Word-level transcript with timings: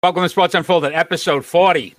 Welcome 0.00 0.22
to 0.22 0.28
Sports 0.28 0.54
Unfolded, 0.54 0.92
episode 0.92 1.44
40. 1.44 1.92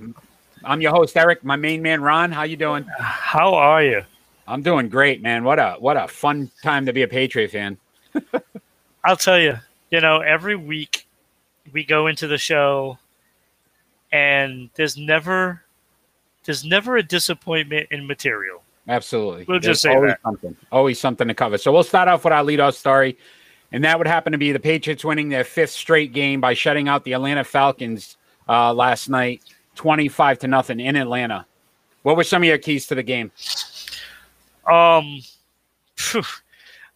I'm 0.63 0.80
your 0.80 0.94
host, 0.94 1.17
Eric. 1.17 1.44
My 1.44 1.58
main 1.58 1.81
man, 1.81 2.02
Ron. 2.02 2.31
How 2.31 2.44
you 2.44 2.55
doing? 2.55 2.85
How 2.98 3.53
are 3.55 3.84
you? 3.84 4.03
I'm 4.48 4.62
doing 4.62 4.88
great, 4.88 5.22
man. 5.22 5.44
What 5.44 5.59
a 5.59 5.75
what 5.80 5.98
a 5.98 6.08
fun 6.08 6.49
time 6.63 6.85
to 6.85 6.94
be 6.94 7.02
a 7.02 7.09
Patriot 7.09 7.52
fan. 7.52 7.77
I'll 9.03 9.17
tell 9.17 9.38
you, 9.38 9.58
you 9.91 9.99
know, 9.99 10.22
every 10.22 10.55
week 10.55 11.08
we 11.73 11.84
go 11.84 12.08
into 12.08 12.25
the 12.25 12.38
show 12.38 12.98
and 14.13 14.70
there's 14.75 14.95
never 14.95 15.61
there's 16.45 16.63
never 16.63 16.95
a 16.95 17.03
disappointment 17.03 17.89
in 17.91 18.08
material. 18.08 18.63
Absolutely. 18.88 19.44
We'll 19.45 19.59
There's 19.59 19.73
just 19.73 19.81
say 19.81 19.94
always 19.94 20.11
that. 20.11 20.22
something. 20.23 20.55
Always 20.72 21.00
something 21.02 21.27
to 21.27 21.34
cover. 21.34 21.58
So 21.58 21.73
we'll 21.73 21.84
start 21.84 22.08
off 22.08 22.23
with 22.23 22.31
our 22.31 22.45
leadoff 22.45 22.75
story. 22.75 23.17
And 23.72 23.84
that 23.84 23.98
would 23.98 24.08
happen 24.08 24.32
to 24.32 24.38
be 24.38 24.52
the 24.52 24.59
Patriots 24.59 25.04
winning 25.04 25.30
their 25.30 25.44
fifth 25.44 25.72
straight 25.72 26.12
game 26.12 26.41
by 26.41 26.54
shutting 26.54 26.88
out 26.88 27.04
the 27.04 27.14
Atlanta 27.14 27.44
Falcons 27.44 28.18
uh, 28.48 28.73
last 28.73 29.09
night, 29.09 29.44
25 29.76 30.40
to 30.40 30.48
nothing 30.48 30.80
in 30.80 30.95
Atlanta. 30.95 31.45
What 32.03 32.17
were 32.17 32.23
some 32.23 32.42
of 32.42 32.48
your 32.48 32.58
keys 32.58 32.88
to 32.88 32.95
the 32.95 33.03
game? 33.03 33.31
Um 34.66 35.22
phew, 35.95 36.23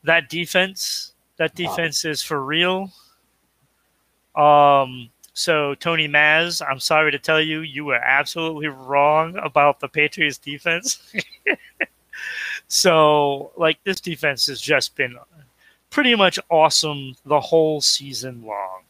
that 0.03 0.29
defense, 0.29 1.13
that 1.37 1.55
defense 1.55 2.05
is 2.05 2.21
for 2.21 2.43
real. 2.43 2.91
Um 4.35 5.09
so 5.33 5.75
Tony 5.75 6.07
Mazz, 6.07 6.61
I'm 6.61 6.79
sorry 6.79 7.11
to 7.11 7.19
tell 7.19 7.41
you, 7.41 7.61
you 7.61 7.85
were 7.85 7.95
absolutely 7.95 8.67
wrong 8.67 9.35
about 9.37 9.79
the 9.79 9.87
Patriots 9.87 10.37
defense. 10.37 11.13
so 12.67 13.51
like 13.57 13.83
this 13.83 13.99
defense 13.99 14.45
has 14.47 14.61
just 14.61 14.95
been 14.95 15.15
pretty 15.93 16.15
much 16.15 16.39
awesome 16.49 17.15
the 17.25 17.39
whole 17.39 17.79
season 17.79 18.43
long. 18.45 18.81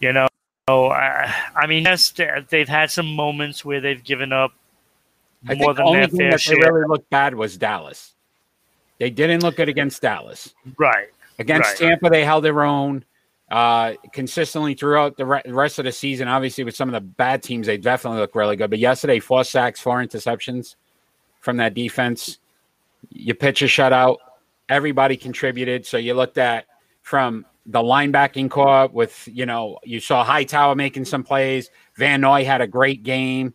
You 0.00 0.12
know, 0.12 0.28
I, 0.68 1.34
I 1.56 1.66
mean, 1.66 1.84
yes, 1.84 2.10
they- 2.10 2.44
they've 2.48 2.68
had 2.68 2.90
some 2.90 3.14
moments 3.16 3.64
where 3.64 3.80
they've 3.80 4.02
given 4.04 4.32
up 4.32 4.52
I 5.48 5.54
more 5.54 5.74
think 5.74 5.76
the 5.78 5.82
only 5.84 5.98
their 6.00 6.08
thing 6.08 6.18
fair 6.18 6.30
that 6.32 6.44
they 6.46 6.70
really 6.70 6.86
looked 6.88 7.08
bad 7.10 7.34
was 7.34 7.56
Dallas. 7.56 8.12
They 8.98 9.08
didn't 9.08 9.42
look 9.42 9.56
good 9.56 9.70
against 9.70 10.02
Dallas. 10.02 10.54
Right. 10.76 11.08
Against 11.38 11.70
Right. 11.80 11.88
Tampa, 11.88 12.10
they 12.10 12.22
held 12.24 12.44
their 12.44 12.62
own 12.62 13.02
uh, 13.50 13.94
consistently 14.12 14.74
throughout 14.74 15.16
the 15.16 15.24
re- 15.24 15.42
rest 15.46 15.78
of 15.78 15.86
the 15.86 15.92
season. 15.92 16.28
Obviously, 16.28 16.62
with 16.64 16.76
some 16.76 16.88
of 16.88 16.92
the 16.92 17.00
bad 17.00 17.42
teams, 17.42 17.66
they 17.66 17.78
definitely 17.78 18.20
look 18.20 18.34
really 18.34 18.56
good. 18.56 18.68
But 18.68 18.78
yesterday, 18.78 19.18
four 19.18 19.42
sacks, 19.42 19.80
four 19.80 20.04
interceptions 20.04 20.74
from 21.40 21.56
that 21.56 21.72
defense. 21.72 22.38
You 23.10 23.34
pitch 23.34 23.62
a 23.62 23.64
shutout. 23.64 24.18
Everybody 24.70 25.16
contributed. 25.16 25.84
So 25.84 25.98
you 25.98 26.14
looked 26.14 26.38
at 26.38 26.64
from 27.02 27.44
the 27.66 27.80
linebacking 27.80 28.48
corps 28.50 28.88
with, 28.90 29.28
you 29.30 29.44
know, 29.44 29.78
you 29.84 30.00
saw 30.00 30.24
Hightower 30.24 30.74
making 30.74 31.04
some 31.04 31.22
plays. 31.22 31.70
Van 31.96 32.20
Noy 32.22 32.44
had 32.44 32.60
a 32.62 32.66
great 32.66 33.02
game. 33.02 33.52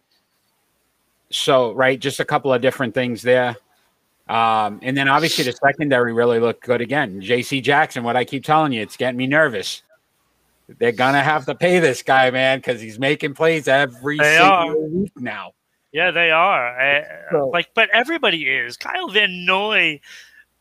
So, 1.31 1.71
right, 1.73 1.99
just 1.99 2.19
a 2.19 2.25
couple 2.25 2.53
of 2.53 2.61
different 2.61 2.93
things 2.93 3.21
there. 3.21 3.55
Um, 4.27 4.79
and 4.81 4.95
then 4.97 5.07
obviously 5.07 5.43
the 5.43 5.51
secondary 5.53 6.13
really 6.13 6.39
looked 6.39 6.63
good 6.63 6.81
again. 6.81 7.21
JC 7.21 7.61
Jackson, 7.63 8.03
what 8.03 8.15
I 8.15 8.25
keep 8.25 8.43
telling 8.43 8.71
you, 8.73 8.81
it's 8.81 8.97
getting 8.97 9.17
me 9.17 9.27
nervous. 9.27 9.83
They're 10.79 10.91
gonna 10.91 11.21
have 11.21 11.45
to 11.45 11.53
pay 11.53 11.79
this 11.79 12.01
guy, 12.01 12.31
man, 12.31 12.57
because 12.57 12.81
he's 12.81 12.97
making 12.97 13.35
plays 13.35 13.67
every 13.67 14.17
They 14.17 14.37
single 14.37 14.51
are. 14.51 14.77
week 14.77 15.11
now. 15.15 15.51
Yeah, 15.91 16.09
they 16.11 16.31
are. 16.31 16.79
Uh, 16.79 17.03
So- 17.31 17.47
like, 17.49 17.69
but 17.75 17.89
everybody 17.93 18.47
is. 18.49 18.75
Kyle 18.75 19.07
Van 19.09 19.45
Noy, 19.45 19.99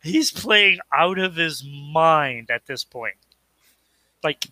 he's 0.05 0.31
playing 0.31 0.79
out 0.93 1.19
of 1.19 1.35
his 1.35 1.65
mind 1.93 2.51
at 2.51 2.67
this 2.67 2.85
point. 2.85 3.17
Like, 4.23 4.47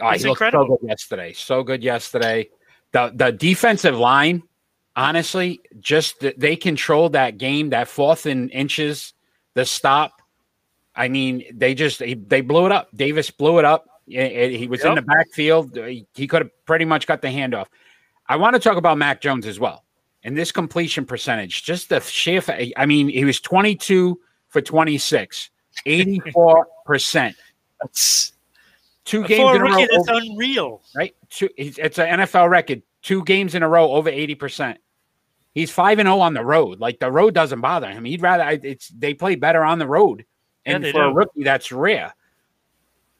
Oh, 0.00 0.10
he 0.10 0.24
looked 0.24 0.38
so 0.40 0.64
good 0.66 0.88
yesterday. 0.88 1.32
So 1.32 1.62
good 1.62 1.82
yesterday. 1.82 2.50
The 2.92 3.12
the 3.14 3.32
defensive 3.32 3.96
line, 3.96 4.42
honestly, 4.94 5.60
just 5.80 6.20
th- 6.20 6.36
they 6.36 6.56
controlled 6.56 7.12
that 7.14 7.38
game. 7.38 7.70
That 7.70 7.88
fourth 7.88 8.26
in 8.26 8.50
inches, 8.50 9.14
the 9.54 9.64
stop. 9.64 10.20
I 10.94 11.08
mean, 11.08 11.44
they 11.52 11.74
just 11.74 11.98
they, 11.98 12.14
they 12.14 12.42
blew 12.42 12.66
it 12.66 12.72
up. 12.72 12.88
Davis 12.94 13.30
blew 13.30 13.58
it 13.58 13.64
up. 13.64 13.86
He 14.06 14.68
was 14.68 14.84
in 14.84 14.94
the 14.94 15.02
backfield. 15.02 15.76
He, 15.76 16.06
he 16.14 16.26
could 16.26 16.42
have 16.42 16.64
pretty 16.64 16.84
much 16.84 17.06
got 17.06 17.22
the 17.22 17.28
handoff. 17.28 17.66
I 18.28 18.36
want 18.36 18.54
to 18.54 18.60
talk 18.60 18.76
about 18.76 18.98
Mac 18.98 19.20
Jones 19.20 19.46
as 19.46 19.58
well. 19.58 19.84
And 20.22 20.36
this 20.36 20.52
completion 20.52 21.06
percentage, 21.06 21.64
just 21.64 21.88
the 21.88 22.00
sheer, 22.00 22.42
I 22.76 22.86
mean, 22.86 23.08
he 23.08 23.24
was 23.24 23.40
22 23.40 24.18
for 24.56 24.62
26, 24.62 25.50
84%. 25.86 27.34
that's, 27.82 28.32
Two 29.04 29.22
games 29.24 29.54
in 29.54 29.60
a 29.60 29.64
row. 29.64 29.70
rookie, 29.70 29.86
that's 29.92 30.08
over- 30.08 30.18
unreal. 30.20 30.82
right? 30.96 31.14
Two, 31.28 31.48
it's 31.58 31.98
an 31.98 32.20
NFL 32.20 32.48
record. 32.50 32.82
Two 33.02 33.22
games 33.24 33.54
in 33.54 33.62
a 33.62 33.68
row 33.68 33.92
over 33.92 34.08
eighty 34.08 34.34
percent. 34.34 34.78
He's 35.54 35.70
five 35.70 36.00
and 36.00 36.08
zero 36.08 36.18
on 36.20 36.34
the 36.34 36.44
road. 36.44 36.80
Like 36.80 36.98
the 36.98 37.08
road 37.12 37.32
doesn't 37.34 37.60
bother 37.60 37.88
him. 37.88 38.04
He'd 38.04 38.20
rather 38.22 38.58
it's 38.66 38.88
they 38.88 39.14
play 39.14 39.36
better 39.36 39.62
on 39.62 39.78
the 39.78 39.86
road, 39.86 40.24
and 40.64 40.82
they 40.82 40.90
for 40.90 41.04
a 41.04 41.12
rookie, 41.12 41.44
that's 41.44 41.70
rare. 41.70 42.12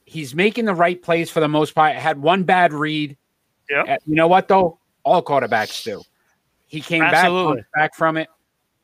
He's 0.03 0.35
making 0.35 0.65
the 0.65 0.73
right 0.73 1.01
plays 1.01 1.29
for 1.29 1.39
the 1.39 1.47
most 1.47 1.73
part. 1.73 1.95
Had 1.95 2.21
one 2.21 2.43
bad 2.43 2.73
read. 2.73 3.15
Yep. 3.69 3.85
Uh, 3.87 3.97
You 4.07 4.15
know 4.15 4.27
what 4.27 4.49
though? 4.49 4.79
All 5.05 5.23
quarterbacks 5.23 5.83
do. 5.85 6.01
He 6.65 6.81
came 6.81 6.99
back 7.01 7.13
Absolutely. 7.13 7.55
bounced 7.57 7.71
back 7.75 7.95
from 7.95 8.17
it. 8.17 8.27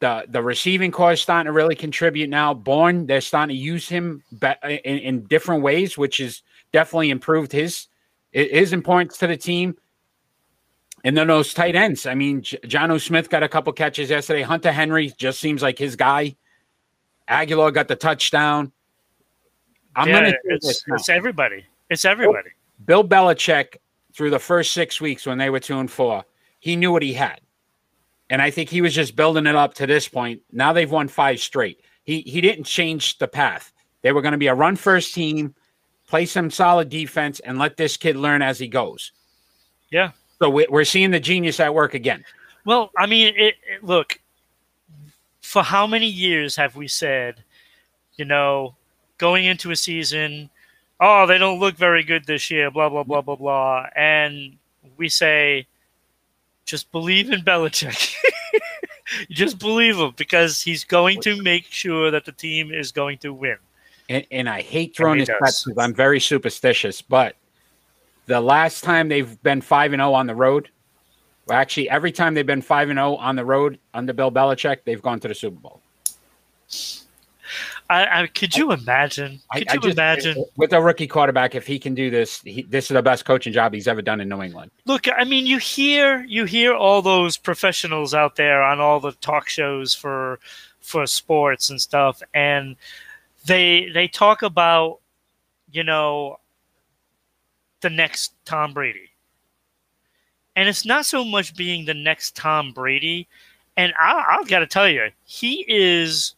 The 0.04 0.26
the 0.28 0.44
receiving 0.44 0.92
corps 0.92 1.14
is 1.14 1.22
starting 1.22 1.46
to 1.46 1.54
really 1.54 1.76
contribute 1.76 2.30
now. 2.30 2.54
Bourne, 2.54 3.06
they're 3.06 3.22
starting 3.22 3.56
to 3.56 3.62
use 3.62 3.88
him 3.88 4.22
in, 4.42 4.98
in 5.00 5.24
different 5.28 5.64
ways, 5.64 5.98
which 5.98 6.18
has 6.18 6.42
definitely 6.74 7.10
improved 7.10 7.54
his 7.54 7.88
his 8.34 8.74
importance 8.74 9.18
to 9.20 9.28
the 9.28 9.38
team. 9.38 9.78
And 11.06 11.16
then 11.16 11.28
those 11.28 11.54
tight 11.54 11.78
ends. 11.78 12.06
I 12.06 12.16
mean, 12.16 12.42
J- 12.42 12.58
Jonnu 12.66 13.00
Smith 13.00 13.30
got 13.30 13.44
a 13.44 13.48
couple 13.48 13.72
catches 13.72 14.10
yesterday. 14.10 14.42
Hunter 14.42 14.74
Henry 14.74 15.14
just 15.18 15.40
seems 15.40 15.62
like 15.62 15.78
his 15.78 15.96
guy. 15.96 16.36
Agholor 17.30 17.74
got 17.74 17.88
the 17.88 17.96
touchdown. 17.96 18.74
I'm 19.96 20.10
yeah, 20.10 20.20
to 20.20 20.38
it's, 20.48 20.84
it's 20.86 21.08
everybody. 21.08 21.64
It's 21.90 22.04
everybody. 22.04 22.50
Bill 22.84 23.08
Belichick 23.08 23.78
through 24.14 24.32
the 24.32 24.40
first 24.40 24.74
six 24.74 25.00
weeks 25.00 25.26
when 25.26 25.38
they 25.38 25.50
were 25.50 25.62
two 25.62 25.80
and 25.80 25.90
four, 25.90 26.26
he 26.60 26.76
knew 26.76 26.92
what 26.92 27.04
he 27.04 27.14
had, 27.14 27.40
and 28.30 28.42
I 28.42 28.50
think 28.50 28.70
he 28.70 28.82
was 28.82 28.94
just 28.94 29.16
building 29.16 29.46
it 29.48 29.56
up 29.56 29.74
to 29.76 29.88
this 29.88 30.08
point. 30.08 30.42
Now 30.52 30.74
they've 30.74 30.90
won 30.90 31.08
five 31.08 31.40
straight. 31.40 31.82
He 32.04 32.22
he 32.22 32.42
didn't 32.42 32.66
change 32.66 33.18
the 33.18 33.28
path. 33.28 33.72
They 34.02 34.12
were 34.12 34.22
going 34.22 34.34
to 34.34 34.38
be 34.38 34.48
a 34.48 34.56
run 34.56 34.76
first 34.76 35.14
team, 35.14 35.56
play 36.08 36.26
some 36.26 36.52
solid 36.52 36.90
defense, 36.90 37.40
and 37.40 37.58
let 37.58 37.78
this 37.78 37.96
kid 37.98 38.16
learn 38.16 38.42
as 38.42 38.60
he 38.60 38.68
goes. 38.68 39.12
Yeah. 39.90 40.12
So 40.40 40.50
we- 40.50 40.68
we're 40.70 40.84
seeing 40.84 41.12
the 41.12 41.20
genius 41.20 41.60
at 41.60 41.74
work 41.74 41.94
again. 41.94 42.26
Well, 42.66 42.92
I 42.98 43.06
mean, 43.06 43.34
it, 43.38 43.56
it, 43.68 43.84
look, 43.84 44.20
for 45.42 45.64
how 45.64 45.88
many 45.88 46.08
years 46.08 46.56
have 46.56 46.76
we 46.76 46.88
said, 46.88 47.44
you 48.16 48.26
know, 48.26 48.76
going 49.18 49.46
into 49.46 49.72
a 49.72 49.76
season, 49.76 50.50
oh, 51.00 51.26
they 51.26 51.38
don't 51.38 51.60
look 51.60 51.76
very 51.76 52.04
good 52.04 52.26
this 52.26 52.50
year, 52.52 52.72
blah, 52.72 52.90
blah, 52.90 53.04
blah, 53.04 53.22
blah, 53.22 53.36
blah. 53.36 53.86
And 53.96 54.58
we 54.98 55.10
say, 55.10 55.68
just 56.66 56.92
believe 56.92 57.32
in 57.32 57.42
Belichick. 57.42 58.16
just 59.30 59.60
believe 59.60 59.98
him 59.98 60.14
because 60.16 60.62
he's 60.62 60.84
going 60.84 61.22
to 61.22 61.42
make 61.42 61.66
sure 61.66 62.12
that 62.12 62.26
the 62.26 62.32
team 62.32 62.72
is 62.72 62.92
going 62.92 63.18
to 63.20 63.34
win. 63.34 63.58
and, 64.10 64.26
and 64.32 64.50
I 64.50 64.62
hate 64.62 64.96
throwing 64.96 65.20
this 65.20 65.30
because 65.30 65.78
I'm 65.78 65.94
very 65.94 66.20
superstitious, 66.20 67.02
but 67.02 67.36
the 68.26 68.40
last 68.40 68.84
time 68.84 69.10
they've 69.10 69.42
been 69.44 69.62
five 69.62 69.94
and 69.94 70.00
zero 70.00 70.14
on 70.14 70.28
the 70.28 70.36
road, 70.36 70.70
well, 71.48 71.58
actually 71.58 71.90
every 71.90 72.12
time 72.12 72.34
they've 72.34 72.46
been 72.46 72.62
five 72.62 72.90
and 72.90 72.98
zero 72.98 73.16
on 73.16 73.36
the 73.36 73.46
road 73.46 73.80
under 73.94 74.14
Bill 74.14 74.32
Belichick, 74.32 74.80
they've 74.86 75.02
gone 75.02 75.20
to 75.20 75.28
the 75.28 75.36
Super 75.36 75.60
Bowl. 75.60 75.82
I, 77.90 78.22
I 78.24 78.28
could 78.28 78.56
you 78.56 78.72
imagine? 78.72 79.40
Could 79.54 79.70
I 79.70 79.74
you 79.74 79.80
just- 79.82 79.98
imagine? 79.98 80.46
with 80.56 80.74
a 80.74 80.82
rookie 80.82 81.08
quarterback 81.08 81.54
if 81.56 81.68
he 81.68 81.78
can 81.80 81.94
do 81.94 82.10
this? 82.10 82.42
He, 82.42 82.64
this 82.64 82.86
is 82.86 82.96
the 82.96 83.02
best 83.02 83.26
coaching 83.26 83.54
job 83.54 83.74
he's 83.74 83.88
ever 83.88 84.02
done 84.02 84.22
in 84.22 84.30
New 84.30 84.42
England. 84.42 84.72
Look, 84.86 85.08
I 85.16 85.24
mean, 85.24 85.46
you 85.46 85.58
hear 85.58 86.24
you 86.24 86.46
hear 86.46 86.74
all 86.74 87.02
those 87.02 87.38
professionals 87.38 88.14
out 88.14 88.36
there 88.36 88.64
on 88.64 88.80
all 88.80 89.00
the 89.00 89.12
talk 89.14 89.50
shows 89.50 89.94
for 89.94 90.40
for 90.80 91.06
sports 91.06 91.70
and 91.70 91.80
stuff, 91.82 92.22
and 92.34 92.76
they 93.46 93.90
they 93.94 94.08
talk 94.08 94.42
about 94.42 95.00
you 95.72 95.84
know 95.84 96.40
the 97.82 97.90
next 97.90 98.34
Tom 98.46 98.74
Brady, 98.74 99.10
and 100.56 100.70
it's 100.70 100.86
not 100.86 101.06
so 101.06 101.24
much 101.26 101.56
being 101.56 101.86
the 101.86 101.94
next 101.94 102.36
Tom 102.36 102.72
Brady. 102.72 103.28
And 103.76 103.92
I, 104.00 104.38
I've 104.40 104.48
got 104.48 104.60
to 104.60 104.68
tell 104.68 104.88
you, 104.88 105.10
he 105.26 105.66
is 105.68 106.36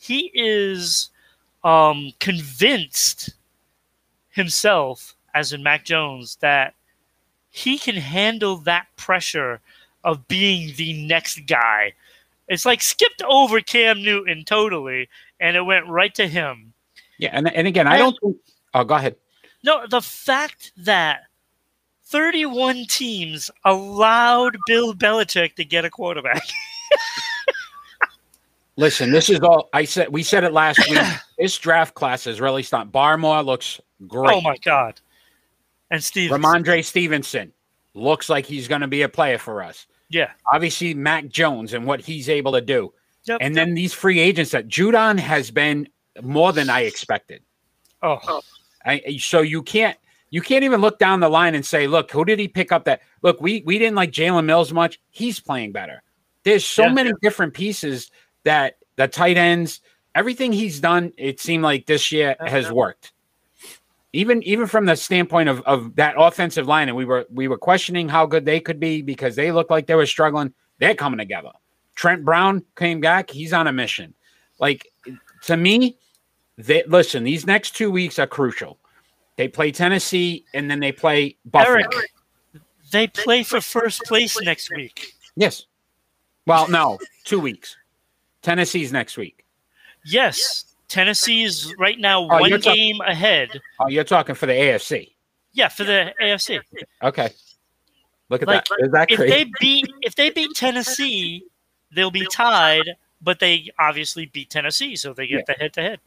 he 0.00 0.30
is 0.32 1.10
um, 1.62 2.12
convinced 2.20 3.34
himself, 4.30 5.14
as 5.34 5.52
in 5.52 5.62
Mac 5.62 5.84
Jones, 5.84 6.36
that 6.40 6.74
he 7.50 7.78
can 7.78 7.96
handle 7.96 8.56
that 8.58 8.86
pressure 8.96 9.60
of 10.02 10.26
being 10.26 10.74
the 10.76 11.06
next 11.06 11.46
guy. 11.46 11.92
It's 12.48 12.64
like 12.64 12.80
skipped 12.80 13.22
over 13.22 13.60
Cam 13.60 14.02
Newton 14.02 14.44
totally, 14.44 15.08
and 15.38 15.54
it 15.54 15.62
went 15.62 15.86
right 15.86 16.14
to 16.14 16.26
him. 16.26 16.72
Yeah, 17.18 17.30
and 17.34 17.52
and 17.54 17.66
again, 17.66 17.86
I 17.86 17.98
don't. 17.98 18.16
Think, 18.22 18.36
oh, 18.72 18.84
go 18.84 18.94
ahead. 18.94 19.16
No, 19.62 19.86
the 19.86 20.00
fact 20.00 20.72
that 20.78 21.24
31 22.04 22.86
teams 22.88 23.50
allowed 23.66 24.56
Bill 24.66 24.94
Belichick 24.94 25.56
to 25.56 25.64
get 25.64 25.84
a 25.84 25.90
quarterback. 25.90 26.42
Listen, 28.80 29.12
this 29.12 29.28
is 29.28 29.40
all 29.40 29.68
I 29.74 29.84
said. 29.84 30.08
We 30.08 30.22
said 30.22 30.42
it 30.42 30.54
last 30.54 30.78
week. 30.88 30.98
this 31.38 31.58
draft 31.58 31.94
class 31.94 32.26
is 32.26 32.40
really 32.40 32.62
stunned. 32.62 32.90
Barmore 32.90 33.44
looks 33.44 33.78
great. 34.06 34.34
Oh 34.34 34.40
my 34.40 34.56
god! 34.56 34.98
And 35.90 36.02
Steve 36.02 36.30
Rhamondre 36.30 36.82
Stevenson 36.82 37.52
looks 37.92 38.30
like 38.30 38.46
he's 38.46 38.68
going 38.68 38.80
to 38.80 38.88
be 38.88 39.02
a 39.02 39.08
player 39.08 39.36
for 39.36 39.62
us. 39.62 39.86
Yeah. 40.08 40.30
Obviously, 40.50 40.94
Mac 40.94 41.28
Jones 41.28 41.74
and 41.74 41.84
what 41.84 42.00
he's 42.00 42.30
able 42.30 42.52
to 42.52 42.62
do. 42.62 42.94
Yep. 43.24 43.38
And 43.42 43.54
then 43.54 43.74
these 43.74 43.92
free 43.92 44.18
agents 44.18 44.52
that 44.52 44.66
Judon 44.66 45.18
has 45.18 45.50
been 45.50 45.86
more 46.22 46.54
than 46.54 46.70
I 46.70 46.80
expected. 46.80 47.42
Oh. 48.02 48.40
I, 48.86 49.18
so 49.20 49.42
you 49.42 49.62
can't 49.62 49.98
you 50.30 50.40
can't 50.40 50.64
even 50.64 50.80
look 50.80 50.98
down 50.98 51.20
the 51.20 51.28
line 51.28 51.54
and 51.54 51.66
say, 51.66 51.86
look, 51.86 52.10
who 52.10 52.24
did 52.24 52.38
he 52.38 52.48
pick 52.48 52.72
up 52.72 52.84
that? 52.84 53.02
Look, 53.20 53.42
we 53.42 53.62
we 53.66 53.78
didn't 53.78 53.96
like 53.96 54.10
Jalen 54.10 54.46
Mills 54.46 54.72
much. 54.72 54.98
He's 55.10 55.38
playing 55.38 55.72
better. 55.72 56.02
There's 56.44 56.64
so 56.64 56.84
Yeah. 56.84 56.92
many 56.94 57.12
different 57.20 57.52
pieces 57.52 58.10
that 58.44 58.76
the 58.96 59.08
tight 59.08 59.36
ends, 59.36 59.80
everything 60.14 60.52
he's 60.52 60.80
done, 60.80 61.12
it 61.16 61.40
seemed 61.40 61.62
like 61.62 61.86
this 61.86 62.12
year 62.12 62.36
uh-huh. 62.38 62.50
has 62.50 62.70
worked. 62.70 63.12
Even 64.12 64.42
even 64.42 64.66
from 64.66 64.86
the 64.86 64.96
standpoint 64.96 65.48
of, 65.48 65.60
of 65.62 65.94
that 65.94 66.16
offensive 66.18 66.66
line, 66.66 66.88
and 66.88 66.96
we 66.96 67.04
were 67.04 67.26
we 67.32 67.46
were 67.46 67.58
questioning 67.58 68.08
how 68.08 68.26
good 68.26 68.44
they 68.44 68.58
could 68.58 68.80
be 68.80 69.02
because 69.02 69.36
they 69.36 69.52
looked 69.52 69.70
like 69.70 69.86
they 69.86 69.94
were 69.94 70.06
struggling. 70.06 70.52
They're 70.80 70.96
coming 70.96 71.18
together. 71.18 71.52
Trent 71.94 72.24
Brown 72.24 72.64
came 72.76 73.00
back. 73.00 73.30
He's 73.30 73.52
on 73.52 73.68
a 73.68 73.72
mission. 73.72 74.14
Like 74.58 74.88
to 75.42 75.56
me, 75.56 75.96
they 76.58 76.82
listen. 76.88 77.22
These 77.22 77.46
next 77.46 77.76
two 77.76 77.90
weeks 77.90 78.18
are 78.18 78.26
crucial. 78.26 78.78
They 79.36 79.48
play 79.48 79.70
Tennessee 79.70 80.44
and 80.52 80.70
then 80.70 80.80
they 80.80 80.92
play 80.92 81.36
Buffalo. 81.44 81.76
Eric, 81.76 81.92
they 82.92 83.06
play 83.06 83.42
for 83.42 83.60
first 83.60 84.02
place 84.02 84.38
next 84.42 84.70
week. 84.70 85.14
Yes. 85.36 85.66
Well, 86.46 86.68
no, 86.68 86.98
two 87.24 87.40
weeks. 87.40 87.76
Tennessee's 88.42 88.92
next 88.92 89.16
week. 89.16 89.44
Yes, 90.04 90.64
Tennessee 90.88 91.42
is 91.44 91.74
right 91.78 91.98
now 91.98 92.22
Oh, 92.22 92.40
one 92.40 92.50
talk- 92.60 92.74
game 92.74 93.00
ahead. 93.02 93.60
Oh, 93.78 93.88
you're 93.88 94.04
talking 94.04 94.34
for 94.34 94.46
the 94.46 94.52
AFC. 94.54 95.12
Yeah, 95.52 95.68
for 95.68 95.84
the 95.84 96.14
AFC. 96.20 96.60
Okay. 97.02 97.30
Look 98.28 98.42
at 98.42 98.48
Like, 98.48 98.64
that. 98.66 98.76
Is 98.80 98.92
that 98.92 99.10
If 99.10 99.18
they 99.18 99.50
beat 99.60 99.86
if 100.02 100.14
they 100.14 100.30
beat 100.30 100.50
Tennessee, 100.54 101.44
they'll 101.92 102.10
be 102.10 102.26
tied. 102.26 102.84
But 103.22 103.38
they 103.38 103.68
obviously 103.78 104.26
beat 104.26 104.48
Tennessee, 104.48 104.96
so 104.96 105.12
they 105.12 105.26
get 105.26 105.44
the 105.44 105.52
head 105.52 105.74
to 105.74 105.82
head. 105.82 106.00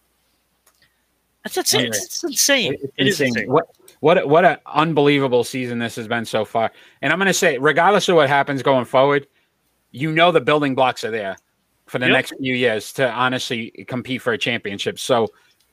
That's 1.44 1.56
that's 1.56 1.74
it. 1.74 1.78
Anyway, 1.78 1.90
It's 1.98 2.24
insane. 2.24 2.74
It's 2.74 2.84
It 2.84 3.08
is 3.08 3.22
insane. 3.22 3.28
insane. 3.28 3.52
What 3.52 3.68
what 4.00 4.28
what 4.28 4.46
an 4.46 4.58
unbelievable 4.66 5.44
season 5.44 5.78
this 5.80 5.96
has 5.98 6.08
been 6.08 6.26
so 6.26 6.44
far. 6.46 6.72
And 7.02 7.12
I'm 7.14 7.20
going 7.20 7.28
to 7.28 7.34
say, 7.34 7.58
regardless 7.60 8.08
of 8.10 8.16
what 8.16 8.30
happens 8.30 8.64
going 8.64 8.86
forward, 8.86 9.28
you 9.92 10.12
know 10.12 10.32
the 10.32 10.42
building 10.42 10.74
blocks 10.74 11.04
are 11.04 11.12
there 11.12 11.36
for 11.86 12.00
the 12.00 12.06
Yep. 12.08 12.14
next 12.14 12.34
few 12.40 12.56
years 12.56 12.94
to 12.94 13.10
honestly 13.12 13.72
compete 13.88 14.22
for 14.22 14.34
a 14.34 14.38
championship. 14.38 15.00
So 15.00 15.28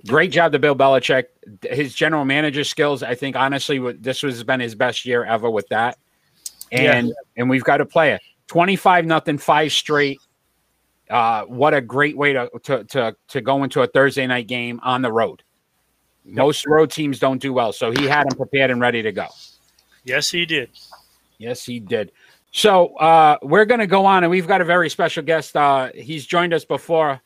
great 0.06 0.32
job 0.32 0.52
to 0.52 0.58
Bill 0.58 0.74
Belichick. 0.76 1.24
His 1.62 1.94
general 1.94 2.24
manager 2.24 2.64
skills, 2.64 3.02
I 3.02 3.14
think, 3.14 3.36
honestly, 3.36 3.78
this 3.94 4.22
has 4.22 4.42
been 4.44 4.60
his 4.60 4.74
best 4.74 5.04
year 5.06 5.24
ever 5.24 5.50
with 5.50 5.68
that. 5.68 5.98
Yeah. 6.72 6.96
And 6.96 7.12
and 7.36 7.50
we've 7.50 7.64
got 7.64 7.80
a 7.80 7.86
player. 7.86 8.18
25 8.48 9.06
nothing, 9.06 9.38
five 9.38 9.72
straight. 9.72 10.18
Uh, 11.08 11.42
what 11.44 11.74
a 11.74 11.80
great 11.80 12.16
way 12.16 12.32
to, 12.32 12.48
to 12.62 12.84
to 12.84 13.16
to 13.28 13.40
go 13.40 13.64
into 13.64 13.82
a 13.82 13.86
Thursday 13.86 14.26
night 14.26 14.46
game 14.46 14.78
on 14.82 15.02
the 15.02 15.12
road. 15.12 15.42
Most 16.24 16.66
road 16.66 16.90
teams 16.90 17.18
don't 17.18 17.40
do 17.40 17.52
well, 17.52 17.72
so 17.72 17.90
he 17.90 18.06
had 18.06 18.30
him 18.30 18.36
prepared 18.36 18.70
and 18.70 18.80
ready 18.80 19.02
to 19.02 19.10
go. 19.10 19.26
Yes, 20.04 20.30
he 20.30 20.46
did. 20.46 20.70
Yes, 21.38 21.64
he 21.64 21.80
did. 21.80 22.12
So 22.52 22.96
uh, 22.96 23.36
we're 23.42 23.64
going 23.64 23.80
to 23.80 23.86
go 23.86 24.04
on, 24.06 24.24
and 24.24 24.30
we've 24.30 24.48
got 24.48 24.60
a 24.60 24.64
very 24.64 24.90
special 24.90 25.22
guest. 25.22 25.56
Uh, 25.56 25.90
he's 25.94 26.26
joined 26.26 26.52
us 26.52 26.64
before, 26.64 27.20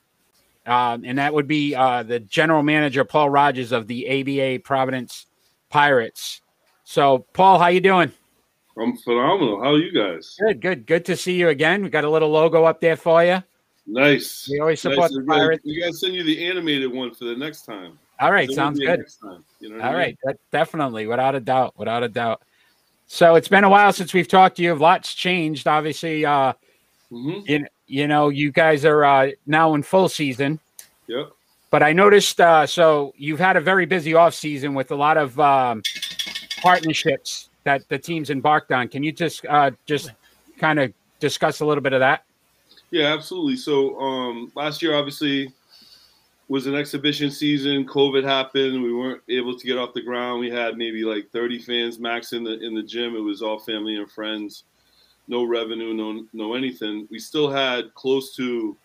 um, 0.67 1.03
and 1.05 1.19
that 1.19 1.32
would 1.32 1.49
be 1.49 1.75
uh, 1.75 2.03
the 2.03 2.21
general 2.21 2.62
manager 2.62 3.05
Paul 3.05 3.31
Rogers 3.31 3.73
of 3.73 3.87
the 3.87 4.21
ABA 4.21 4.62
Providence 4.65 5.26
Pirates. 5.71 6.43
So, 6.85 7.25
Paul, 7.32 7.59
how 7.59 7.69
you 7.69 7.81
doing? 7.81 8.12
I'm 8.76 8.97
phenomenal. 8.99 9.62
How 9.62 9.73
are 9.73 9.79
you 9.79 9.93
guys? 9.93 10.37
Good, 10.38 10.61
good, 10.61 10.87
good 10.87 11.05
to 11.06 11.17
see 11.17 11.35
you 11.35 11.49
again. 11.49 11.82
We 11.82 11.88
got 11.91 12.05
a 12.05 12.11
little 12.11 12.29
logo 12.31 12.65
up 12.65 12.81
there 12.81 12.97
for 12.97 13.25
you. 13.25 13.43
Nice. 13.87 14.49
We 14.50 14.59
always 14.61 14.85
Nice. 14.85 14.93
support 14.94 15.12
the 15.12 15.21
gotta- 15.23 15.38
Pirates. 15.41 15.65
We 15.65 15.81
got 15.81 15.87
to 15.87 15.93
send 15.94 16.15
you 16.15 16.25
the 16.25 16.44
animated 16.47 16.93
one 16.93 17.15
for 17.15 17.25
the 17.25 17.37
next 17.37 17.62
time. 17.65 17.99
All 18.21 18.32
right, 18.32 18.49
Send 18.49 18.56
sounds 18.56 18.81
good. 18.81 19.05
time. 19.23 19.44
You 19.61 19.71
know 19.71 19.76
what 19.76 19.85
I 19.85 19.88
mean? 19.88 19.97
right, 19.97 20.19
that, 20.25 20.37
definitely, 20.53 21.06
without 21.06 21.35
a 21.35 21.41
doubt, 21.41 21.75
without 21.79 22.03
a 22.03 22.09
doubt. 22.09 22.43
So 23.14 23.37
it's 23.37 23.46
been 23.46 23.62
a 23.62 23.69
while 23.70 23.93
since 23.93 24.12
we've 24.12 24.26
talked 24.26 24.56
to 24.56 24.62
you. 24.64 24.75
Lots 24.75 25.14
changed, 25.14 25.69
obviously. 25.69 26.26
Uh, 26.26 26.52
Mhm. 27.12 27.49
you, 27.49 27.66
you 27.87 28.08
know, 28.08 28.28
you 28.28 28.50
guys 28.50 28.84
are 28.84 29.05
uh, 29.05 29.31
now 29.46 29.75
in 29.75 29.84
full 29.84 30.08
season. 30.08 30.58
Yep. 31.06 31.31
But 31.70 31.84
I 31.84 31.93
noticed, 31.93 32.40
uh, 32.40 32.66
so 32.66 33.14
you've 33.16 33.38
had 33.38 33.56
a 33.56 33.61
very 33.61 33.87
busy 33.87 34.14
off 34.14 34.34
season 34.34 34.75
with 34.75 34.90
a 34.90 34.96
lot 34.96 35.16
of 35.16 35.38
um, 35.38 35.84
partnerships 36.61 37.50
that 37.62 37.88
the 37.88 37.99
teams 38.00 38.31
embarked 38.31 38.72
on. 38.72 38.88
Can 38.88 39.05
you 39.05 39.12
just 39.12 39.46
uh, 39.46 39.70
just 39.87 40.11
kind 40.58 40.81
of 40.81 40.93
discuss 41.20 41.61
a 41.61 41.66
little 41.66 41.82
bit 41.82 41.93
of 41.93 42.00
that? 42.00 42.25
Yeah, 42.90 43.14
absolutely. 43.14 43.55
So 43.55 43.96
um, 44.00 44.50
last 44.56 44.82
year, 44.82 44.96
obviously, 44.96 45.52
was 46.54 46.68
an 46.68 46.76
exhibition 46.76 47.32
season. 47.32 47.84
COVID 47.84 48.22
happened. 48.22 48.80
We 48.80 48.94
weren't 48.94 49.22
able 49.28 49.58
to 49.58 49.66
get 49.66 49.76
off 49.76 49.92
the 49.92 50.00
ground. 50.00 50.38
We 50.38 50.50
had 50.50 50.76
maybe 50.76 51.02
like 51.02 51.28
30 51.32 51.58
fans 51.58 51.98
max 51.98 52.32
in 52.32 52.44
the 52.44 52.60
in 52.60 52.76
the 52.76 52.82
gym. 52.82 53.16
It 53.16 53.24
was 53.24 53.42
all 53.42 53.58
family 53.58 53.96
and 53.96 54.08
friends. 54.08 54.62
No 55.26 55.42
revenue, 55.42 55.92
no 55.92 56.25
no 56.32 56.54
anything. 56.54 57.08
We 57.11 57.18
still 57.18 57.50
had 57.50 57.92
close 57.94 58.37
to 58.37 58.76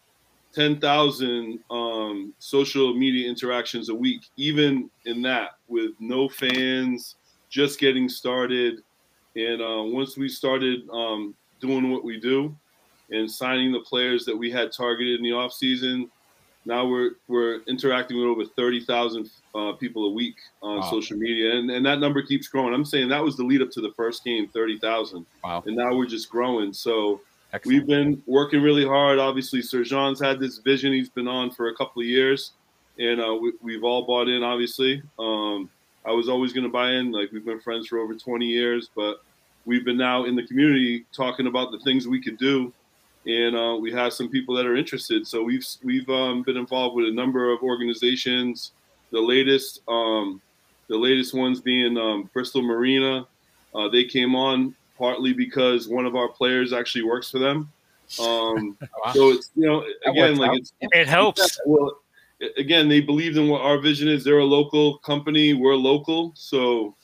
10,000 0.55 1.59
um, 1.69 2.33
social 2.39 2.95
media 2.95 3.29
interactions 3.29 3.89
a 3.89 3.93
week. 3.93 4.21
Even 4.35 4.89
in 5.05 5.21
that, 5.21 5.57
with 5.67 5.91
no 5.99 6.27
fans, 6.27 7.17
just 7.51 7.79
getting 7.79 8.09
started. 8.09 8.81
And 9.35 9.61
uh, 9.61 9.83
once 9.83 10.17
we 10.17 10.27
started 10.27 10.89
um, 10.89 11.35
doing 11.61 11.91
what 11.91 12.03
we 12.03 12.19
do, 12.19 12.57
and 13.11 13.29
signing 13.29 13.71
the 13.71 13.79
players 13.81 14.25
that 14.25 14.35
we 14.35 14.49
had 14.51 14.71
targeted 14.71 15.19
in 15.19 15.23
the 15.23 15.29
offseason. 15.29 16.09
Now 16.65 16.85
we're 16.85 17.11
we're 17.27 17.61
interacting 17.67 18.17
with 18.17 18.25
over 18.27 18.45
thirty 18.45 18.83
thousand 18.83 19.29
uh, 19.55 19.71
people 19.73 20.05
a 20.07 20.11
week 20.11 20.35
on 20.61 20.79
Wow. 20.79 20.89
social 20.91 21.17
media, 21.17 21.55
and, 21.55 21.71
and 21.71 21.85
that 21.85 21.99
number 21.99 22.21
keeps 22.21 22.47
growing. 22.47 22.73
I'm 22.73 22.85
saying 22.85 23.09
that 23.09 23.23
was 23.23 23.37
the 23.37 23.43
lead 23.43 23.61
up 23.61 23.71
to 23.71 23.81
the 23.81 23.91
first 23.95 24.23
game, 24.23 24.47
thirty 24.49 24.77
thousand, 24.77 25.25
Wow. 25.43 25.63
and 25.65 25.75
now 25.75 25.95
we're 25.95 26.05
just 26.05 26.29
growing. 26.29 26.73
So 26.73 27.21
Excellent. 27.53 27.65
we've 27.79 27.87
been 27.87 28.21
working 28.27 28.61
really 28.61 28.85
hard. 28.85 29.19
Obviously, 29.19 29.61
Sir 29.61 29.83
Jean's 29.83 30.19
had 30.19 30.39
this 30.39 30.57
vision 30.59 30.91
he's 30.93 31.09
been 31.09 31.27
on 31.27 31.49
for 31.49 31.69
a 31.69 31.75
couple 31.75 32.01
of 32.01 32.07
years, 32.07 32.51
and 32.99 33.21
uh, 33.21 33.33
we, 33.41 33.53
we've 33.61 33.83
all 33.83 34.05
bought 34.05 34.27
in. 34.27 34.43
Obviously, 34.43 35.01
um, 35.17 35.69
I 36.05 36.11
was 36.11 36.27
always 36.29 36.51
going 36.53 36.65
to 36.65 36.71
buy 36.71 36.91
in. 36.91 37.11
Like 37.11 37.31
we've 37.31 37.45
been 37.45 37.61
friends 37.61 37.87
for 37.87 37.99
over 37.99 38.13
twenty 38.15 38.45
years, 38.47 38.89
but 38.95 39.21
we've 39.65 39.85
been 39.85 39.97
now 39.97 40.25
in 40.25 40.35
the 40.35 40.45
community 40.45 41.05
talking 41.13 41.47
about 41.47 41.71
the 41.71 41.79
things 41.79 42.05
we 42.07 42.21
could 42.21 42.37
do 42.37 42.73
and 43.25 43.55
uh, 43.55 43.75
we 43.79 43.91
have 43.91 44.13
some 44.13 44.29
people 44.29 44.55
that 44.55 44.65
are 44.65 44.75
interested. 44.75 45.27
So 45.27 45.43
we've 45.43 45.65
we've 45.83 46.09
um, 46.09 46.43
been 46.43 46.57
involved 46.57 46.95
with 46.95 47.07
a 47.07 47.11
number 47.11 47.51
of 47.51 47.61
organizations. 47.61 48.71
The 49.11 49.19
latest 49.21 49.81
um, 49.87 50.41
the 50.87 50.97
latest 50.97 51.33
ones 51.33 51.61
being 51.61 51.97
um, 51.97 52.29
Bristol 52.33 52.61
Marina. 52.61 53.27
Uh, 53.75 53.87
they 53.89 54.03
came 54.03 54.35
on 54.35 54.73
partly 54.97 55.31
because 55.33 55.87
one 55.87 56.05
of 56.05 56.15
our 56.15 56.27
players 56.27 56.73
actually 56.73 57.03
works 57.03 57.29
for 57.29 57.39
them. 57.39 57.71
Um, 58.19 58.77
Wow. 59.05 59.13
so 59.13 59.29
it's 59.31 59.51
you 59.55 59.65
know 59.67 59.85
again 60.05 60.37
like 60.37 60.57
it's 60.57 60.73
It 60.81 61.07
helps. 61.07 61.59
well, 61.65 61.99
again, 62.57 62.89
they 62.89 63.01
believed 63.01 63.37
in 63.37 63.47
what 63.49 63.61
our 63.61 63.77
vision 63.77 64.07
is. 64.07 64.23
They're 64.23 64.39
a 64.39 64.45
local 64.45 64.97
company. 64.99 65.53
We're 65.53 65.75
local, 65.75 66.31
so 66.35 66.95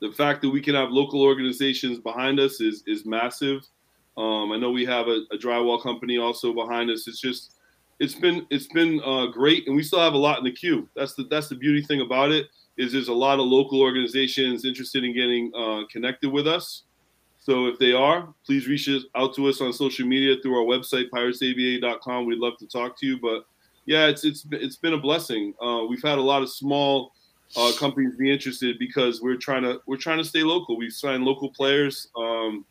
the 0.00 0.10
fact 0.12 0.42
that 0.42 0.50
we 0.50 0.60
can 0.60 0.74
have 0.74 0.90
local 0.90 1.22
organizations 1.22 1.98
behind 1.98 2.40
us 2.40 2.60
is 2.60 2.82
is 2.86 3.06
massive. 3.06 3.66
Um, 4.16 4.52
I 4.52 4.58
know 4.58 4.70
we 4.70 4.84
have 4.84 5.08
a, 5.08 5.22
a 5.32 5.38
drywall 5.38 5.82
company 5.82 6.18
also 6.18 6.52
behind 6.52 6.90
us. 6.90 7.08
It's 7.08 7.20
just 7.20 7.54
it's 7.98 8.14
been 8.14 8.46
it's 8.50 8.66
been 8.66 9.00
uh, 9.04 9.26
great, 9.26 9.66
and 9.66 9.76
we 9.76 9.82
still 9.82 10.00
have 10.00 10.14
a 10.14 10.18
lot 10.18 10.38
in 10.38 10.44
the 10.44 10.52
queue. 10.52 10.88
That's 10.96 11.14
the 11.14 11.24
that's 11.24 11.48
the 11.48 11.54
beauty 11.54 11.82
thing 11.82 12.00
about 12.00 12.30
it 12.30 12.46
is 12.76 12.92
there's 12.92 13.08
a 13.08 13.12
lot 13.12 13.38
of 13.38 13.46
local 13.46 13.80
organizations 13.80 14.64
interested 14.64 15.04
in 15.04 15.14
getting 15.14 15.52
uh, 15.54 15.82
connected 15.90 16.30
with 16.30 16.46
us. 16.46 16.84
So 17.38 17.66
if 17.66 17.78
they 17.78 17.92
are, 17.92 18.32
please 18.46 18.68
reach 18.68 18.88
out 19.14 19.34
to 19.34 19.48
us 19.48 19.60
on 19.60 19.72
social 19.72 20.06
media 20.06 20.36
through 20.40 20.56
our 20.56 20.64
website 20.64 21.10
piratesaba.com. 21.10 22.24
We'd 22.24 22.38
love 22.38 22.56
to 22.58 22.66
talk 22.66 22.98
to 23.00 23.06
you. 23.06 23.18
But 23.20 23.44
yeah, 23.84 24.06
it's 24.06 24.24
it's 24.24 24.46
it's 24.52 24.76
been 24.76 24.94
a 24.94 24.98
blessing. 24.98 25.54
Uh, 25.60 25.84
we've 25.88 26.02
had 26.02 26.18
a 26.18 26.22
lot 26.22 26.42
of 26.42 26.50
small 26.50 27.12
uh, 27.56 27.72
companies 27.78 28.16
be 28.16 28.32
interested 28.32 28.78
because 28.78 29.20
we're 29.20 29.36
trying 29.36 29.62
to 29.62 29.80
we're 29.86 29.96
trying 29.96 30.18
to 30.18 30.24
stay 30.24 30.42
local. 30.42 30.76
We've 30.76 30.92
signed 30.92 31.24
local 31.24 31.50
players. 31.50 32.08
Um, 32.16 32.64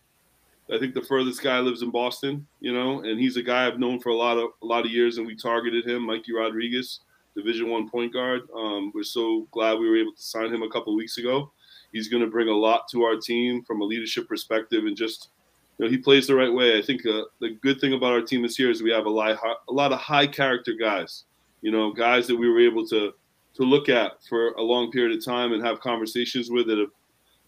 I 0.72 0.80
think 0.80 0.94
the 0.94 1.02
furthest 1.02 1.44
guy 1.44 1.60
lives 1.60 1.82
in 1.82 1.92
Boston, 1.92 2.48
you 2.62 2.74
know, 2.74 3.02
and 3.02 3.20
he's 3.20 3.36
a 3.36 3.44
guy 3.44 3.68
I've 3.68 3.80
known 3.80 4.00
for 4.00 4.10
a 4.10 4.16
lot 4.16 4.38
of 4.38 4.52
a 4.62 4.66
lot 4.66 4.86
of 4.86 4.92
years, 4.92 5.18
and 5.18 5.28
we 5.28 5.36
targeted 5.36 5.86
him, 5.86 6.06
Mikey 6.06 6.34
Rodriguez, 6.34 7.02
Division 7.36 7.70
One 7.70 7.90
point 7.90 8.14
guard. 8.14 8.44
Um, 8.56 8.92
we're 8.96 9.04
so 9.04 9.48
glad 9.52 9.80
we 9.80 9.90
were 9.90 9.98
able 9.98 10.14
to 10.14 10.22
sign 10.22 10.54
him 10.54 10.64
a 10.64 10.70
couple 10.70 10.96
weeks 10.96 11.18
ago. 11.18 11.52
He's 11.92 12.08
going 12.08 12.24
to 12.24 12.30
bring 12.30 12.48
a 12.48 12.56
lot 12.56 12.88
to 12.92 13.04
our 13.04 13.18
team 13.18 13.64
from 13.64 13.82
a 13.82 13.86
leadership 13.86 14.30
perspective, 14.30 14.86
and 14.86 14.96
just 14.96 15.30
you 15.78 15.86
know, 15.86 15.92
he 15.92 15.98
plays 15.98 16.28
the 16.28 16.36
right 16.36 16.54
way. 16.54 16.78
I 16.78 16.82
think 16.82 17.06
uh, 17.06 17.24
the 17.42 17.58
good 17.62 17.82
thing 17.82 17.94
about 17.94 18.14
our 18.14 18.22
team 18.22 18.42
this 18.42 18.58
year 18.58 18.72
is 18.72 18.82
we 18.82 18.92
have 18.92 19.08
a 19.08 19.10
lot, 19.10 19.38
a 19.68 19.74
lot 19.74 19.92
of 19.92 20.00
high 20.00 20.28
character 20.28 20.74
guys. 20.80 21.26
You 21.62 21.72
know, 21.72 21.92
guys 21.92 22.28
that 22.28 22.36
we 22.38 22.50
were 22.50 22.62
able 22.62 22.88
to 22.88 23.14
to 23.54 23.64
look 23.64 23.90
at 23.90 24.14
for 24.30 24.52
a 24.54 24.62
long 24.62 24.90
period 24.92 25.18
of 25.18 25.26
time 25.26 25.52
and 25.52 25.62
have 25.64 25.82
conversations 25.82 26.50
with 26.50 26.68
that 26.68 26.78
have 26.78 26.92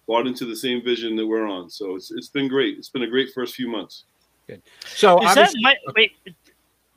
bought 0.07 0.27
into 0.27 0.45
the 0.45 0.55
same 0.55 0.83
vision 0.83 1.15
that 1.15 1.25
we're 1.25 1.47
on. 1.47 1.69
So 1.69 1.95
it's 1.95 2.11
it's 2.11 2.29
been 2.29 2.47
great. 2.47 2.77
It's 2.77 2.89
been 2.89 3.03
a 3.03 3.07
great 3.07 3.33
first 3.33 3.55
few 3.55 3.67
months. 3.67 4.05
Good. 4.47 4.61
So 4.85 5.21
is 5.25 5.35
that 5.35 5.51
my, 5.61 5.75
wait? 5.95 6.11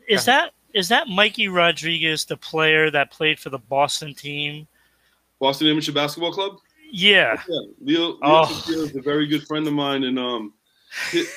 Is 0.09 0.25
that 0.25 0.53
is 0.75 0.89
that 0.89 1.09
Mikey 1.09 1.49
Rodriguez, 1.49 2.25
the 2.25 2.37
player 2.37 2.91
that 2.91 3.11
played 3.11 3.39
for 3.39 3.51
the 3.51 3.59
Boston 3.59 4.15
team? 4.15 4.67
Boston 5.41 5.69
Amateur 5.69 5.93
Basketball 5.93 6.33
Club. 6.33 6.59
Yeah. 6.91 7.43
yeah. 7.49 7.61
Leo, 7.81 8.09
Leo 8.09 8.19
oh. 8.23 8.65
is 8.69 8.95
a 8.95 9.01
very 9.01 9.27
good 9.27 9.47
friend 9.47 9.67
of 9.67 9.73
mine, 9.73 10.05
and 10.05 10.19
um, 10.19 10.55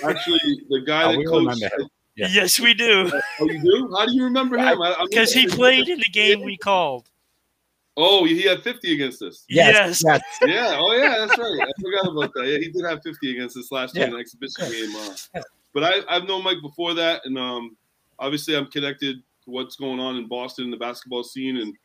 actually 0.03 0.61
the 0.69 0.81
guy 0.85 1.03
oh, 1.03 1.17
that 1.17 1.25
coached. 1.27 1.63
Yeah. 2.15 2.27
Yes, 2.29 2.59
we 2.59 2.73
do. 2.73 3.09
Oh, 3.39 3.45
you 3.45 3.61
do? 3.61 3.95
How 3.97 4.05
do 4.05 4.13
you 4.13 4.25
remember 4.25 4.57
him? 4.57 4.77
Because 5.09 5.31
he 5.31 5.47
played 5.59 5.87
in 5.87 5.99
the 5.99 6.09
game 6.09 6.43
we 6.43 6.57
called. 6.57 7.09
Oh, 8.01 8.23
he 8.23 8.43
had 8.43 8.63
50 8.63 8.93
against 8.93 9.21
us. 9.21 9.43
Yes. 9.49 10.01
yes. 10.05 10.21
Yeah. 10.45 10.77
Oh, 10.79 10.93
yeah. 10.93 11.25
That's 11.25 11.37
right. 11.37 11.67
I 11.67 11.81
forgot 11.81 12.11
about 12.11 12.33
that. 12.33 12.47
Yeah, 12.47 12.57
he 12.57 12.69
did 12.69 12.85
have 12.85 13.01
50 13.03 13.31
against 13.31 13.57
us 13.57 13.71
last 13.73 13.93
year 13.93 14.07
in 14.07 14.13
an 14.13 14.19
exhibition 14.19 14.71
game. 14.71 14.95
Uh, 14.95 15.41
but 15.73 15.83
I, 15.83 15.95
I've 16.07 16.23
known 16.23 16.45
Mike 16.45 16.61
before 16.61 16.93
that, 16.93 17.21
and 17.25 17.37
um, 17.37 17.75
obviously 18.17 18.55
I'm 18.55 18.67
connected 18.67 19.17
to 19.43 19.51
what's 19.51 19.75
going 19.75 19.99
on 19.99 20.15
in 20.15 20.29
Boston 20.29 20.65
in 20.65 20.71
the 20.71 20.77
basketball 20.77 21.23
scene, 21.23 21.57
and 21.57 21.75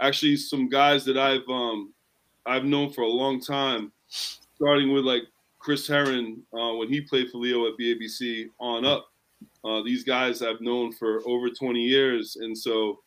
actually 0.00 0.36
some 0.36 0.68
guys 0.68 1.04
that 1.04 1.18
I've 1.18 1.48
um, 1.48 1.92
I've 2.46 2.64
known 2.64 2.92
for 2.92 3.02
a 3.02 3.08
long 3.08 3.40
time, 3.40 3.90
starting 4.06 4.92
with 4.92 5.04
like 5.04 5.24
Chris 5.58 5.88
Herron 5.88 6.42
uh, 6.54 6.74
when 6.74 6.88
he 6.88 7.00
played 7.00 7.30
for 7.30 7.38
Leo 7.38 7.66
at 7.66 7.76
BABC 7.76 8.50
on 8.60 8.84
up. 8.84 9.08
Uh, 9.64 9.82
these 9.82 10.04
guys 10.04 10.42
I've 10.42 10.60
known 10.60 10.92
for 10.92 11.20
over 11.26 11.50
20 11.50 11.80
years, 11.80 12.36
and 12.36 12.56
so 12.56 13.00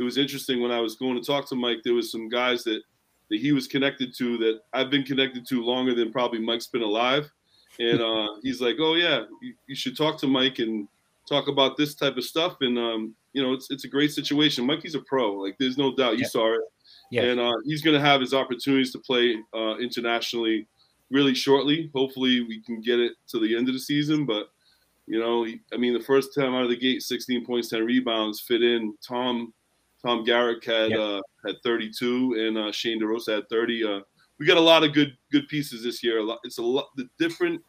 it 0.00 0.02
was 0.02 0.16
interesting 0.16 0.62
when 0.62 0.70
I 0.70 0.80
was 0.80 0.96
going 0.96 1.14
to 1.14 1.22
talk 1.22 1.46
to 1.50 1.54
Mike. 1.54 1.80
There 1.84 1.92
was 1.92 2.10
some 2.10 2.30
guys 2.30 2.64
that 2.64 2.80
that 3.28 3.38
he 3.38 3.52
was 3.52 3.68
connected 3.68 4.14
to 4.16 4.38
that 4.38 4.60
I've 4.72 4.90
been 4.90 5.04
connected 5.04 5.46
to 5.48 5.62
longer 5.62 5.94
than 5.94 6.10
probably 6.10 6.40
Mike's 6.40 6.66
been 6.66 6.82
alive, 6.82 7.30
and 7.78 8.00
uh, 8.00 8.28
he's 8.42 8.62
like, 8.62 8.76
"Oh 8.80 8.94
yeah, 8.94 9.24
you, 9.42 9.54
you, 9.66 9.76
should 9.76 9.96
talk 9.96 10.18
to 10.20 10.26
Mike 10.26 10.58
and 10.58 10.88
talk 11.28 11.48
about 11.48 11.76
this 11.76 11.94
type 11.94 12.16
of 12.16 12.24
stuff." 12.24 12.56
And 12.62 12.78
um, 12.78 13.14
you 13.34 13.42
know, 13.42 13.52
it's 13.52 13.70
it's 13.70 13.84
a 13.84 13.88
great 13.88 14.10
situation. 14.10 14.66
Mikey's 14.66 14.94
a 14.94 15.00
pro, 15.00 15.34
like 15.34 15.56
there's 15.58 15.76
no 15.76 15.94
doubt. 15.94 16.16
You 16.16 16.22
yeah. 16.22 16.28
saw 16.28 16.54
it, 16.54 16.60
yeah. 17.10 17.22
and 17.24 17.38
uh, 17.38 17.52
he's 17.64 17.82
going 17.82 17.94
to 17.94 18.04
have 18.04 18.22
his 18.22 18.32
opportunities 18.32 18.92
to 18.92 18.98
play 19.00 19.36
uh, 19.54 19.76
internationally 19.76 20.66
really 21.10 21.34
shortly. 21.34 21.90
Hopefully, 21.94 22.40
we 22.40 22.62
can 22.62 22.80
get 22.80 22.98
it 22.98 23.12
to 23.28 23.38
the 23.38 23.54
end 23.54 23.68
of 23.68 23.74
the 23.74 23.80
season, 23.80 24.24
but. 24.24 24.46
You 25.06 25.18
know, 25.18 25.44
I 25.74 25.76
mean, 25.76 25.92
the 25.92 26.04
first 26.04 26.36
time 26.36 26.54
out 26.54 26.62
of 26.62 26.68
the 26.68 26.76
gate, 26.76 27.02
16 27.02 27.44
points, 27.44 27.70
10 27.70 27.84
rebounds, 27.84 28.42
fit 28.42 28.62
in. 28.62 28.94
Tom 29.04 29.52
Tom 30.04 30.24
Garrick 30.24 30.64
had 30.64 30.90
yep. 30.90 30.98
uh, 30.98 31.20
had 31.44 31.56
32, 31.62 32.34
and 32.38 32.58
uh, 32.58 32.72
Shane 32.72 33.00
DeRosa 33.00 33.36
had 33.36 33.48
30. 33.48 33.84
Uh, 33.84 34.00
we 34.38 34.46
got 34.46 34.56
a 34.56 34.60
lot 34.60 34.84
of 34.84 34.94
good 34.94 35.16
good 35.30 35.46
pieces 35.48 35.84
this 35.84 36.02
year. 36.02 36.26
It's 36.44 36.58
a 36.58 36.62
lot 36.62 36.88
the 36.96 37.08
different 37.18 37.60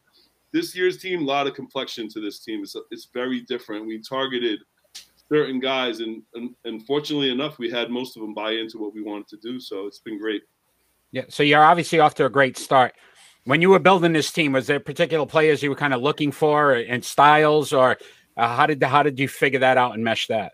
this 0.54 0.76
year's 0.76 0.98
team. 0.98 1.22
A 1.22 1.26
lot 1.26 1.48
of 1.48 1.54
complexion 1.54 2.08
to 2.10 2.22
this 2.22 2.40
team. 2.40 2.64
It's 2.64 2.76
it's 2.92 3.10
very 3.14 3.42
different. 3.42 3.86
We 3.86 4.02
targeted 4.02 4.60
certain 5.30 5.60
guys, 5.60 6.00
and, 6.00 6.24
and 6.34 6.56
unfortunately 6.66 7.32
enough, 7.32 7.58
we 7.58 7.70
had 7.70 7.90
most 7.90 8.18
of 8.18 8.22
them 8.22 8.34
buy 8.34 8.52
into 8.52 8.78
what 8.78 8.94
we 8.94 9.02
wanted 9.02 9.28
to 9.30 9.38
do. 9.38 9.60
So 9.60 9.88
it's 9.88 10.00
been 10.00 10.18
great. 10.18 10.44
Yeah. 11.12 11.24
So 11.30 11.44
you're 11.44 11.64
obviously 11.64 12.00
off 12.00 12.16
to 12.16 12.26
a 12.26 12.30
great 12.30 12.58
start. 12.58 12.94
When 13.46 13.62
you 13.62 13.70
were 13.70 13.80
building 13.80 14.14
this 14.14 14.32
team, 14.32 14.54
was 14.54 14.68
there 14.68 14.80
particular 14.80 15.26
players 15.26 15.64
you 15.64 15.70
were 15.70 15.76
kind 15.76 15.94
of 15.94 16.02
looking 16.02 16.32
for 16.32 16.74
and 16.74 17.04
styles, 17.04 17.74
or 17.74 17.98
uh, 18.38 18.56
how 18.56 18.66
did 18.66 18.82
how 18.84 19.04
did 19.04 19.20
you 19.20 19.28
figure 19.28 19.60
that 19.60 19.78
out 19.78 19.94
and 19.94 20.04
mesh 20.04 20.28
that? 20.28 20.54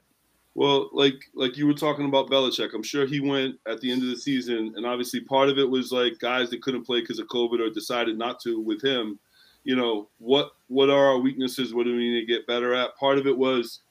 Well, 0.58 0.90
like 0.92 1.30
like 1.36 1.56
you 1.56 1.68
were 1.68 1.76
talking 1.76 2.08
about 2.08 2.32
Belichick, 2.32 2.74
I'm 2.74 2.82
sure 2.82 3.06
he 3.06 3.20
went 3.20 3.60
at 3.68 3.80
the 3.80 3.92
end 3.92 4.02
of 4.02 4.10
the 4.10 4.16
season, 4.18 4.74
and 4.76 4.88
obviously 4.88 5.20
part 5.20 5.50
of 5.50 5.60
it 5.60 5.70
was 5.70 5.92
like 5.92 6.18
guys 6.18 6.50
that 6.50 6.64
couldn't 6.64 6.84
play 6.84 7.00
because 7.00 7.20
of 7.20 7.28
COVID 7.28 7.60
or 7.60 7.70
decided 7.70 8.18
not 8.18 8.40
to. 8.40 8.60
With 8.60 8.84
him, 8.84 9.20
you 9.66 9.76
know 9.76 10.08
what 10.18 10.54
what 10.68 10.90
are 10.90 11.10
our 11.10 11.20
weaknesses? 11.20 11.76
What 11.76 11.84
do 11.84 11.96
we 11.96 12.10
need 12.10 12.22
to 12.22 12.26
get 12.26 12.48
better 12.48 12.74
at? 12.74 12.98
Part 12.98 13.20
of 13.20 13.28
it 13.28 13.38
was 13.38 13.82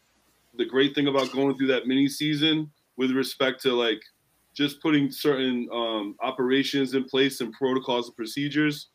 the 0.58 0.64
great 0.64 0.92
thing 0.92 1.06
about 1.06 1.30
going 1.30 1.56
through 1.56 1.68
that 1.68 1.86
mini 1.86 2.08
season 2.08 2.68
with 2.96 3.12
respect 3.12 3.62
to 3.62 3.72
like 3.72 4.02
just 4.52 4.82
putting 4.82 5.08
certain 5.12 5.68
um, 5.72 6.16
operations 6.20 6.94
in 6.94 7.04
place 7.04 7.40
and 7.40 7.52
protocols 7.52 8.08
and 8.08 8.16
procedures. 8.16 8.88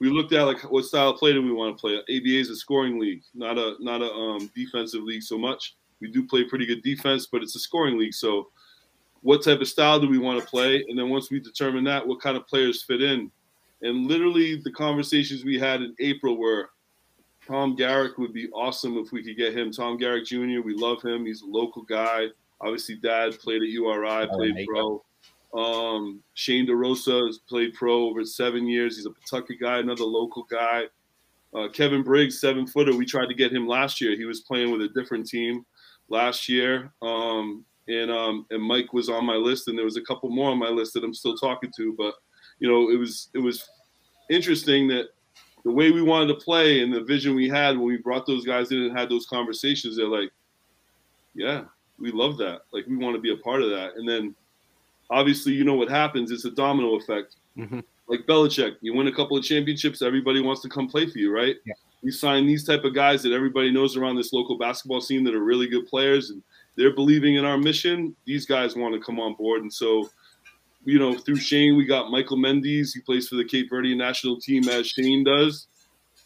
We 0.00 0.08
looked 0.08 0.32
at 0.32 0.44
like 0.44 0.62
what 0.72 0.86
style 0.86 1.10
of 1.10 1.18
play 1.18 1.34
do 1.34 1.42
we 1.42 1.52
want 1.52 1.76
to 1.76 1.78
play? 1.78 1.98
ABA 1.98 2.40
is 2.40 2.48
a 2.48 2.56
scoring 2.56 2.98
league, 2.98 3.20
not 3.34 3.58
a 3.58 3.74
not 3.80 4.00
a 4.00 4.10
um, 4.10 4.50
defensive 4.56 5.02
league 5.02 5.22
so 5.22 5.36
much 5.36 5.74
we 6.00 6.10
do 6.10 6.26
play 6.26 6.44
pretty 6.44 6.66
good 6.66 6.82
defense, 6.82 7.26
but 7.26 7.42
it's 7.42 7.56
a 7.56 7.60
scoring 7.60 7.98
league. 7.98 8.14
So, 8.14 8.48
what 9.22 9.42
type 9.42 9.60
of 9.60 9.68
style 9.68 9.98
do 9.98 10.08
we 10.08 10.18
want 10.18 10.40
to 10.40 10.46
play? 10.46 10.84
And 10.88 10.98
then 10.98 11.08
once 11.08 11.30
we 11.30 11.40
determine 11.40 11.84
that, 11.84 12.06
what 12.06 12.20
kind 12.20 12.36
of 12.36 12.46
players 12.46 12.82
fit 12.82 13.02
in? 13.02 13.30
And 13.82 14.06
literally, 14.06 14.56
the 14.56 14.72
conversations 14.72 15.44
we 15.44 15.58
had 15.58 15.82
in 15.82 15.94
April 15.98 16.36
were 16.36 16.70
Tom 17.46 17.74
Garrick 17.74 18.18
would 18.18 18.32
be 18.32 18.50
awesome 18.50 18.98
if 18.98 19.10
we 19.10 19.24
could 19.24 19.36
get 19.36 19.56
him. 19.56 19.72
Tom 19.72 19.96
Garrick 19.96 20.26
Jr., 20.26 20.60
we 20.62 20.74
love 20.74 21.02
him. 21.02 21.24
He's 21.24 21.42
a 21.42 21.46
local 21.46 21.82
guy. 21.82 22.26
Obviously, 22.60 22.96
dad 22.96 23.38
played 23.38 23.62
at 23.62 23.68
URI, 23.68 24.26
played 24.28 24.66
pro. 24.66 25.02
Um, 25.54 26.20
Shane 26.34 26.66
DeRosa 26.66 27.26
has 27.26 27.38
played 27.38 27.72
pro 27.74 28.04
over 28.04 28.24
seven 28.24 28.66
years. 28.68 28.96
He's 28.96 29.06
a 29.06 29.10
Pawtucket 29.10 29.60
guy, 29.60 29.78
another 29.78 30.04
local 30.04 30.42
guy. 30.42 30.84
Uh, 31.54 31.68
Kevin 31.68 32.02
Briggs, 32.02 32.38
seven 32.40 32.66
footer. 32.66 32.94
We 32.94 33.06
tried 33.06 33.28
to 33.28 33.34
get 33.34 33.52
him 33.52 33.66
last 33.66 34.00
year. 34.00 34.14
He 34.14 34.26
was 34.26 34.40
playing 34.40 34.70
with 34.70 34.82
a 34.82 34.88
different 34.88 35.26
team 35.26 35.64
last 36.08 36.48
year. 36.48 36.90
Um, 37.02 37.64
and 37.88 38.10
um, 38.10 38.46
and 38.50 38.62
Mike 38.62 38.92
was 38.92 39.08
on 39.08 39.24
my 39.24 39.34
list, 39.34 39.68
and 39.68 39.76
there 39.76 39.84
was 39.84 39.96
a 39.96 40.02
couple 40.02 40.28
more 40.28 40.50
on 40.50 40.58
my 40.58 40.68
list 40.68 40.94
that 40.94 41.04
I'm 41.04 41.14
still 41.14 41.36
talking 41.36 41.72
to. 41.76 41.94
But 41.96 42.14
you 42.58 42.68
know, 42.68 42.90
it 42.90 42.96
was 42.96 43.28
it 43.34 43.38
was 43.38 43.68
interesting 44.30 44.88
that 44.88 45.06
the 45.64 45.72
way 45.72 45.90
we 45.90 46.02
wanted 46.02 46.28
to 46.28 46.34
play 46.34 46.82
and 46.82 46.92
the 46.92 47.02
vision 47.02 47.34
we 47.34 47.48
had 47.48 47.76
when 47.76 47.86
we 47.86 47.96
brought 47.96 48.26
those 48.26 48.44
guys 48.44 48.70
in 48.70 48.82
and 48.82 48.96
had 48.96 49.08
those 49.08 49.26
conversations, 49.26 49.96
they're 49.96 50.06
like, 50.06 50.30
yeah, 51.34 51.64
we 51.98 52.12
love 52.12 52.36
that. 52.38 52.62
Like 52.72 52.86
we 52.86 52.96
want 52.96 53.16
to 53.16 53.20
be 53.20 53.32
a 53.32 53.36
part 53.36 53.62
of 53.62 53.70
that. 53.70 53.96
And 53.96 54.08
then 54.08 54.34
obviously, 55.10 55.52
you 55.52 55.64
know 55.64 55.74
what 55.74 55.88
happens? 55.88 56.30
It's 56.30 56.44
a 56.44 56.50
domino 56.50 56.94
effect. 56.96 57.36
Mm-hmm. 57.56 57.80
Like 58.06 58.20
Belichick, 58.26 58.76
you 58.80 58.94
win 58.94 59.08
a 59.08 59.14
couple 59.14 59.36
of 59.36 59.44
championships, 59.44 60.00
everybody 60.00 60.40
wants 60.40 60.62
to 60.62 60.68
come 60.68 60.88
play 60.88 61.06
for 61.10 61.18
you, 61.18 61.34
right? 61.34 61.56
Yeah 61.64 61.74
we 62.02 62.10
sign 62.10 62.46
these 62.46 62.64
type 62.64 62.84
of 62.84 62.94
guys 62.94 63.22
that 63.22 63.32
everybody 63.32 63.70
knows 63.70 63.96
around 63.96 64.16
this 64.16 64.32
local 64.32 64.56
basketball 64.56 65.00
scene 65.00 65.24
that 65.24 65.34
are 65.34 65.42
really 65.42 65.66
good 65.66 65.86
players 65.86 66.30
and 66.30 66.42
they're 66.76 66.94
believing 66.94 67.34
in 67.34 67.44
our 67.44 67.58
mission. 67.58 68.14
These 68.24 68.46
guys 68.46 68.76
want 68.76 68.94
to 68.94 69.00
come 69.00 69.18
on 69.18 69.34
board. 69.34 69.62
And 69.62 69.72
so, 69.72 70.08
you 70.84 70.98
know, 70.98 71.18
through 71.18 71.36
Shane, 71.36 71.76
we 71.76 71.84
got 71.84 72.10
Michael 72.10 72.36
Mendes. 72.36 72.94
He 72.94 73.00
plays 73.00 73.28
for 73.28 73.34
the 73.34 73.44
Cape 73.44 73.68
Verde 73.68 73.96
national 73.96 74.40
team 74.40 74.68
as 74.68 74.86
Shane 74.86 75.24
does. 75.24 75.66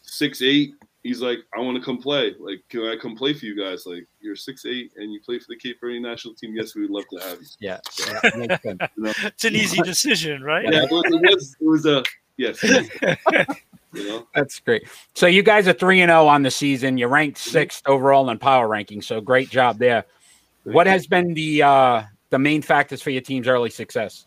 Six 0.03 0.43
eight. 0.43 0.75
He's 1.01 1.21
like, 1.21 1.39
I 1.57 1.59
want 1.59 1.77
to 1.77 1.83
come 1.83 1.97
play. 1.97 2.33
Like, 2.39 2.63
can 2.69 2.81
I 2.81 2.95
come 2.95 3.15
play 3.15 3.33
for 3.33 3.45
you 3.45 3.61
guys? 3.61 3.85
Like, 3.85 4.05
you're 4.21 4.37
six 4.37 4.65
eight 4.65 4.91
and 4.95 5.11
you 5.11 5.19
play 5.21 5.39
for 5.39 5.47
the 5.49 5.57
Cape 5.57 5.79
Verde 5.81 5.99
national 5.99 6.35
team. 6.35 6.55
Yes, 6.55 6.75
we 6.75 6.83
would 6.83 6.91
love 6.91 7.05
to 7.11 7.17
have 7.27 7.41
you. 7.41 7.47
Yeah, 7.59 7.79
yeah 7.99 8.29
you 8.95 9.03
know? 9.03 9.13
it's 9.23 9.43
an 9.43 9.55
easy 9.55 9.81
decision, 9.81 10.43
right? 10.43 10.71
Yeah, 10.71 10.83
it 10.83 10.91
was, 10.91 11.03
it 11.07 11.35
was, 11.35 11.55
it 11.59 11.65
was 11.65 11.85
a 11.87 12.03
yes. 12.37 12.63
You 13.93 14.07
know? 14.07 14.27
That's 14.33 14.59
great. 14.59 14.87
So 15.13 15.27
you 15.27 15.43
guys 15.43 15.67
are 15.67 15.73
three 15.73 16.01
and 16.01 16.09
zero 16.09 16.23
oh 16.23 16.27
on 16.27 16.43
the 16.43 16.51
season. 16.51 16.97
You 16.97 17.07
ranked 17.07 17.37
6th 17.37 17.53
mm-hmm. 17.53 17.91
overall 17.91 18.29
in 18.29 18.39
power 18.39 18.67
ranking. 18.67 19.01
So 19.01 19.21
great 19.21 19.49
job 19.49 19.77
there. 19.77 20.05
What 20.63 20.87
has 20.87 21.07
been 21.07 21.33
the 21.33 21.63
uh, 21.63 22.03
the 22.29 22.39
main 22.39 22.61
factors 22.61 23.01
for 23.01 23.09
your 23.09 23.21
team's 23.21 23.47
early 23.47 23.69
success? 23.69 24.25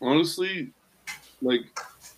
Honestly, 0.00 0.72
like 1.42 1.60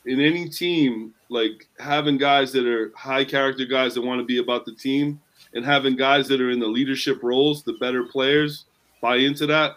in 0.06 0.20
any 0.20 0.48
team, 0.48 1.14
like 1.28 1.68
having 1.78 2.16
guys 2.16 2.52
that 2.52 2.66
are 2.66 2.92
high 2.96 3.24
character 3.24 3.64
guys 3.66 3.94
that 3.94 4.02
want 4.02 4.20
to 4.20 4.24
be 4.24 4.38
about 4.38 4.64
the 4.64 4.74
team, 4.74 5.20
and 5.54 5.64
having 5.64 5.96
guys 5.96 6.28
that 6.28 6.40
are 6.40 6.50
in 6.50 6.60
the 6.60 6.66
leadership 6.66 7.22
roles, 7.22 7.62
the 7.62 7.74
better 7.74 8.04
players, 8.04 8.64
buy 9.00 9.16
into 9.16 9.46
that. 9.46 9.76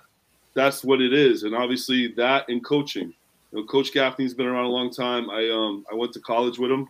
That's 0.53 0.83
what 0.83 1.01
it 1.01 1.13
is, 1.13 1.43
and 1.43 1.55
obviously 1.55 2.13
that 2.13 2.47
and 2.47 2.63
coaching. 2.63 3.13
You 3.53 3.59
know, 3.59 3.65
Coach 3.67 3.93
Gaffney's 3.93 4.33
been 4.33 4.47
around 4.47 4.65
a 4.65 4.69
long 4.69 4.89
time. 4.89 5.29
I 5.29 5.47
um 5.49 5.85
I 5.91 5.95
went 5.95 6.11
to 6.13 6.19
college 6.19 6.57
with 6.57 6.71
him. 6.71 6.87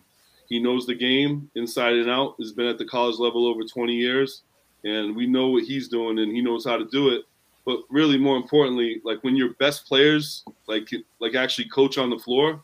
He 0.48 0.58
knows 0.58 0.86
the 0.86 0.94
game 0.94 1.50
inside 1.54 1.94
and 1.94 2.10
out. 2.10 2.36
He's 2.38 2.52
been 2.52 2.66
at 2.66 2.78
the 2.78 2.86
college 2.86 3.18
level 3.18 3.46
over 3.46 3.62
20 3.62 3.94
years, 3.94 4.42
and 4.84 5.14
we 5.14 5.26
know 5.26 5.48
what 5.48 5.64
he's 5.64 5.88
doing, 5.88 6.18
and 6.18 6.32
he 6.32 6.42
knows 6.42 6.64
how 6.64 6.76
to 6.76 6.86
do 6.86 7.10
it. 7.10 7.22
But 7.66 7.80
really, 7.90 8.18
more 8.18 8.36
importantly, 8.36 9.00
like 9.04 9.22
when 9.24 9.36
your 9.36 9.54
best 9.54 9.86
players, 9.86 10.44
like 10.66 10.88
like 11.20 11.34
actually 11.34 11.68
coach 11.68 11.98
on 11.98 12.10
the 12.10 12.18
floor, 12.18 12.62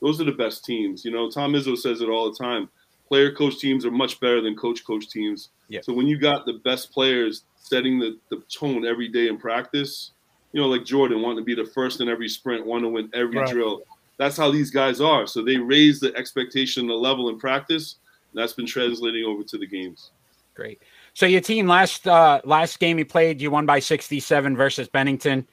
those 0.00 0.20
are 0.20 0.24
the 0.24 0.32
best 0.32 0.64
teams. 0.64 1.04
You 1.04 1.10
know, 1.10 1.28
Tom 1.28 1.52
Izzo 1.52 1.76
says 1.76 2.00
it 2.00 2.08
all 2.08 2.30
the 2.30 2.38
time. 2.38 2.68
Player 3.08 3.32
coach 3.32 3.58
teams 3.58 3.84
are 3.84 3.90
much 3.90 4.20
better 4.20 4.40
than 4.40 4.56
coach 4.56 4.84
coach 4.84 5.08
teams. 5.08 5.50
Yeah. 5.68 5.80
So 5.82 5.92
when 5.92 6.06
you 6.06 6.18
got 6.18 6.46
the 6.46 6.60
best 6.64 6.92
players 6.92 7.44
setting 7.56 7.98
the, 7.98 8.18
the 8.30 8.42
tone 8.52 8.86
every 8.86 9.08
day 9.08 9.28
in 9.28 9.36
practice, 9.36 10.12
you 10.52 10.60
know, 10.60 10.68
like 10.68 10.84
Jordan 10.84 11.22
wanting 11.22 11.38
to 11.38 11.44
be 11.44 11.54
the 11.54 11.68
first 11.70 12.00
in 12.00 12.08
every 12.08 12.28
sprint, 12.28 12.66
want 12.66 12.84
to 12.84 12.88
win 12.88 13.10
every 13.14 13.36
Right. 13.36 13.48
drill. 13.50 13.82
That's 14.18 14.36
how 14.36 14.50
these 14.50 14.70
guys 14.70 15.00
are. 15.00 15.26
So 15.26 15.42
they 15.42 15.56
raise 15.56 15.98
the 15.98 16.14
expectation, 16.14 16.86
the 16.86 16.94
level 16.94 17.28
in 17.28 17.38
practice. 17.38 17.96
And 18.32 18.40
that's 18.40 18.52
been 18.52 18.66
translating 18.66 19.24
over 19.24 19.42
to 19.42 19.58
the 19.58 19.66
games. 19.66 20.10
Great. 20.54 20.82
So 21.14 21.26
your 21.26 21.40
team 21.40 21.66
last 21.66 22.06
uh, 22.06 22.40
last 22.44 22.78
game 22.78 22.98
you 22.98 23.06
played, 23.06 23.40
you 23.40 23.50
won 23.50 23.64
by 23.66 23.78
67 23.78 24.56
versus 24.56 24.88
Bennington. 24.88 25.46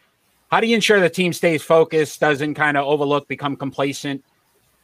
How 0.51 0.59
do 0.59 0.67
you 0.67 0.75
ensure 0.75 0.99
the 0.99 1.09
team 1.09 1.31
stays 1.31 1.63
focused, 1.63 2.19
doesn't 2.19 2.55
kind 2.55 2.75
of 2.75 2.85
overlook, 2.85 3.27
become 3.27 3.55
complacent? 3.55 4.23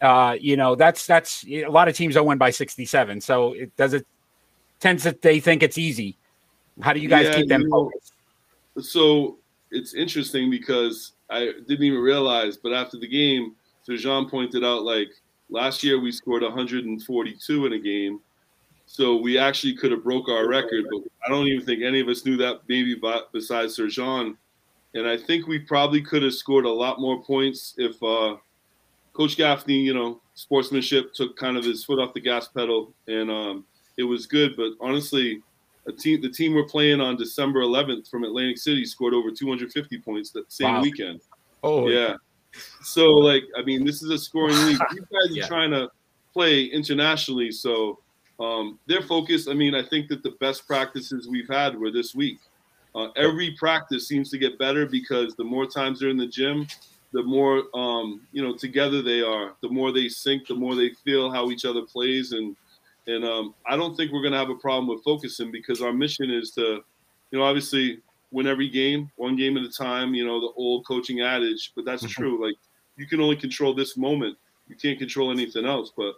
Uh, 0.02 0.38
you 0.40 0.56
know, 0.56 0.76
that's 0.76 1.06
that's 1.06 1.44
a 1.48 1.66
lot 1.68 1.88
of 1.88 1.96
teams 1.96 2.16
don't 2.16 2.28
win 2.28 2.38
by 2.38 2.52
67. 2.52 3.22
So 3.22 3.54
it 3.54 3.76
does 3.76 3.94
it 3.94 4.06
tends 4.80 5.04
that 5.04 5.22
they 5.22 5.40
think 5.40 5.64
it's 5.64 5.78
easy. 5.78 6.18
How 6.82 6.94
do 6.94 7.00
you 7.00 7.10
guys 7.10 7.28
Yeah, 7.28 7.36
keep 7.36 7.50
them 7.50 7.62
you 7.62 7.70
know, 7.70 7.92
focused? 7.92 8.14
So 8.92 9.40
it's 9.76 9.94
interesting 9.94 10.50
because 10.50 11.14
I 11.30 11.52
didn't 11.68 11.84
even 11.84 12.00
realize, 12.00 12.58
but 12.58 12.74
after 12.74 12.98
the 12.98 13.08
game, 13.08 13.56
so 13.84 13.96
Jean 13.96 14.30
pointed 14.30 14.64
out 14.64 14.84
like 14.84 15.10
last 15.50 15.84
year 15.84 16.00
we 16.00 16.12
scored 16.12 16.44
142 16.44 17.66
in 17.66 17.74
a 17.74 17.80
game. 17.80 18.20
So 18.88 19.16
we 19.16 19.38
actually 19.38 19.76
could 19.76 19.92
have 19.92 20.04
broke 20.04 20.30
our 20.30 20.48
record, 20.48 20.86
but 20.92 21.02
I 21.26 21.30
don't 21.30 21.48
even 21.48 21.66
think 21.66 21.82
any 21.82 22.00
of 22.00 22.08
us 22.08 22.26
knew 22.26 22.38
that 22.38 22.62
maybe 22.68 22.96
besides 23.34 23.76
Sir 23.76 23.88
Jean. 23.88 24.38
And 24.94 25.08
I 25.08 25.18
think 25.18 25.48
we 25.48 25.60
probably 25.60 26.02
could 26.02 26.24
have 26.24 26.34
scored 26.34 26.66
a 26.66 26.72
lot 26.72 27.02
more 27.02 27.22
points 27.22 27.74
if 27.78 28.02
uh, 28.02 28.38
Coach 29.14 29.38
Gaffney, 29.38 29.80
you 29.80 29.94
know, 29.94 30.22
sportsmanship 30.36 31.14
took 31.14 31.36
kind 31.36 31.58
of 31.58 31.66
his 31.66 31.84
foot 31.84 32.00
off 32.00 32.14
the 32.14 32.22
gas 32.22 32.48
pedal, 32.48 32.94
and 33.08 33.30
um, 33.32 33.66
it 33.98 34.04
was 34.04 34.26
good. 34.28 34.56
But 34.56 34.72
honestly, 34.80 35.42
team, 35.94 36.22
the 36.22 36.30
team 36.30 36.54
we're 36.54 36.66
playing 36.66 37.02
on 37.02 37.16
December 37.16 37.62
11th 37.62 38.10
from 38.10 38.24
Atlantic 38.24 38.58
City 38.58 38.86
scored 38.86 39.14
over 39.14 39.32
250 39.32 40.00
points 40.00 40.32
that 40.32 40.52
same 40.52 40.76
Wow. 40.76 40.82
weekend. 40.82 41.22
Oh, 41.64 41.88
Yeah. 41.88 42.16
So 42.82 43.12
like, 43.12 43.44
I 43.58 43.64
mean, 43.64 43.86
this 43.86 44.02
is 44.02 44.10
a 44.10 44.18
scoring 44.18 44.56
league. 44.66 44.80
These 44.92 45.02
guys 45.02 45.38
are 45.44 45.48
trying 45.48 45.72
to 45.72 45.90
play 46.34 46.66
internationally, 46.66 47.52
so 47.52 48.00
um, 48.40 48.80
they're 48.88 49.02
focused. 49.02 49.50
I 49.50 49.54
mean, 49.54 49.76
I 49.76 49.84
think 49.84 50.08
that 50.10 50.24
the 50.24 50.32
best 50.40 50.66
practices 50.68 51.28
we've 51.28 51.48
had 51.50 51.78
were 51.78 51.92
this 51.92 52.16
week. 52.16 52.40
Uh, 52.94 53.10
every 53.18 53.52
practice 53.60 54.08
seems 54.08 54.30
to 54.30 54.38
get 54.38 54.58
better 54.58 54.86
because 54.86 55.36
the 55.36 55.44
more 55.44 55.66
times 55.66 56.00
they're 56.00 56.10
in 56.10 56.18
the 56.18 56.28
gym, 56.28 56.66
the 57.12 57.24
more 57.24 57.64
um, 57.74 58.22
you 58.32 58.42
know 58.42 58.56
together 58.56 59.02
they 59.02 59.22
are. 59.22 59.54
The 59.62 59.70
more 59.70 59.92
they 59.92 60.08
sync, 60.08 60.48
the 60.48 60.56
more 60.56 60.76
they 60.76 60.90
feel 61.04 61.30
how 61.32 61.50
each 61.52 61.66
other 61.66 61.82
plays, 61.82 62.32
and 62.32 62.56
and 63.08 63.24
um, 63.26 63.54
I 63.68 63.76
don't 63.76 63.96
think 63.96 64.12
we're 64.12 64.22
going 64.22 64.34
to 64.34 64.40
have 64.40 64.50
a 64.50 64.56
problem 64.56 64.88
with 64.88 65.04
focusing 65.04 65.52
because 65.52 65.82
our 65.82 65.94
mission 65.94 66.32
is 66.32 66.52
to, 66.52 66.84
you 67.32 67.40
know, 67.40 67.44
obviously 67.44 68.00
win 68.32 68.48
every 68.48 68.70
game, 68.70 69.10
one 69.16 69.36
game 69.36 69.58
at 69.58 69.64
a 69.64 69.70
time. 69.72 70.14
You 70.14 70.26
know, 70.26 70.40
the 70.42 70.52
old 70.56 70.86
coaching 70.86 71.22
adage, 71.22 71.72
but 71.76 71.86
that's 71.86 72.04
Mhm. 72.04 72.10
true. 72.10 72.46
Like 72.46 72.56
you 72.98 73.06
can 73.08 73.22
only 73.22 73.36
control 73.36 73.74
this 73.74 73.96
moment. 73.98 74.38
You 74.68 74.76
can't 74.76 74.98
control 74.98 75.32
anything 75.32 75.66
else. 75.66 75.92
But 75.96 76.16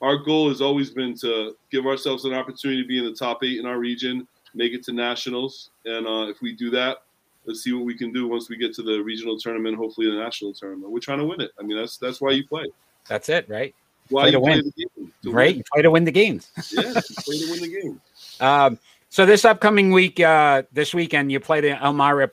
our 0.00 0.16
goal 0.16 0.48
has 0.48 0.60
always 0.62 0.90
been 0.90 1.14
to 1.18 1.56
give 1.70 1.86
ourselves 1.86 2.24
an 2.24 2.32
opportunity 2.32 2.82
to 2.82 2.88
be 2.88 2.98
in 2.98 3.04
the 3.04 3.14
top 3.14 3.44
eight 3.44 3.58
in 3.58 3.66
our 3.66 3.78
region, 3.78 4.26
make 4.54 4.72
it 4.72 4.82
to 4.84 4.92
nationals, 4.92 5.70
and 5.84 6.06
uh, 6.06 6.26
if 6.28 6.40
we 6.40 6.52
do 6.52 6.70
that, 6.70 7.02
let's 7.44 7.62
see 7.62 7.72
what 7.72 7.84
we 7.84 7.94
can 7.94 8.10
do 8.12 8.26
once 8.26 8.48
we 8.48 8.56
get 8.56 8.72
to 8.74 8.82
the 8.82 8.98
regional 9.02 9.38
tournament, 9.38 9.76
hopefully 9.76 10.10
the 10.10 10.16
national 10.16 10.54
tournament. 10.54 10.90
We're 10.90 11.00
trying 11.00 11.18
to 11.18 11.26
win 11.26 11.40
it. 11.42 11.50
I 11.58 11.62
mean, 11.62 11.76
that's 11.76 11.98
that's 11.98 12.20
why 12.20 12.30
you 12.32 12.46
play. 12.46 12.64
that's 13.08 13.28
it, 13.28 13.48
right? 13.48 13.74
Why 14.08 14.22
Play 14.22 14.30
you 14.30 14.36
to 14.36 14.40
play 14.40 14.50
win. 14.56 14.64
the 14.64 14.72
game. 14.84 14.99
Right? 15.24 15.48
win. 15.48 15.56
You 15.58 15.62
Try 15.72 15.82
to 15.82 15.90
win 15.90 16.04
the 16.04 16.12
games. 16.12 16.50
Yeah, 16.72 16.92
play 16.92 17.38
to 17.38 17.50
win 17.50 17.60
the 17.60 17.80
game. 17.80 18.00
Um, 18.40 18.78
so 19.10 19.26
this 19.26 19.44
upcoming 19.44 19.90
week, 19.90 20.18
uh, 20.18 20.62
this 20.72 20.94
weekend, 20.94 21.30
you 21.30 21.40
play 21.40 21.60
the 21.60 21.72
Elmira 21.84 22.26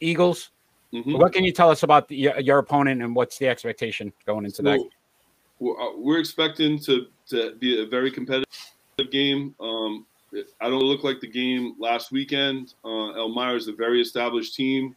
Eagles. 0.00 0.50
Mhm. 0.92 1.18
What 1.18 1.32
can 1.32 1.44
you 1.44 1.52
tell 1.52 1.70
us 1.70 1.84
about 1.84 2.08
the, 2.08 2.16
your, 2.16 2.40
your 2.40 2.58
opponent 2.58 3.00
and 3.00 3.14
what's 3.14 3.38
the 3.38 3.46
expectation 3.46 4.12
going 4.26 4.44
into 4.44 4.60
that? 4.62 4.80
Uh, 4.80 5.90
we're 5.96 6.18
expecting 6.18 6.80
to, 6.80 7.06
to 7.28 7.54
be 7.60 7.80
a 7.80 7.86
very 7.86 8.10
competitive 8.10 8.48
game. 9.12 9.54
Um, 9.60 10.04
I 10.60 10.68
don't 10.68 10.82
look 10.82 11.04
like 11.04 11.20
the 11.20 11.28
game 11.28 11.74
last 11.78 12.10
weekend. 12.10 12.74
Uh, 12.84 13.12
Elmira 13.14 13.54
is 13.54 13.68
a 13.68 13.72
very 13.72 14.00
established 14.00 14.54
team. 14.54 14.96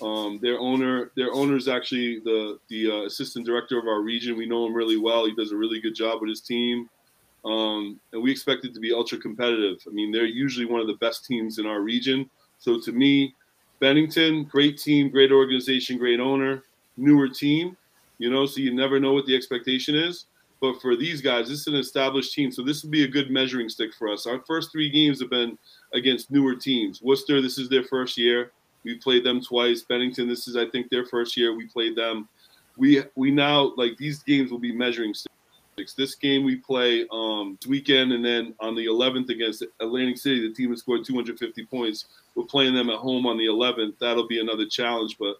Um, 0.00 0.38
their 0.40 0.58
owner, 0.58 1.10
their 1.16 1.32
owner 1.32 1.56
is 1.56 1.68
actually 1.68 2.20
the 2.20 2.58
the 2.68 2.90
uh, 2.90 3.06
assistant 3.06 3.44
director 3.44 3.78
of 3.78 3.86
our 3.86 4.00
region. 4.00 4.36
We 4.36 4.46
know 4.46 4.66
him 4.66 4.74
really 4.74 4.96
well. 4.96 5.26
He 5.26 5.34
does 5.34 5.52
a 5.52 5.56
really 5.56 5.80
good 5.80 5.94
job 5.94 6.20
with 6.20 6.30
his 6.30 6.40
team, 6.40 6.88
um, 7.44 8.00
and 8.12 8.22
we 8.22 8.30
expect 8.30 8.64
it 8.64 8.72
to 8.74 8.80
be 8.80 8.92
ultra 8.92 9.18
competitive. 9.18 9.78
I 9.86 9.90
mean, 9.90 10.10
they're 10.10 10.24
usually 10.24 10.66
one 10.66 10.80
of 10.80 10.86
the 10.86 10.94
best 10.94 11.26
teams 11.26 11.58
in 11.58 11.66
our 11.66 11.80
region. 11.80 12.28
So 12.58 12.80
to 12.80 12.92
me, 12.92 13.34
Bennington, 13.80 14.44
great 14.44 14.78
team, 14.78 15.10
great 15.10 15.30
organization, 15.30 15.98
great 15.98 16.20
owner, 16.20 16.62
newer 16.96 17.28
team. 17.28 17.76
You 18.18 18.30
know, 18.30 18.46
so 18.46 18.60
you 18.60 18.72
never 18.72 19.00
know 19.00 19.12
what 19.12 19.26
the 19.26 19.36
expectation 19.36 19.94
is. 19.94 20.26
But 20.60 20.80
for 20.80 20.94
these 20.94 21.20
guys, 21.20 21.48
this 21.48 21.62
is 21.62 21.66
an 21.66 21.74
established 21.74 22.32
team, 22.32 22.52
so 22.52 22.62
this 22.62 22.84
would 22.84 22.92
be 22.92 23.02
a 23.02 23.08
good 23.08 23.32
measuring 23.32 23.68
stick 23.68 23.92
for 23.98 24.08
us. 24.08 24.26
Our 24.26 24.40
first 24.46 24.70
three 24.70 24.88
games 24.88 25.20
have 25.20 25.28
been 25.28 25.58
against 25.92 26.30
newer 26.30 26.54
teams. 26.54 27.02
Worcester, 27.02 27.42
this 27.42 27.58
is 27.58 27.68
their 27.68 27.82
first 27.82 28.16
year. 28.16 28.52
We 28.84 28.96
played 28.96 29.24
them 29.24 29.40
twice. 29.40 29.82
Bennington, 29.82 30.28
this 30.28 30.48
is 30.48 30.56
I 30.56 30.68
think 30.68 30.90
their 30.90 31.06
first 31.06 31.36
year. 31.36 31.54
We 31.54 31.66
played 31.66 31.96
them. 31.96 32.28
We 32.76 33.02
we 33.14 33.30
now 33.30 33.72
like 33.76 33.96
these 33.96 34.22
games 34.22 34.50
will 34.50 34.58
be 34.58 34.72
measuring 34.72 35.14
sticks. 35.14 35.94
This 35.94 36.14
game 36.14 36.44
we 36.44 36.56
play 36.56 37.06
um, 37.10 37.58
this 37.60 37.68
weekend, 37.68 38.12
and 38.12 38.24
then 38.24 38.54
on 38.60 38.74
the 38.74 38.86
11th 38.86 39.28
against 39.30 39.64
Atlantic 39.80 40.18
City, 40.18 40.46
the 40.46 40.54
team 40.54 40.70
has 40.70 40.80
scored 40.80 41.04
250 41.04 41.64
points. 41.66 42.06
We're 42.34 42.44
playing 42.44 42.74
them 42.74 42.90
at 42.90 42.98
home 42.98 43.26
on 43.26 43.38
the 43.38 43.46
11th. 43.46 43.98
That'll 43.98 44.26
be 44.26 44.40
another 44.40 44.66
challenge, 44.66 45.16
but 45.18 45.36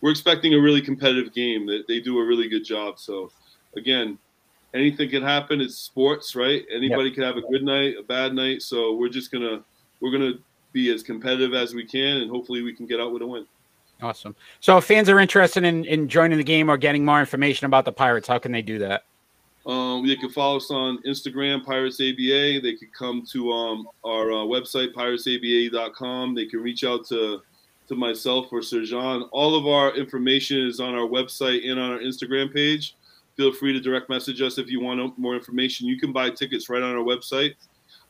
we're 0.00 0.10
expecting 0.10 0.54
a 0.54 0.60
really 0.60 0.80
competitive 0.80 1.32
game. 1.32 1.66
That 1.66 1.84
they 1.88 2.00
do 2.00 2.18
a 2.18 2.24
really 2.24 2.48
good 2.48 2.64
job. 2.64 2.98
So 2.98 3.30
again, 3.76 4.18
anything 4.74 5.10
can 5.10 5.22
happen. 5.22 5.60
It's 5.60 5.76
sports, 5.76 6.36
right? 6.36 6.64
Anybody 6.70 7.10
can 7.10 7.22
have 7.22 7.36
a 7.36 7.42
good 7.42 7.62
night, 7.62 7.94
a 7.98 8.02
bad 8.02 8.34
night. 8.34 8.62
So 8.62 8.94
we're 8.94 9.08
just 9.08 9.30
gonna 9.30 9.62
we're 10.00 10.12
gonna 10.12 10.34
be 10.76 10.92
as 10.92 11.02
competitive 11.02 11.54
as 11.54 11.74
we 11.74 11.86
can, 11.86 12.18
and 12.18 12.30
hopefully 12.30 12.60
we 12.60 12.72
can 12.72 12.84
get 12.84 13.00
out 13.00 13.10
with 13.10 13.22
a 13.22 13.26
win. 13.26 13.46
Awesome. 14.02 14.36
So 14.60 14.76
if 14.76 14.84
fans 14.84 15.08
are 15.08 15.18
interested 15.18 15.64
in, 15.64 15.86
in 15.86 16.06
joining 16.06 16.36
the 16.36 16.44
game 16.44 16.68
or 16.68 16.76
getting 16.76 17.02
more 17.02 17.18
information 17.18 17.64
about 17.64 17.86
the 17.86 17.92
Pirates, 17.92 18.28
how 18.28 18.38
can 18.38 18.52
they 18.52 18.60
do 18.60 18.78
that? 18.80 19.04
Um, 19.64 20.06
they 20.06 20.16
can 20.16 20.28
follow 20.28 20.58
us 20.58 20.70
on 20.70 21.02
Instagram, 21.04 21.64
Pirates 21.64 21.98
ABA. 21.98 22.60
They 22.60 22.74
can 22.78 22.90
come 22.96 23.24
to 23.32 23.50
um, 23.52 23.88
our 24.04 24.30
uh, 24.30 24.44
website, 24.44 24.92
piratesaba.com. 24.92 26.34
They 26.34 26.44
can 26.46 26.60
reach 26.62 26.84
out 26.84 27.06
to 27.06 27.40
to 27.88 27.94
myself 27.94 28.48
or 28.50 28.62
Sir 28.62 28.82
Jean. 28.82 29.22
All 29.30 29.54
of 29.54 29.66
our 29.66 29.96
information 29.96 30.66
is 30.66 30.80
on 30.80 30.94
our 30.94 31.06
website 31.06 31.68
and 31.70 31.78
on 31.78 31.92
our 31.92 32.00
Instagram 32.00 32.52
page. 32.52 32.96
Feel 33.36 33.52
free 33.52 33.72
to 33.72 33.80
direct 33.80 34.10
message 34.10 34.42
us 34.42 34.58
if 34.58 34.68
you 34.68 34.80
want 34.80 35.16
more 35.16 35.36
information. 35.36 35.86
You 35.86 35.98
can 35.98 36.12
buy 36.12 36.30
tickets 36.30 36.68
right 36.68 36.82
on 36.82 36.96
our 36.96 37.04
website. 37.04 37.54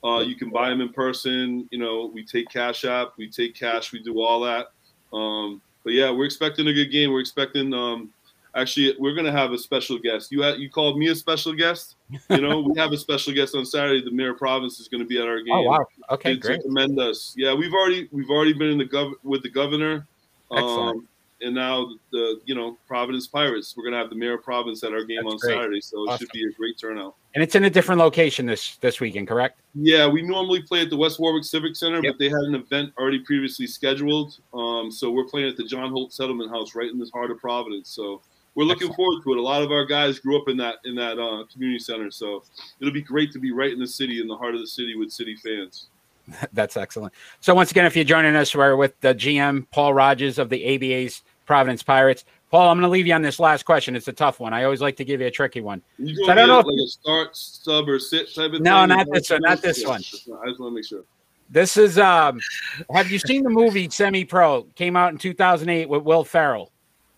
Uh, 0.04 0.20
you 0.20 0.36
can 0.36 0.50
buy 0.50 0.70
them 0.70 0.80
in 0.80 0.90
person. 0.90 1.68
You 1.70 1.78
know, 1.78 2.10
we 2.12 2.24
take 2.24 2.48
cash 2.48 2.84
app, 2.84 3.14
we 3.16 3.28
take 3.28 3.54
cash, 3.54 3.92
we 3.92 4.00
do 4.00 4.20
all 4.20 4.40
that. 4.40 4.68
Um, 5.12 5.60
but 5.84 5.92
yeah, 5.92 6.10
we're 6.10 6.26
expecting 6.26 6.68
a 6.68 6.72
good 6.72 6.90
game. 6.90 7.12
We're 7.12 7.20
expecting 7.20 7.72
um, 7.72 8.12
actually 8.56 8.94
we're 8.98 9.14
gonna 9.14 9.32
have 9.32 9.52
a 9.52 9.58
special 9.58 9.98
guest. 9.98 10.32
You 10.32 10.42
had, 10.42 10.58
you 10.58 10.70
called 10.70 10.98
me 10.98 11.08
a 11.08 11.14
special 11.14 11.52
guest. 11.52 11.96
You 12.30 12.40
know, 12.40 12.60
we 12.60 12.78
have 12.78 12.92
a 12.92 12.96
special 12.96 13.32
guest 13.32 13.54
on 13.54 13.64
Saturday. 13.64 14.04
The 14.04 14.10
mayor 14.10 14.32
of 14.32 14.38
Providence 14.38 14.80
is 14.80 14.88
gonna 14.88 15.04
be 15.04 15.20
at 15.20 15.26
our 15.26 15.40
game. 15.40 15.54
Oh 15.54 15.62
wow. 15.62 15.86
Okay, 16.10 16.36
great. 16.36 16.56
to 16.56 16.62
commend 16.62 16.98
us. 16.98 17.34
Yeah, 17.36 17.54
we've 17.54 17.72
already 17.72 18.08
we've 18.12 18.30
already 18.30 18.52
been 18.52 18.70
in 18.70 18.78
the 18.78 18.84
gov 18.84 19.12
with 19.22 19.42
the 19.42 19.50
governor. 19.50 20.06
Excellent. 20.52 20.96
Um, 20.96 21.08
and 21.40 21.54
now 21.54 21.88
the 22.12 22.40
you 22.46 22.54
know 22.54 22.76
Providence 22.86 23.26
Pirates. 23.26 23.74
We're 23.76 23.84
gonna 23.84 23.98
have 23.98 24.10
the 24.10 24.16
mayor 24.16 24.34
of 24.34 24.42
Providence 24.42 24.82
at 24.84 24.92
our 24.92 25.04
game 25.04 25.18
That's 25.22 25.34
on 25.34 25.38
great. 25.38 25.54
Saturday, 25.54 25.80
so 25.80 26.10
it 26.12 26.18
should 26.18 26.28
be 26.32 26.44
a 26.44 26.52
great 26.52 26.78
turnout. 26.78 27.14
And 27.34 27.42
it's 27.42 27.54
in 27.54 27.64
a 27.64 27.70
different 27.70 27.98
location 27.98 28.46
this 28.46 28.76
this 28.76 29.00
weekend, 29.00 29.28
correct? 29.28 29.60
Yeah, 29.74 30.06
we 30.08 30.22
normally 30.22 30.62
play 30.62 30.82
at 30.82 30.90
the 30.90 30.96
West 30.96 31.20
Warwick 31.20 31.44
Civic 31.44 31.76
Center, 31.76 32.00
Yep. 32.02 32.14
but 32.14 32.18
they 32.18 32.28
had 32.28 32.40
an 32.46 32.54
event 32.54 32.92
already 32.98 33.18
previously 33.20 33.66
scheduled. 33.66 34.38
Um, 34.54 34.90
so 34.90 35.10
we're 35.10 35.26
playing 35.26 35.48
at 35.48 35.56
the 35.56 35.64
John 35.64 35.90
Hope 35.90 36.12
Settlement 36.12 36.50
House, 36.50 36.74
right 36.74 36.90
in 36.90 36.98
the 36.98 37.08
heart 37.12 37.30
of 37.30 37.38
Providence. 37.38 37.90
So 37.90 38.22
we're 38.54 38.64
looking 38.64 38.88
Excellent. 38.88 38.96
forward 38.96 39.22
to 39.24 39.32
it. 39.32 39.36
A 39.36 39.42
lot 39.42 39.62
of 39.62 39.70
our 39.70 39.84
guys 39.84 40.18
grew 40.18 40.40
up 40.40 40.48
in 40.48 40.56
that 40.56 40.76
in 40.86 40.94
that 40.94 41.18
uh, 41.18 41.44
community 41.52 41.78
center, 41.78 42.10
so 42.10 42.42
it'll 42.80 42.94
be 42.94 43.02
great 43.02 43.30
to 43.32 43.38
be 43.38 43.52
right 43.52 43.72
in 43.72 43.78
the 43.78 43.86
city, 43.86 44.20
in 44.20 44.26
the 44.28 44.36
heart 44.36 44.54
of 44.54 44.60
the 44.62 44.66
city, 44.66 44.96
with 44.96 45.10
city 45.12 45.36
fans. 45.36 45.88
That's 46.52 46.76
excellent. 46.76 47.12
So 47.40 47.54
once 47.54 47.70
again, 47.70 47.86
if 47.86 47.96
you're 47.96 48.04
joining 48.04 48.36
us, 48.36 48.54
we're 48.54 48.76
with 48.76 48.98
the 49.00 49.14
GM 49.14 49.66
Paul 49.70 49.94
Rogers 49.94 50.38
of 50.38 50.48
the 50.48 50.74
ABA's 50.74 51.22
Providence 51.46 51.82
Pirates. 51.82 52.24
Paul, 52.50 52.68
I'm 52.68 52.78
going 52.78 52.88
to 52.88 52.92
leave 52.92 53.06
you 53.06 53.14
on 53.14 53.22
this 53.22 53.40
last 53.40 53.64
question. 53.64 53.96
It's 53.96 54.08
a 54.08 54.12
tough 54.12 54.38
one. 54.38 54.54
I 54.54 54.64
always 54.64 54.80
like 54.80 54.96
to 54.96 55.04
give 55.04 55.20
you 55.20 55.26
a 55.26 55.30
tricky 55.30 55.60
one. 55.60 55.82
So 55.98 56.30
I 56.30 56.34
don't 56.34 56.48
know 56.48 56.60
like 56.60 56.78
a 56.84 56.88
start, 56.88 57.36
sub, 57.36 57.88
or 57.88 57.98
sit 57.98 58.32
type 58.34 58.46
of 58.46 58.52
thing? 58.52 58.62
No, 58.62 58.80
thing? 58.82 58.88
not 58.96 59.06
this 59.12 59.30
one, 59.30 59.40
not 59.42 59.62
this 59.62 59.84
one. 59.84 60.00
I 60.00 60.48
just 60.48 60.60
want 60.60 60.70
to 60.70 60.70
make 60.70 60.84
sure. 60.84 61.02
This 61.48 61.76
is 61.76 61.98
um 61.98 62.40
have 62.92 63.10
you 63.10 63.18
seen 63.18 63.42
the 63.42 63.50
movie 63.50 63.88
Semi 63.88 64.24
Pro? 64.24 64.64
Came 64.74 64.96
out 64.96 65.12
in 65.12 65.18
2008 65.18 65.88
with 65.88 66.02
Will 66.02 66.24
Ferrell. 66.24 66.72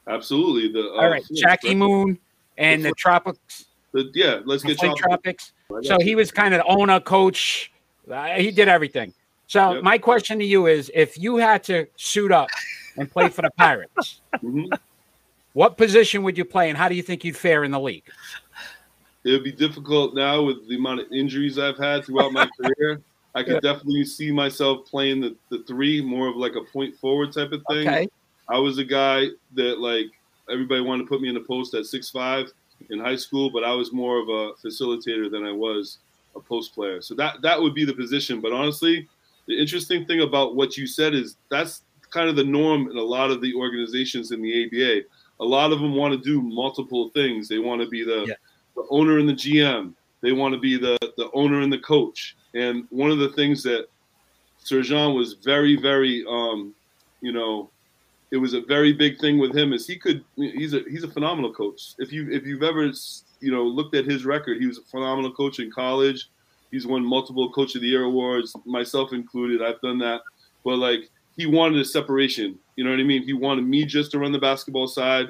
Absolutely. 0.07 0.73
The 0.73 0.89
uh, 0.89 1.03
All 1.03 1.11
right, 1.11 1.25
Jackie 1.35 1.75
Moon 1.75 2.19
and 2.57 2.85
the 2.85 2.93
Tropics, 2.93 3.67
the- 3.93 4.11
yeah, 4.15 4.41
let's 4.45 4.63
get 4.63 4.79
tropical. 4.79 5.09
Tropics. 5.09 5.53
So 5.83 5.99
he 5.99 6.15
was 6.15 6.31
kind 6.31 6.55
of 6.55 6.63
owner, 6.67 7.01
coach. 7.01 7.71
Uh, 8.11 8.37
he 8.37 8.51
did 8.51 8.69
everything. 8.69 9.13
So 9.47 9.75
Yep. 9.75 9.83
my 9.83 9.99
question 9.99 10.39
to 10.39 10.45
you 10.45 10.67
is: 10.67 10.91
If 10.95 11.19
you 11.19 11.37
had 11.37 11.63
to 11.65 11.87
suit 11.97 12.33
up 12.33 12.49
and 12.97 13.11
play 13.11 13.29
for 13.29 13.43
the 13.43 13.51
Pirates, 13.57 14.21
Mhm. 14.43 14.79
what 15.53 15.77
position 15.77 16.23
would 16.23 16.37
you 16.37 16.45
play, 16.45 16.69
and 16.69 16.79
how 16.79 16.89
do 16.89 16.95
you 16.95 17.03
think 17.03 17.25
you'd 17.25 17.37
fare 17.37 17.65
in 17.65 17.71
the 17.71 17.81
league? 17.81 18.09
It 19.25 19.33
would 19.33 19.45
be 19.45 19.53
difficult 19.53 20.15
now 20.15 20.43
with 20.43 20.69
the 20.69 20.77
amount 20.77 21.01
of 21.01 21.07
injuries 21.13 21.59
I've 21.59 21.79
had 21.79 22.05
throughout 22.05 22.33
my 22.33 22.49
career. 22.59 23.03
I 23.35 23.43
could 23.43 23.63
definitely 23.63 24.05
see 24.05 24.33
myself 24.33 24.87
playing 24.87 25.21
the, 25.21 25.37
the 25.51 25.63
three, 25.65 26.01
more 26.01 26.29
of 26.29 26.37
like 26.37 26.55
a 26.55 26.65
point 26.73 26.97
forward 26.97 27.33
type 27.33 27.53
of 27.53 27.63
thing. 27.71 27.89
Okay, 27.89 28.09
I 28.49 28.59
was 28.59 28.79
a 28.79 28.85
guy 28.85 29.27
that 29.55 29.81
like 29.81 30.07
everybody 30.51 30.81
wanted 30.81 31.03
to 31.05 31.09
put 31.09 31.21
me 31.21 31.29
in 31.29 31.35
the 31.35 31.45
post 31.47 31.75
at 31.75 31.85
six 31.87 32.11
five 32.11 32.51
in 32.91 32.99
high 32.99 33.17
school, 33.17 33.51
but 33.51 33.65
I 33.65 33.73
was 33.73 33.93
more 33.93 34.19
of 34.19 34.29
a 34.29 34.53
facilitator 34.65 35.31
than 35.31 35.45
I 35.45 35.53
was 35.53 35.99
a 36.39 36.41
post 36.41 36.75
player. 36.75 37.01
So 37.03 37.15
that 37.17 37.43
that 37.43 37.61
would 37.61 37.75
be 37.75 37.85
the 37.85 37.95
position. 37.95 38.41
But 38.41 38.53
honestly, 38.53 39.09
the 39.47 39.59
interesting 39.59 40.07
thing 40.07 40.21
about 40.23 40.57
what 40.57 40.77
you 40.77 40.87
said 40.87 41.15
is 41.15 41.37
that's 41.51 41.83
kind 42.11 42.29
of 42.31 42.37
the 42.37 42.45
norm 42.45 42.91
in 42.91 42.97
a 42.97 43.03
lot 43.03 43.31
of 43.31 43.41
the 43.41 43.55
organizations 43.55 44.33
in 44.33 44.41
the 44.41 44.65
ABA. 44.65 45.07
A 45.41 45.45
lot 45.45 45.73
of 45.73 45.81
them 45.81 45.95
want 45.95 46.13
to 46.15 46.19
do 46.19 46.41
multiple 46.43 47.11
things. 47.11 47.49
They 47.49 47.59
want 47.59 47.81
to 47.83 47.89
be 47.89 48.03
the, 48.03 48.25
Yeah. 48.29 48.35
the 48.75 48.87
owner 48.91 49.19
and 49.19 49.29
the 49.29 49.35
GM. 49.35 49.95
They 50.21 50.33
want 50.33 50.53
to 50.55 50.61
be 50.61 50.77
the 50.79 50.97
the 51.17 51.31
owner 51.33 51.61
and 51.61 51.73
the 51.73 51.79
coach. 51.79 52.37
And 52.55 52.87
one 52.91 53.11
of 53.11 53.19
the 53.19 53.29
things 53.31 53.63
that 53.65 53.87
Serjan 54.65 55.15
was 55.15 55.35
very, 55.35 55.77
very, 55.77 56.25
um, 56.29 56.75
you 57.21 57.33
know, 57.33 57.71
it 58.31 58.37
was 58.37 58.55
a 58.55 58.61
very 58.61 58.93
big 58.93 59.19
thing 59.19 59.39
with 59.39 59.57
him 59.57 59.73
is 59.73 59.87
he 59.87 59.97
could 59.97 60.25
he's 60.37 60.75
a 60.75 60.81
he's 60.89 61.05
a 61.05 61.09
phenomenal 61.09 61.53
coach. 61.53 61.95
If 61.99 62.13
you 62.13 62.31
if 62.31 62.47
you've 62.47 62.63
ever 62.63 62.85
you 63.41 63.53
know 63.53 63.63
looked 63.63 63.95
at 63.95 64.05
his 64.05 64.25
record, 64.25 64.61
he 64.61 64.67
was 64.67 64.79
a 64.79 64.83
phenomenal 64.83 65.33
coach 65.33 65.61
in 65.61 65.71
college. 65.71 66.29
He's 66.71 66.87
won 66.87 67.03
multiple 67.05 67.51
coach 67.51 67.75
of 67.75 67.81
the 67.81 67.89
year 67.89 68.05
awards, 68.05 68.55
myself 68.67 69.13
included. 69.13 69.63
I've 69.63 69.81
done 69.81 69.99
that. 70.01 70.21
But 70.65 70.77
like 70.77 71.11
he 71.37 71.47
wanted 71.47 71.81
a 71.81 71.85
separation. 71.85 72.59
You 72.77 72.85
know 72.85 72.91
what 72.91 73.01
I 73.01 73.05
mean? 73.05 73.23
He 73.23 73.33
wanted 73.33 73.63
me 73.63 73.85
just 73.87 74.11
to 74.11 74.19
run 74.19 74.33
the 74.33 74.39
basketball 74.39 74.89
side. 74.89 75.29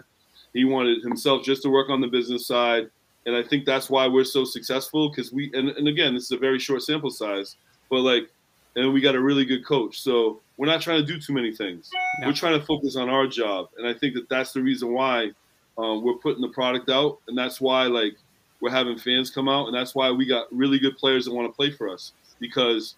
He 0.54 0.64
wanted 0.64 1.02
himself 1.02 1.44
just 1.44 1.62
to 1.62 1.68
work 1.68 1.90
on 1.90 2.00
the 2.00 2.08
business 2.08 2.46
side. 2.46 2.90
And 3.26 3.37
I 3.37 3.42
think 3.42 3.66
that's 3.66 3.90
why 3.90 4.06
we're 4.08 4.24
so 4.24 4.44
successful 4.44 5.11
because 5.11 5.32
we 5.32 5.52
and, 5.54 5.68
and 5.70 5.87
again, 5.87 6.14
this 6.14 6.24
is 6.24 6.32
a 6.32 6.38
very 6.38 6.58
short 6.58 6.82
sample 6.82 7.11
size, 7.11 7.56
but 7.90 8.00
like 8.00 8.30
and 8.76 8.92
we 8.92 9.00
got 9.00 9.14
a 9.14 9.20
really 9.20 9.44
good 9.44 9.64
coach. 9.64 10.00
So 10.00 10.40
we're 10.57 10.66
not 10.66 10.81
trying 10.81 11.00
to 11.00 11.07
do 11.07 11.20
too 11.20 11.33
many 11.33 11.54
things. 11.54 11.90
No. 12.20 12.28
We're 12.28 12.35
trying 12.35 12.59
to 12.59 12.64
focus 12.64 12.96
on 12.96 13.09
our 13.09 13.26
job, 13.26 13.68
and 13.78 13.87
I 13.87 13.94
think 13.94 14.14
that 14.14 14.28
that's 14.28 14.52
the 14.52 14.62
reason 14.62 14.92
why 14.92 15.31
um, 15.78 16.02
we're 16.02 16.14
putting 16.14 16.42
the 16.42 16.48
product 16.48 16.90
out, 16.90 17.18
and 17.28 17.37
that's 17.37 17.61
why 17.61 17.85
like 17.85 18.16
we're 18.61 18.70
having 18.70 18.98
fans 18.98 19.31
come 19.31 19.48
out, 19.48 19.66
and 19.66 19.74
that's 19.74 19.94
why 19.94 20.11
we 20.11 20.26
got 20.26 20.46
really 20.52 20.78
good 20.78 20.96
players 20.96 21.24
that 21.24 21.33
want 21.33 21.48
to 21.48 21.57
play 21.57 21.70
for 21.70 21.88
us. 21.88 22.12
Because 22.40 22.96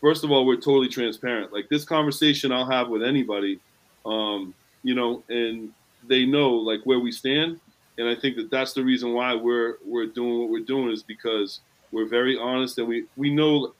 first 0.00 0.24
of 0.24 0.30
all, 0.30 0.46
we're 0.46 0.56
totally 0.56 0.88
transparent. 0.88 1.52
Like 1.52 1.68
this 1.68 1.84
conversation 1.84 2.52
I'll 2.52 2.70
have 2.70 2.88
with 2.88 3.02
anybody, 3.02 3.60
um, 4.04 4.54
you 4.82 4.94
know, 4.94 5.22
and 5.28 5.72
they 6.08 6.24
know 6.24 6.50
like 6.50 6.80
where 6.84 7.00
we 7.00 7.12
stand, 7.12 7.60
and 7.98 8.08
I 8.08 8.14
think 8.14 8.36
that 8.36 8.50
that's 8.50 8.72
the 8.72 8.84
reason 8.84 9.12
why 9.12 9.34
we're 9.34 9.76
we're 9.84 10.06
doing 10.06 10.40
what 10.40 10.50
we're 10.50 10.64
doing 10.64 10.90
is 10.90 11.02
because 11.02 11.60
we're 11.92 12.06
very 12.06 12.38
honest 12.38 12.78
and 12.78 12.88
we 12.88 13.04
we 13.16 13.32
know 13.32 13.74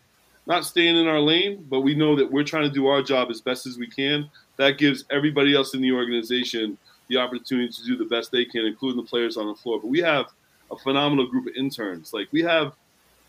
not 0.47 0.65
staying 0.65 0.97
in 0.97 1.09
our 1.09 1.21
lane, 1.21 1.67
but 1.69 1.81
we 1.81 1.95
know 1.95 2.15
that 2.17 2.31
we're 2.31 2.45
trying 2.45 2.63
to 2.63 2.71
do 2.71 2.87
our 2.87 3.03
job 3.03 3.31
as 3.31 3.41
best 3.41 3.67
as 3.67 3.79
we 3.79 3.89
can. 3.89 4.31
That 4.57 4.79
gives 4.79 5.05
everybody 5.11 5.55
else 5.55 5.75
in 5.75 5.81
the 5.81 5.93
organization 5.93 6.79
the 7.09 7.17
opportunity 7.17 7.69
to 7.73 7.85
do 7.85 7.97
the 7.97 8.05
best 8.05 8.31
they 8.31 8.45
can, 8.45 8.65
including 8.65 9.03
the 9.03 9.09
players 9.09 9.37
on 9.37 9.47
the 9.47 9.55
floor. 9.55 9.81
But 9.81 9.89
we 9.89 10.01
have 10.01 10.27
a 10.71 10.77
phenomenal 10.77 11.27
group 11.27 11.47
of 11.47 11.55
interns. 11.57 12.13
Like 12.13 12.29
we 12.33 12.43
have 12.43 12.73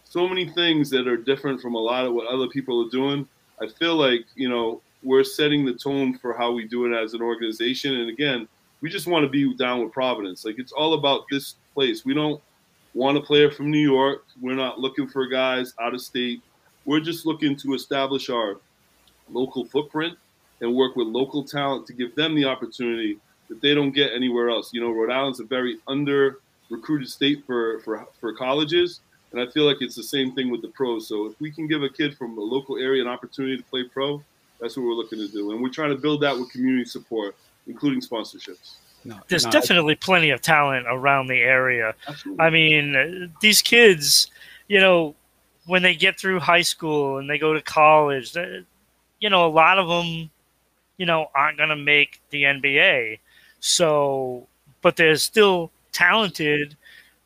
so 0.03 0.27
many 0.27 0.49
things 0.49 0.89
that 0.91 1.07
are 1.07 1.17
different 1.17 1.61
from 1.61 1.75
a 1.75 1.79
lot 1.79 2.05
of 2.05 2.13
what 2.13 2.27
other 2.27 2.47
people 2.47 2.85
are 2.85 2.89
doing. 2.89 3.27
I 3.61 3.67
feel 3.67 3.95
like, 3.95 4.25
you 4.35 4.49
know, 4.49 4.81
we're 5.03 5.23
setting 5.23 5.65
the 5.65 5.73
tone 5.73 6.17
for 6.17 6.33
how 6.33 6.51
we 6.51 6.67
do 6.67 6.85
it 6.85 6.97
as 6.97 7.13
an 7.13 7.21
organization. 7.21 7.95
And 7.95 8.09
again, 8.09 8.47
we 8.81 8.89
just 8.89 9.07
want 9.07 9.23
to 9.23 9.29
be 9.29 9.53
down 9.55 9.83
with 9.83 9.91
Providence. 9.91 10.45
Like 10.45 10.59
it's 10.59 10.71
all 10.71 10.93
about 10.93 11.25
this 11.29 11.55
place. 11.73 12.05
We 12.05 12.13
don't 12.13 12.41
want 12.93 13.17
a 13.17 13.21
player 13.21 13.51
from 13.51 13.71
New 13.71 13.79
York. 13.79 14.25
We're 14.41 14.55
not 14.55 14.79
looking 14.79 15.07
for 15.07 15.27
guys 15.27 15.73
out 15.79 15.93
of 15.93 16.01
state. 16.01 16.41
We're 16.87 17.01
just 17.01 17.25
looking 17.25 17.55
to 17.57 17.73
establish 17.73 18.29
our 18.29 18.57
local 19.29 19.65
footprint 19.65 20.17
and 20.61 20.73
work 20.73 20.95
with 20.95 21.07
local 21.07 21.43
talent 21.43 21.85
to 21.87 21.93
give 21.93 22.15
them 22.15 22.33
the 22.33 22.45
opportunity 22.45 23.19
that 23.49 23.61
they 23.61 23.75
don't 23.75 23.91
get 23.91 24.13
anywhere 24.13 24.49
else. 24.49 24.73
You 24.73 24.81
know, 24.81 24.91
Rhode 24.91 25.11
Island's 25.11 25.41
a 25.41 25.43
very 25.43 25.77
under 25.87 26.39
recruited 26.69 27.09
state 27.09 27.45
for, 27.45 27.81
for, 27.81 28.07
for 28.19 28.33
colleges. 28.33 29.01
And 29.33 29.41
I 29.41 29.51
feel 29.51 29.65
like 29.65 29.77
it's 29.81 29.95
the 29.95 30.03
same 30.03 30.33
thing 30.33 30.49
with 30.49 30.61
the 30.61 30.69
pros. 30.69 31.09
So 31.09 31.25
if 31.25 31.39
we 31.41 31.51
can 31.51 31.67
give 31.67 31.83
a 31.83 31.89
kid 31.89 32.17
from 32.17 32.37
a 32.37 32.41
local 32.41 32.77
area 32.77 33.01
an 33.01 33.09
opportunity 33.09 33.57
to 33.57 33.63
play 33.63 33.83
pro, 33.83 34.23
that's 34.61 34.77
what 34.77 34.85
we're 34.85 34.93
looking 34.93 35.19
to 35.19 35.27
do. 35.27 35.51
And 35.51 35.61
we're 35.61 35.69
trying 35.69 35.89
to 35.89 35.97
build 35.97 36.21
that 36.21 36.37
with 36.37 36.49
community 36.51 36.85
support, 36.85 37.35
including 37.67 37.99
sponsorships. 37.99 38.75
no, 39.03 39.19
There's 39.27 39.43
no, 39.43 39.51
definitely 39.51 39.95
plenty 39.95 40.29
of 40.29 40.41
talent 40.41 40.85
around 40.89 41.27
the 41.27 41.41
area. 41.41 41.93
Absolutely. 42.07 42.45
I 42.45 42.49
mean, 42.49 42.95
uh, 42.95 43.27
these 43.41 43.61
kids, 43.61 44.31
you 44.69 44.79
know, 44.79 45.15
when 45.67 45.83
they 45.83 45.93
get 45.93 46.19
through 46.19 46.39
high 46.39 46.61
school 46.61 47.19
and 47.19 47.29
they 47.29 47.37
go 47.37 47.53
to 47.53 47.61
college, 47.61 48.35
you 49.19 49.29
know, 49.29 49.45
a 49.45 49.51
lot 49.51 49.77
of 49.77 49.87
them, 49.87 50.29
you 50.97 51.05
know, 51.05 51.29
aren't 51.35 51.57
going 51.57 51.69
to 51.69 51.75
make 51.75 52.21
the 52.31 52.43
NBA. 52.43 53.19
So, 53.59 54.47
but 54.81 54.95
there's 54.95 55.21
still 55.21 55.69
talented 55.91 56.75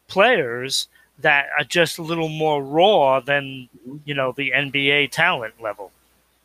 players 0.08 0.88
that 1.20 1.50
are 1.58 1.64
just 1.64 2.00
a 2.00 2.02
little 2.02 2.30
more 2.30 2.64
raw 2.64 3.20
than, 3.20 3.70
you 4.06 4.16
know, 4.16 4.34
the 4.36 4.52
NBA 4.52 5.12
talent 5.12 5.54
level. 5.62 5.92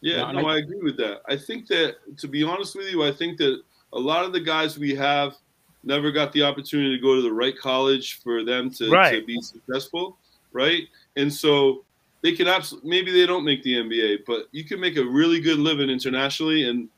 Yeah, 0.03 0.31
No, 0.31 0.47
I- 0.47 0.59
agree 0.59 0.81
with 0.83 0.99
that. 0.99 1.23
I 1.27 1.37
think 1.37 1.67
that, 1.69 1.97
to 2.19 2.29
be 2.29 2.45
honest 2.45 2.77
with 2.77 2.91
you, 2.91 3.03
I 3.03 3.11
think 3.11 3.39
that 3.39 3.63
a 3.95 3.99
lot 3.99 4.25
of 4.25 4.33
the 4.33 4.41
guys 4.41 4.79
we 4.79 4.95
have 4.95 5.35
never 5.83 6.11
got 6.11 6.33
the 6.33 6.43
opportunity 6.43 6.95
to 6.95 7.03
go 7.03 7.15
to 7.15 7.23
the 7.23 7.33
right 7.33 7.57
college 7.57 8.21
for 8.23 8.45
them 8.45 8.71
to, 8.73 8.91
to 9.13 9.25
be 9.25 9.41
successful, 9.41 10.19
right? 10.53 10.83
And 11.17 11.33
so 11.33 11.85
they 12.27 12.33
can 12.33 12.49
absolutely, 12.49 12.91
maybe 12.91 13.12
they 13.12 13.25
don't 13.25 13.45
make 13.45 13.62
the 13.62 13.75
NBA, 13.75 14.25
but 14.27 14.49
you 14.51 14.65
can 14.65 14.81
make 14.81 14.97
a 14.97 15.05
really 15.05 15.39
good 15.39 15.61
living 15.61 15.89
internationally 15.89 16.69
and 16.69 16.89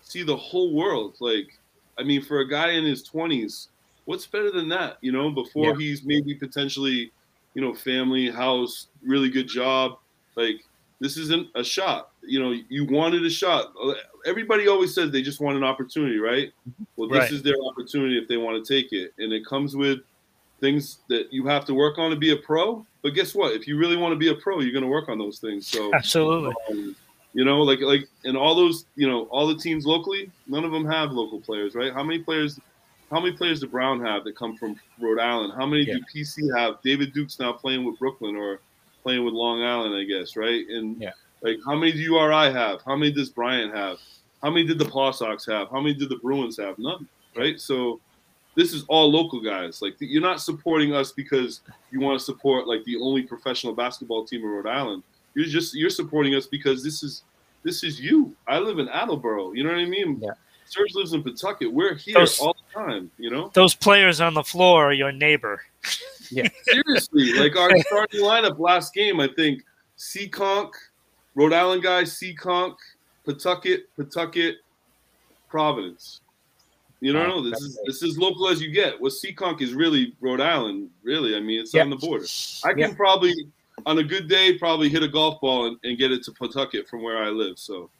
see 0.00 0.24
the 0.24 0.36
whole 0.36 0.74
world. 0.74 1.14
Like, 1.20 1.56
I 1.98 2.02
mean, 2.02 2.20
for 2.20 2.40
a 2.40 2.48
guy 2.48 2.72
in 2.72 2.84
his 2.84 3.08
20s, 3.08 3.68
what's 4.06 4.26
better 4.26 4.50
than 4.50 4.68
that, 4.70 4.98
you 5.00 5.12
know, 5.12 5.30
before 5.30 5.68
Yeah. 5.68 5.76
he's 5.78 6.04
maybe 6.04 6.34
potentially, 6.34 7.12
you 7.54 7.62
know, 7.62 7.72
family, 7.72 8.28
house, 8.28 8.88
really 9.06 9.28
good 9.28 9.46
job. 9.46 10.00
Like, 10.34 10.64
this 10.98 11.16
isn't 11.16 11.46
a 11.54 11.62
shot. 11.62 12.10
You 12.20 12.40
know, 12.40 12.52
you 12.68 12.84
wanted 12.84 13.24
a 13.24 13.30
shot. 13.30 13.72
Everybody 14.26 14.66
always 14.66 14.92
says 14.92 15.12
they 15.12 15.22
just 15.22 15.40
want 15.40 15.56
an 15.56 15.62
opportunity, 15.62 16.18
right? 16.18 16.48
Mm-hmm. 16.68 16.84
Well, 16.96 17.08
this 17.08 17.20
Right. 17.20 17.32
is 17.32 17.44
their 17.44 17.62
opportunity 17.70 18.18
if 18.18 18.26
they 18.26 18.36
want 18.36 18.64
to 18.64 18.74
take 18.74 18.92
it. 18.92 19.14
And 19.18 19.32
it 19.32 19.46
comes 19.46 19.76
with 19.76 20.00
things 20.62 21.00
that 21.08 21.26
you 21.30 21.46
have 21.46 21.66
to 21.66 21.74
work 21.74 21.98
on 21.98 22.10
to 22.10 22.16
be 22.16 22.30
a 22.30 22.36
pro. 22.36 22.86
But 23.02 23.10
guess 23.10 23.34
what? 23.34 23.52
If 23.52 23.66
you 23.66 23.76
really 23.76 23.96
want 23.96 24.12
to 24.12 24.16
be 24.16 24.28
a 24.28 24.34
pro, 24.36 24.60
you're 24.60 24.72
going 24.72 24.84
to 24.84 24.88
work 24.88 25.10
on 25.10 25.18
those 25.18 25.40
things. 25.40 25.68
So, 25.68 25.92
Absolutely. 25.92 26.54
um, 26.70 26.96
you 27.34 27.44
know, 27.44 27.60
like 27.60 27.80
like 27.80 28.08
and 28.24 28.36
all 28.36 28.54
those, 28.54 28.86
you 28.94 29.08
know, 29.08 29.24
all 29.24 29.46
the 29.46 29.58
teams 29.58 29.84
locally, 29.84 30.30
none 30.46 30.64
of 30.64 30.72
them 30.72 30.86
have 30.86 31.10
local 31.10 31.40
players, 31.40 31.74
right? 31.74 31.92
How 31.92 32.02
many 32.04 32.20
players? 32.20 32.58
How 33.12 33.20
many 33.20 33.36
players 33.36 33.60
do 33.60 33.66
Brown 33.66 34.02
have 34.02 34.24
that 34.24 34.38
come 34.38 34.56
from 34.56 34.74
Rhode 34.98 35.18
Island? 35.20 35.52
How 35.58 35.66
many 35.66 35.84
Yeah. 35.84 35.94
do 35.94 36.00
PC 36.14 36.48
have? 36.56 36.76
David 36.82 37.12
Duke's 37.12 37.38
now 37.38 37.52
playing 37.52 37.84
with 37.84 37.98
Brooklyn 37.98 38.36
or 38.36 38.62
playing 39.02 39.24
with 39.24 39.34
Long 39.34 39.62
Island, 39.62 39.94
I 39.94 40.04
guess, 40.04 40.34
right? 40.36 40.64
And 40.68 40.98
Yeah. 40.98 41.10
like, 41.42 41.58
how 41.66 41.74
many 41.74 41.92
do 41.92 41.98
URI 41.98 42.50
have? 42.50 42.80
How 42.86 42.96
many 42.96 43.12
does 43.12 43.28
Bryant 43.30 43.74
have? 43.74 43.98
How 44.42 44.50
many 44.50 44.66
did 44.66 44.78
the 44.78 44.86
Paw 44.86 45.10
Sox 45.10 45.44
have? 45.46 45.68
How 45.70 45.80
many 45.80 45.94
did 45.94 46.08
the 46.08 46.20
Bruins 46.22 46.58
have? 46.58 46.78
None, 46.78 47.06
right? 47.36 47.60
So 47.60 48.00
this 48.54 48.72
is 48.72 48.84
all 48.88 49.10
local 49.10 49.40
guys. 49.40 49.80
Like 49.82 49.96
you're 49.98 50.22
not 50.22 50.40
supporting 50.40 50.94
us 50.94 51.12
because 51.12 51.60
you 51.90 52.00
want 52.00 52.18
to 52.18 52.24
support 52.24 52.66
like 52.66 52.84
the 52.84 52.96
only 52.96 53.22
professional 53.22 53.74
basketball 53.74 54.24
team 54.24 54.40
in 54.42 54.46
Rhode 54.48 54.66
Island. 54.66 55.02
You're 55.34 55.46
just 55.46 55.74
you're 55.74 55.90
supporting 55.90 56.34
us 56.34 56.46
because 56.46 56.82
this 56.84 57.02
is 57.02 57.22
this 57.62 57.82
is 57.84 58.00
you. 58.00 58.34
I 58.46 58.58
live 58.58 58.78
in 58.78 58.88
Attleboro. 58.88 59.52
You 59.52 59.64
know 59.64 59.70
what 59.70 59.78
I 59.78 59.84
mean? 59.86 60.20
Yeah. 60.22 60.30
Serge 60.66 60.94
lives 60.94 61.12
in 61.12 61.22
Pawtucket. 61.22 61.70
We're 61.72 61.94
here 61.94 62.14
Those- 62.14 62.38
all 62.40 62.56
the 62.74 62.80
time. 62.80 63.10
You 63.18 63.30
know, 63.30 63.50
Those 63.52 63.74
players 63.74 64.20
on 64.20 64.32
the 64.34 64.42
floor 64.42 64.86
are 64.88 64.92
your 64.92 65.12
neighbor. 65.12 65.62
Yeah, 66.30 66.48
seriously. 66.62 67.34
like 67.34 67.56
our 67.56 67.70
starting 67.80 68.22
lineup 68.22 68.58
last 68.58 68.94
game, 68.94 69.20
I 69.20 69.28
think 69.28 69.62
Seekonk, 69.98 70.70
Rhode 71.34 71.52
Island 71.52 71.82
guy, 71.82 72.04
Seekonk, 72.04 72.76
Pawtucket, 73.26 73.80
Pawtucket, 73.98 74.56
Providence. 75.50 76.21
You 77.02 77.12
don't 77.12 77.28
know. 77.28 77.42
This 77.42 77.60
is 77.60 77.78
this 77.84 78.02
is 78.04 78.16
local 78.16 78.46
as 78.48 78.62
you 78.62 78.70
get. 78.70 79.00
What 79.00 79.12
Seekonk 79.12 79.60
is 79.60 79.74
really 79.74 80.14
Rhode 80.20 80.40
Island. 80.40 80.88
Really, 81.02 81.34
I 81.34 81.40
mean, 81.40 81.60
it's 81.60 81.74
Yeah. 81.74 81.82
on 81.82 81.90
the 81.90 81.96
border. 81.96 82.24
I 82.64 82.70
can 82.70 82.78
Yeah. 82.78 82.94
probably, 82.94 83.34
on 83.86 83.98
a 83.98 84.04
good 84.04 84.28
day, 84.28 84.56
probably 84.56 84.88
hit 84.88 85.02
a 85.02 85.08
golf 85.08 85.40
ball 85.40 85.66
and, 85.66 85.76
and 85.82 85.98
get 85.98 86.12
it 86.12 86.22
to 86.24 86.30
Pawtucket 86.32 86.88
from 86.88 87.02
where 87.02 87.18
I 87.18 87.28
live. 87.30 87.58
So, 87.58 87.90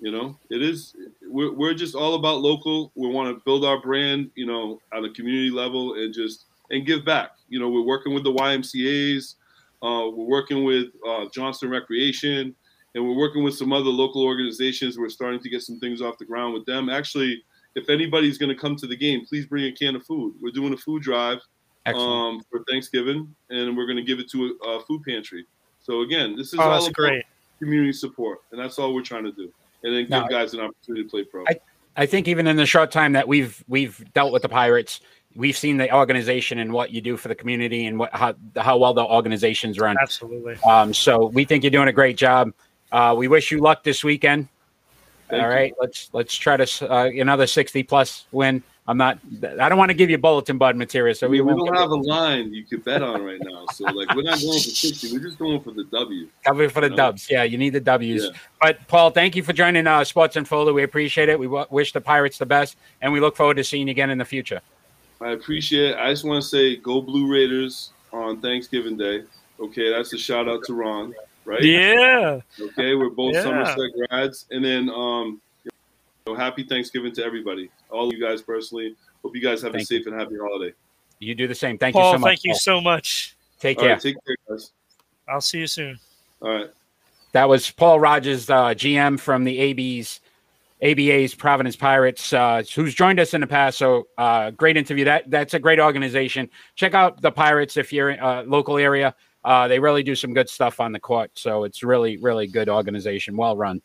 you 0.00 0.10
know, 0.10 0.38
it 0.48 0.62
is. 0.62 0.96
We're, 1.22 1.52
we're 1.52 1.74
just 1.74 1.94
all 1.94 2.14
about 2.14 2.40
local. 2.40 2.92
We 2.94 3.08
want 3.08 3.36
to 3.36 3.44
build 3.44 3.62
our 3.62 3.78
brand, 3.78 4.30
you 4.36 4.46
know, 4.46 4.80
at 4.90 5.04
a 5.04 5.10
community 5.10 5.50
level 5.50 5.92
and 5.94 6.14
just 6.14 6.46
and 6.70 6.86
give 6.86 7.04
back. 7.04 7.32
You 7.50 7.60
know, 7.60 7.68
we're 7.68 7.82
working 7.84 8.14
with 8.14 8.24
the 8.24 8.32
YMCA's. 8.32 9.36
Uh, 9.82 10.08
we're 10.08 10.24
working 10.24 10.64
with 10.64 10.86
uh, 11.06 11.26
Johnston 11.30 11.68
Recreation, 11.68 12.54
and 12.94 13.04
we're 13.06 13.14
working 13.16 13.44
with 13.44 13.54
some 13.54 13.74
other 13.74 13.90
local 13.90 14.22
organizations. 14.24 14.96
We're 14.98 15.10
starting 15.10 15.40
to 15.40 15.50
get 15.50 15.60
some 15.60 15.78
things 15.78 16.00
off 16.00 16.16
the 16.16 16.24
ground 16.24 16.54
with 16.54 16.64
them. 16.64 16.88
Actually, 16.88 17.44
if 17.76 17.88
anybody's 17.90 18.38
going 18.38 18.48
to 18.48 18.60
come 18.60 18.74
to 18.76 18.86
the 18.86 18.96
game, 18.96 19.24
please 19.26 19.46
bring 19.46 19.64
a 19.66 19.72
can 19.72 19.94
of 19.94 20.04
food. 20.04 20.34
We're 20.42 20.50
doing 20.50 20.72
a 20.72 20.76
food 20.76 21.02
drive 21.02 21.38
um, 21.86 22.40
for 22.50 22.64
Thanksgiving, 22.68 23.32
and 23.50 23.76
we're 23.76 23.86
going 23.86 23.98
to 23.98 24.02
give 24.02 24.18
it 24.18 24.28
to 24.30 24.58
a, 24.64 24.68
a 24.70 24.80
food 24.86 25.02
pantry. 25.06 25.46
So 25.82 26.00
again, 26.00 26.34
this 26.36 26.52
is 26.52 26.58
Oh, 26.58 26.62
all 26.62 26.70
that's 26.72 26.86
about 26.86 26.94
great. 26.96 27.24
community 27.60 27.92
support, 27.92 28.40
and 28.50 28.60
that's 28.60 28.78
all 28.80 28.92
we're 28.92 29.02
trying 29.02 29.24
to 29.24 29.32
do, 29.32 29.52
and 29.84 29.94
then 29.94 30.02
give 30.02 30.10
No, 30.10 30.26
guys 30.28 30.52
an 30.54 30.60
opportunity 30.60 31.04
to 31.04 31.08
play 31.10 31.22
pro. 31.24 31.44
I- 31.46 31.60
I 31.98 32.04
think 32.04 32.28
even 32.28 32.46
in 32.46 32.56
the 32.56 32.66
short 32.66 32.90
time 32.90 33.12
that 33.14 33.26
we've 33.26 33.64
we've 33.68 34.04
dealt 34.12 34.30
with 34.30 34.42
the 34.42 34.50
Pirates, 34.50 35.00
we've 35.34 35.56
seen 35.56 35.78
the 35.78 35.90
organization 35.94 36.58
and 36.58 36.70
what 36.70 36.90
you 36.90 37.00
do 37.00 37.16
for 37.16 37.28
the 37.28 37.34
community 37.34 37.86
and 37.86 37.98
what 37.98 38.12
how 38.14 38.34
how 38.56 38.76
well 38.76 38.92
the 38.92 39.02
organizations 39.04 39.78
run. 39.78 39.96
Absolutely. 40.02 40.56
Um, 40.56 40.92
so 40.92 41.26
we 41.28 41.46
think 41.46 41.64
you're 41.64 41.70
doing 41.70 41.88
a 41.88 41.94
great 41.94 42.18
job. 42.18 42.52
Uh, 42.92 43.14
we 43.16 43.28
wish 43.28 43.50
you 43.50 43.60
luck 43.60 43.82
this 43.82 44.04
weekend. 44.04 44.48
Thank 45.28 45.42
All 45.44 45.60
you. 45.60 45.74
let's 45.80 46.10
let's 46.12 46.34
try 46.34 46.56
to 46.56 46.92
uh, 46.92 47.04
another 47.06 47.46
60 47.46 47.82
plus 47.84 48.26
win. 48.32 48.62
I'm 48.88 48.96
not. 48.96 49.18
I 49.58 49.68
don't 49.68 49.78
want 49.78 49.88
to 49.90 49.94
give 49.96 50.10
you 50.10 50.18
bulletin 50.18 50.58
board 50.58 50.76
material, 50.76 51.12
so 51.16 51.26
I 51.26 51.30
we 51.30 51.42
mean, 51.42 51.56
we 51.56 51.66
don't 51.66 51.76
have 51.76 51.90
a 51.90 51.96
line 51.96 52.54
you 52.54 52.62
could 52.62 52.84
bet 52.84 53.02
on 53.02 53.20
right 53.24 53.40
now. 53.42 53.66
So 53.72 53.82
like, 53.86 54.14
we're 54.14 54.22
not 54.22 54.40
going 54.40 54.52
for 54.52 54.58
sixty. 54.60 55.12
We're 55.12 55.24
just 55.24 55.40
going 55.40 55.60
for 55.60 55.72
the 55.72 55.82
W. 55.84 56.28
cover 56.44 56.68
for 56.68 56.80
the 56.82 56.90
No. 56.90 56.94
dubs. 56.96 57.26
Yeah, 57.28 57.42
you 57.42 57.58
need 57.58 57.70
the 57.70 57.80
W's. 57.80 58.22
Yeah. 58.24 58.30
But 58.60 58.86
Paul, 58.86 59.10
thank 59.10 59.34
you 59.34 59.42
for 59.42 59.52
joining 59.52 59.88
uh, 59.88 60.04
Sports 60.04 60.36
Unfolded. 60.36 60.72
We 60.72 60.84
appreciate 60.84 61.28
it. 61.28 61.36
We 61.36 61.46
w- 61.46 61.66
wish 61.70 61.92
the 61.92 62.00
Pirates 62.00 62.38
the 62.38 62.46
best, 62.46 62.76
and 63.02 63.12
we 63.12 63.18
look 63.18 63.34
forward 63.34 63.56
to 63.56 63.64
seeing 63.64 63.88
you 63.88 63.90
again 63.90 64.10
in 64.10 64.18
the 64.18 64.24
future. 64.24 64.60
I 65.20 65.30
appreciate 65.30 65.90
it. 65.90 65.96
I 65.96 66.12
just 66.12 66.24
want 66.24 66.40
to 66.44 66.48
say, 66.48 66.76
go 66.76 67.00
Blue 67.00 67.26
Raiders 67.26 67.90
on 68.12 68.40
Thanksgiving 68.40 68.96
Day. 68.96 69.24
Okay, 69.58 69.90
that's 69.90 70.12
a 70.12 70.18
shout 70.18 70.48
out 70.48 70.62
to 70.66 70.74
Ron. 70.74 71.12
Right? 71.46 71.62
Yeah. 71.62 72.40
Okay, 72.60 72.94
we're 72.96 73.08
both 73.08 73.34
Yeah. 73.34 73.44
Somerset 73.44 73.90
grads, 74.08 74.46
and 74.50 74.64
then 74.64 74.90
um, 74.90 75.40
you 75.64 75.70
know, 76.26 76.34
happy 76.34 76.64
Thanksgiving 76.64 77.12
to 77.12 77.24
everybody, 77.24 77.70
all 77.88 78.12
you 78.12 78.20
guys 78.20 78.42
personally. 78.42 78.96
Hope 79.22 79.34
you 79.36 79.40
guys 79.42 79.62
have 79.62 79.72
Thank 79.72 79.84
a 79.84 79.86
safe 79.86 80.06
and 80.06 80.14
happy 80.18 80.36
holiday. 80.36 80.74
You 81.20 81.34
do 81.36 81.46
the 81.46 81.54
same. 81.54 81.78
Thank 81.78 81.94
Paul, 81.94 82.10
you 82.12 82.16
so 82.16 82.18
much. 82.18 82.28
thank 82.28 82.44
you 82.44 82.50
Paul. 82.50 82.58
so 82.58 82.80
much. 82.80 83.36
Take 83.60 83.78
All 83.78 83.84
care. 83.84 83.92
right, 83.94 84.02
take 84.02 84.16
care, 84.26 84.36
guys. 84.48 84.72
I'll 85.28 85.40
see 85.40 85.60
you 85.60 85.66
soon. 85.68 85.98
All 86.42 86.50
right. 86.50 86.70
That 87.32 87.48
was 87.48 87.70
Paul 87.70 88.00
Rogers, 88.00 88.50
uh, 88.50 88.68
GM 88.68 89.18
from 89.20 89.44
the 89.44 89.58
AB's 89.58 90.20
ABA's 90.82 91.34
Providence 91.34 91.76
Pirates, 91.76 92.32
uh, 92.32 92.62
who's 92.74 92.94
joined 92.94 93.18
us 93.20 93.34
in 93.34 93.40
the 93.40 93.46
past. 93.46 93.78
So 93.78 94.08
uh, 94.18 94.50
great 94.50 94.76
interview. 94.76 95.04
That 95.04 95.30
that's 95.30 95.54
a 95.54 95.58
great 95.58 95.78
organization. 95.80 96.50
Check 96.74 96.94
out 96.94 97.22
the 97.22 97.30
Pirates 97.30 97.76
if 97.76 97.92
you're 97.92 98.10
in 98.10 98.20
uh, 98.20 98.42
local 98.46 98.76
area. 98.78 99.14
Uh, 99.46 99.68
they 99.68 99.78
really 99.78 100.02
do 100.02 100.16
some 100.16 100.34
good 100.34 100.48
stuff 100.48 100.80
on 100.80 100.90
the 100.90 100.98
court. 100.98 101.30
So 101.34 101.62
it's 101.62 101.82
really 101.84 102.16
really 102.16 102.48
good 102.48 102.68
organization, 102.68 103.36
well 103.36 103.56
run. 103.56 103.80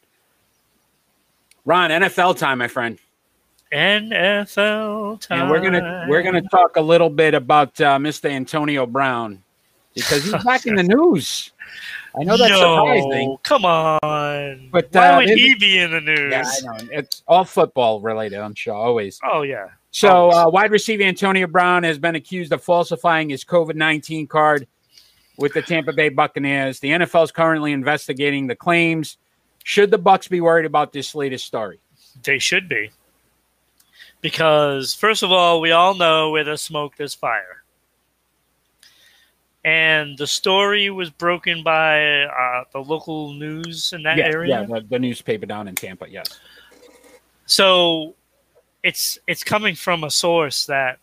Ron, 1.65 1.91
NFL 1.91 2.37
time, 2.37 2.57
my 2.57 2.67
friend. 2.67 2.97
NFL 3.71 5.21
time. 5.21 5.41
And 5.41 5.51
we're 5.51 5.61
gonna 5.61 6.07
we're 6.09 6.23
gonna 6.23 6.41
talk 6.41 6.75
a 6.77 6.81
little 6.81 7.09
bit 7.09 7.35
about 7.35 7.79
uh, 7.79 7.97
Mr. 7.99 8.29
Antonio 8.29 8.87
Brown 8.87 9.43
because 9.93 10.23
he's 10.23 10.43
back 10.43 10.65
in 10.65 10.75
the 10.75 10.83
news. 10.95 11.51
I 12.19 12.23
know 12.23 12.37
that's 12.37 12.49
no, 12.49 12.75
surprising. 12.75 13.37
Come 13.43 13.63
on. 13.63 14.69
But, 14.71 14.89
Why 14.91 15.07
uh, 15.07 15.17
would 15.17 15.29
he 15.29 15.55
be 15.55 15.77
in 15.77 15.91
the 15.91 16.01
news? 16.01 16.31
Yeah, 16.31 16.43
I 16.43 16.77
know. 16.81 16.89
It's 16.91 17.23
all 17.27 17.45
football 17.45 18.01
related, 18.01 18.39
I'm 18.39 18.55
sure, 18.55 18.73
always. 18.73 19.19
Oh 19.23 19.43
yeah. 19.43 19.67
So, 19.91 20.31
uh, 20.31 20.49
wide 20.49 20.71
receiver 20.71 21.03
Antonio 21.03 21.47
Brown 21.47 21.83
has 21.83 21.99
been 21.99 22.15
accused 22.15 22.51
of 22.51 22.63
falsifying 22.63 23.29
his 23.29 23.43
COVID 23.43 23.75
19 23.75 24.25
card 24.27 24.67
with 25.37 25.53
the 25.53 25.61
Tampa 25.61 25.93
Bay 25.93 26.09
Buccaneers. 26.09 26.79
The 26.79 26.89
NFL 26.89 27.23
is 27.23 27.31
currently 27.31 27.71
investigating 27.71 28.47
the 28.47 28.55
claims. 28.55 29.17
Should 29.63 29.91
the 29.91 29.99
Bucs 29.99 30.29
be 30.29 30.41
worried 30.41 30.65
about 30.65 30.91
this 30.91 31.15
latest 31.15 31.45
story? 31.45 31.79
They 32.23 32.39
should 32.39 32.67
be. 32.67 32.91
Because 34.21 34.93
first 34.93 35.23
of 35.23 35.31
all, 35.31 35.61
we 35.61 35.71
all 35.71 35.95
know 35.95 36.29
where 36.29 36.43
there's 36.43 36.61
smoke, 36.61 36.95
there's 36.97 37.15
fire. 37.15 37.63
And 39.63 40.17
the 40.17 40.25
story 40.25 40.89
was 40.89 41.09
broken 41.09 41.63
by 41.63 42.23
uh, 42.23 42.63
the 42.71 42.79
local 42.79 43.33
news 43.33 43.93
in 43.93 44.03
that 44.03 44.17
yeah, 44.17 44.25
area. 44.25 44.61
yeah, 44.61 44.79
the, 44.79 44.85
the 44.89 44.99
newspaper 44.99 45.45
down 45.45 45.67
in 45.67 45.75
Tampa. 45.75 46.09
Yes. 46.09 46.39
So 47.45 48.15
it's 48.83 49.19
it's 49.27 49.43
coming 49.43 49.75
from 49.75 50.03
a 50.03 50.09
source 50.09 50.65
that 50.65 50.97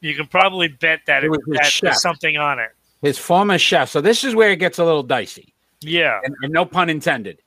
you 0.00 0.14
can 0.14 0.26
probably 0.26 0.68
bet 0.68 1.00
that, 1.06 1.24
It 1.24 1.32
it, 1.32 1.40
that 1.48 1.78
there's 1.82 2.00
something 2.00 2.36
on 2.36 2.58
it. 2.58 2.70
His 3.02 3.18
former 3.18 3.58
chef. 3.58 3.90
So 3.90 4.00
this 4.00 4.24
is 4.24 4.34
where 4.34 4.50
it 4.50 4.56
gets 4.60 4.78
a 4.78 4.84
little 4.84 5.02
dicey, 5.02 5.52
Yeah. 5.80 6.20
and, 6.24 6.34
and 6.42 6.52
no 6.52 6.64
pun 6.64 6.88
intended. 6.88 7.42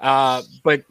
Uh, 0.00 0.42
but 0.64 0.82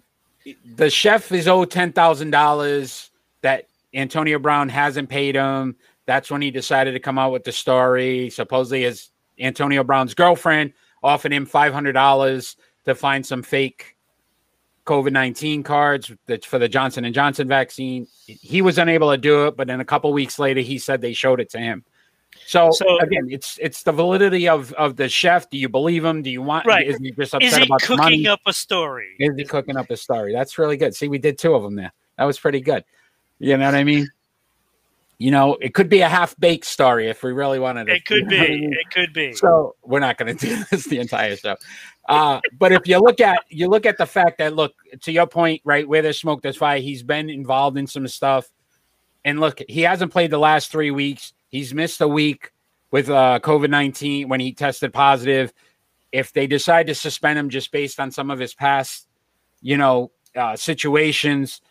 the 0.76 0.90
chef 0.90 1.32
is 1.32 1.48
owed 1.48 1.72
ten 1.72 1.92
thousand 1.92 2.32
dollars 2.32 3.10
that 3.42 3.66
Antonio 3.94 4.38
Brown 4.40 4.70
hasn't 4.70 5.10
paid 5.10 5.36
him. 5.36 5.76
That's 6.06 6.30
when 6.32 6.42
he 6.42 6.52
decided 6.52 6.92
to 6.94 7.00
come 7.00 7.18
out 7.18 7.32
with 7.32 7.44
the 7.44 7.52
story. 7.52 8.30
Supposedly, 8.30 8.84
his 8.84 9.10
Antonio 9.40 9.84
Brown's 9.84 10.14
girlfriend 10.14 10.74
offered 11.04 11.34
him 11.34 11.46
five 11.46 11.74
hundred 11.74 11.94
dollars 11.94 12.56
to 12.86 12.96
find 12.96 13.26
some 13.26 13.44
fake 13.44 13.98
COVID 14.86 15.12
nineteen 15.12 15.64
cards 15.64 16.12
for 16.46 16.60
the 16.60 16.70
Johnson 16.70 17.04
and 17.04 17.16
Johnson 17.16 17.48
vaccine. 17.48 18.08
He 18.26 18.62
was 18.62 18.78
unable 18.78 19.12
to 19.12 19.18
do 19.18 19.48
it, 19.48 19.58
but 19.58 19.68
then 19.68 19.80
a 19.82 19.86
couple 19.86 20.14
weeks 20.14 20.38
later, 20.38 20.62
he 20.62 20.78
said 20.78 21.02
they 21.02 21.14
showed 21.14 21.40
it 21.42 21.50
to 21.52 21.60
him. 21.60 21.84
So, 22.46 22.70
So- 22.72 23.00
again, 23.00 23.28
it's 23.30 23.58
it's 23.62 23.84
the 23.84 23.92
validity 23.92 24.48
of 24.48 24.72
of 24.74 24.96
the 24.96 25.10
chef. 25.10 25.50
Do 25.50 25.58
you 25.58 25.70
believe 25.70 26.04
him? 26.06 26.22
Do 26.22 26.30
you 26.30 26.42
want? 26.42 26.66
Right. 26.66 26.88
Is 26.88 26.98
he 26.98 27.12
just 27.12 27.34
Is 27.34 27.34
upset 27.34 27.60
he 27.62 27.66
about 27.66 27.82
the 27.82 27.96
money? 27.98 28.18
cooking 28.18 28.28
up 28.28 28.42
a 28.46 28.54
story? 28.54 29.16
Is 29.20 29.36
he 29.36 29.44
cooking 29.44 29.78
up 29.78 29.90
a 29.90 29.98
story? 29.98 30.34
That's 30.34 30.58
really 30.58 30.78
good. 30.78 30.96
See, 30.96 31.08
we 31.08 31.18
did 31.18 31.38
two 31.38 31.56
of 31.56 31.64
them 31.64 31.76
there. 31.76 31.92
That 32.18 32.26
was 32.26 32.40
pretty 32.40 32.62
good. 32.62 32.84
You 33.40 33.58
know 33.58 33.66
what 33.66 33.76
I 33.76 33.84
mean? 33.84 34.08
You 35.20 35.32
know, 35.32 35.58
it 35.62 35.74
could 35.74 35.90
be 35.90 36.02
a 36.02 36.08
half 36.10 36.40
baked 36.40 36.66
story 36.66 37.10
if 37.10 37.24
we 37.24 37.32
really 37.32 37.58
wanted 37.60 37.86
to. 37.88 37.94
It 37.96 38.06
could 38.06 38.18
you 38.32 38.38
know 38.38 38.38
what 38.38 38.44
I 38.44 38.48
be. 38.48 38.62
mean? 38.62 38.74
It 38.74 38.90
could 38.92 39.14
be. 39.14 39.34
So 39.34 39.76
we're 39.84 40.00
not 40.00 40.18
going 40.18 40.38
to 40.38 40.48
do 40.48 40.64
this 40.70 40.86
the 40.86 41.00
entire 41.00 41.36
show. 41.36 41.56
Uh, 42.08 42.40
but 42.58 42.72
if 42.72 42.88
you 42.88 43.00
look 43.00 43.20
at 43.20 43.44
you 43.50 43.68
look 43.68 43.86
at 43.86 43.98
the 43.98 44.06
fact 44.06 44.38
that 44.38 44.56
look 44.56 44.74
to 45.02 45.12
your 45.12 45.28
point, 45.28 45.62
right, 45.66 45.88
where 45.88 46.02
there's 46.02 46.20
smoke, 46.20 46.42
there's 46.42 46.58
fire. 46.58 46.80
He's 46.80 47.04
been 47.04 47.30
involved 47.30 47.78
in 47.78 47.88
some 47.88 48.08
stuff, 48.08 48.48
and 49.26 49.40
look, 49.40 49.62
he 49.68 49.82
hasn't 49.82 50.12
played 50.12 50.32
the 50.32 50.38
last 50.38 50.72
three 50.72 50.92
weeks. 50.92 51.34
He's 51.50 51.74
missed 51.74 52.02
a 52.02 52.08
week 52.08 52.52
with 52.92 53.10
uh, 53.10 53.40
COVID 53.44 53.70
nineteen 53.70 54.30
when 54.30 54.40
he 54.40 54.54
tested 54.54 54.94
positive. 54.94 55.54
If 56.12 56.34
they 56.34 56.48
decide 56.48 56.88
to 56.88 56.96
suspend 56.96 57.38
him 57.38 57.50
just 57.50 57.72
based 57.72 58.00
on 58.00 58.12
some 58.12 58.32
of 58.32 58.40
his 58.40 58.54
past, 58.54 59.08
you 59.62 59.78
know, 59.78 60.12
uh, 60.36 60.56
situations, 60.56 61.62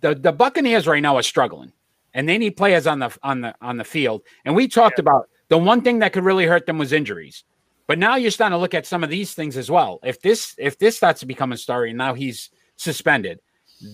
the 0.00 0.14
the 0.14 0.32
Buccaneers 0.32 0.86
right 0.86 1.02
now 1.02 1.16
are 1.16 1.22
struggling, 1.22 1.72
and 2.14 2.28
they 2.28 2.38
need 2.38 2.56
players 2.56 2.86
on 2.86 2.98
the 2.98 3.16
on 3.22 3.40
the 3.40 3.54
on 3.60 3.76
the 3.76 3.84
field. 3.84 4.22
And 4.44 4.54
we 4.54 4.68
talked 4.68 4.98
about 4.98 5.28
the 5.48 5.58
one 5.58 5.82
thing 5.82 6.00
that 6.00 6.12
could 6.12 6.24
really 6.24 6.46
hurt 6.46 6.66
them 6.66 6.78
was 6.78 6.92
injuries. 6.92 7.44
But 7.88 7.98
now 7.98 8.16
you're 8.16 8.30
starting 8.30 8.56
to 8.56 8.60
look 8.60 8.74
at 8.74 8.86
some 8.86 9.04
of 9.04 9.10
these 9.10 9.34
things 9.34 9.56
as 9.56 9.70
well. 9.70 9.98
If 10.02 10.20
this 10.22 10.54
if 10.56 10.78
this 10.78 10.96
starts 10.96 11.20
to 11.20 11.26
become 11.26 11.52
a 11.52 11.56
story, 11.56 11.90
and 11.90 11.98
now 11.98 12.14
he's 12.14 12.50
suspended, 12.76 13.40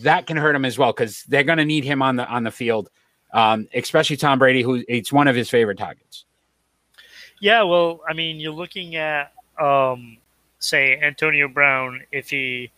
that 0.02 0.26
can 0.26 0.36
hurt 0.36 0.54
him 0.54 0.64
as 0.64 0.78
well 0.78 0.92
because 0.92 1.24
they're 1.24 1.42
going 1.42 1.58
to 1.58 1.64
need 1.64 1.84
him 1.84 2.02
on 2.02 2.16
the 2.16 2.26
on 2.28 2.44
the 2.44 2.50
field, 2.50 2.90
um, 3.32 3.68
especially 3.74 4.16
Tom 4.16 4.38
Brady, 4.38 4.62
who 4.62 4.84
it's 4.88 5.12
one 5.12 5.28
of 5.28 5.36
his 5.36 5.50
favorite 5.50 5.78
targets. 5.78 6.24
Yeah, 7.40 7.62
well, 7.62 8.00
I 8.08 8.14
mean, 8.14 8.40
you're 8.40 8.52
looking 8.52 8.96
at, 8.96 9.32
um, 9.60 10.18
say, 10.58 10.98
Antonio 11.00 11.48
Brown, 11.48 12.02
if 12.10 12.30
he 12.30 12.70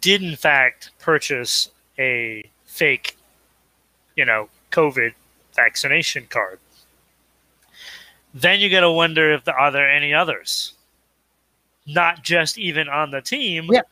did 0.00 0.22
in 0.22 0.36
fact 0.36 0.90
purchase 0.98 1.70
a 1.98 2.48
fake, 2.66 3.16
you 4.16 4.24
know, 4.24 4.48
COVID 4.70 5.14
vaccination 5.54 6.26
card, 6.28 6.58
then 8.34 8.60
you 8.60 8.68
got 8.68 8.80
to 8.80 8.90
wonder 8.90 9.32
if 9.32 9.44
there 9.44 9.58
are 9.58 9.70
there 9.70 9.90
any 9.90 10.12
others, 10.12 10.74
not 11.86 12.22
just 12.22 12.58
even 12.58 12.88
on 12.88 13.10
the 13.10 13.22
team, 13.22 13.68
Yeah, 13.70 13.82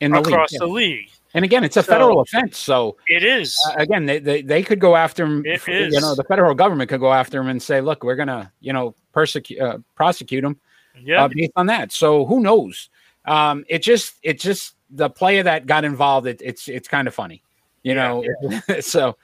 In 0.00 0.12
the 0.12 0.18
across 0.18 0.52
league, 0.52 0.60
the 0.60 0.66
league. 0.66 1.10
And 1.34 1.44
again, 1.44 1.64
it's 1.64 1.76
a 1.76 1.82
So- 1.82 1.92
federal 1.92 2.20
offense, 2.20 2.58
so 2.58 2.96
It 3.08 3.22
is. 3.24 3.58
uh, 3.68 3.74
again, 3.76 4.06
they, 4.06 4.18
they 4.18 4.42
they 4.42 4.62
could 4.62 4.78
go 4.80 4.96
after 4.96 5.24
him. 5.24 5.44
It 5.44 5.60
for- 5.60 5.70
is. 5.72 5.92
You 5.92 6.00
know, 6.00 6.14
the 6.14 6.24
federal 6.24 6.54
government 6.54 6.88
could 6.88 7.00
go 7.00 7.12
after 7.12 7.40
him 7.40 7.48
and 7.48 7.62
say, 7.62 7.80
"Look, 7.80 8.02
we're 8.04 8.16
gonna, 8.16 8.52
you 8.60 8.72
know, 8.72 8.94
persecute, 9.12 9.60
uh, 9.60 9.78
prosecute 9.94 10.44
him 10.44 10.58
yeah. 11.00 11.24
uh, 11.24 11.28
based 11.28 11.52
on 11.56 11.66
that." 11.66 11.92
So 11.92 12.24
who 12.24 12.40
knows? 12.40 12.88
Um, 13.26 13.64
it 13.68 13.82
just, 13.82 14.14
it 14.22 14.38
just 14.38 14.74
the 14.90 15.10
player 15.10 15.42
that 15.42 15.66
got 15.66 15.84
involved. 15.84 16.26
It, 16.26 16.40
it's 16.42 16.68
it's 16.68 16.88
kind 16.88 17.08
of 17.08 17.14
funny. 17.14 17.42
You 17.82 17.94
know, 17.94 18.24
so 18.80 19.16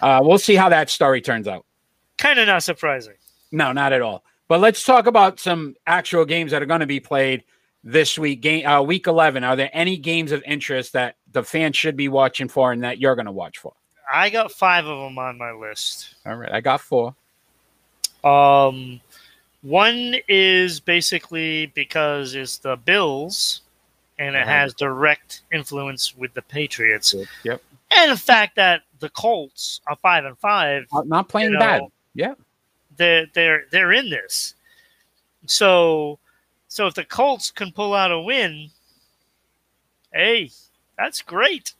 uh, 0.00 0.20
we'll 0.22 0.38
see 0.38 0.54
how 0.54 0.68
that 0.68 0.90
story 0.90 1.20
turns 1.20 1.48
out. 1.48 1.64
Kind 2.18 2.38
of 2.38 2.46
not 2.46 2.62
surprising. 2.62 3.14
No, 3.52 3.72
not 3.72 3.92
at 3.92 4.02
all. 4.02 4.24
But 4.48 4.60
let's 4.60 4.84
talk 4.84 5.06
about 5.06 5.40
some 5.40 5.74
actual 5.86 6.24
games 6.24 6.50
that 6.52 6.62
are 6.62 6.66
going 6.66 6.80
to 6.80 6.86
be 6.86 7.00
played 7.00 7.44
this 7.82 8.18
week. 8.18 8.40
Game 8.42 8.66
uh, 8.66 8.82
week 8.82 9.06
eleven. 9.06 9.42
Are 9.44 9.56
there 9.56 9.70
any 9.72 9.96
games 9.96 10.30
of 10.32 10.42
interest 10.44 10.92
that 10.92 11.16
the 11.34 11.42
fans 11.44 11.76
should 11.76 11.96
be 11.96 12.08
watching 12.08 12.48
for 12.48 12.72
and 12.72 12.82
that 12.82 12.98
you're 12.98 13.14
going 13.14 13.26
to 13.26 13.32
watch 13.32 13.58
for? 13.58 13.74
I 14.12 14.30
got 14.30 14.50
five 14.52 14.86
of 14.86 14.98
them 14.98 15.18
on 15.18 15.36
my 15.38 15.52
list. 15.52 16.14
All 16.24 16.36
right, 16.36 16.50
I 16.52 16.60
got 16.60 16.80
four. 16.80 17.14
Um, 18.24 19.00
one 19.62 20.16
is 20.28 20.80
basically 20.80 21.66
because 21.74 22.34
it's 22.34 22.58
the 22.58 22.76
Bills, 22.76 23.60
and 24.18 24.34
it 24.36 24.42
Uh-huh. 24.42 24.50
has 24.50 24.74
direct 24.74 25.42
influence 25.52 26.16
with 26.16 26.32
the 26.34 26.42
Patriots, 26.42 27.14
Yep. 27.44 27.62
and 27.90 28.10
the 28.12 28.16
fact 28.16 28.56
that 28.56 28.82
the 29.00 29.08
Colts 29.10 29.80
are 29.86 29.96
five 29.96 30.24
and 30.24 30.38
five. 30.38 30.86
Not, 30.92 31.06
not 31.08 31.28
playing 31.28 31.52
you 31.52 31.58
know, 31.58 31.60
bad. 31.60 31.82
Yeah. 32.14 32.34
they're 32.96 33.26
they're 33.34 33.64
they're 33.70 33.92
in 33.92 34.08
this. 34.10 34.54
So, 35.46 36.18
so 36.68 36.86
if 36.86 36.94
the 36.94 37.04
Colts 37.04 37.50
can 37.50 37.72
pull 37.72 37.92
out 37.94 38.12
a 38.12 38.20
win, 38.20 38.70
hey, 40.12 40.50
that's 40.98 41.22
great. 41.22 41.74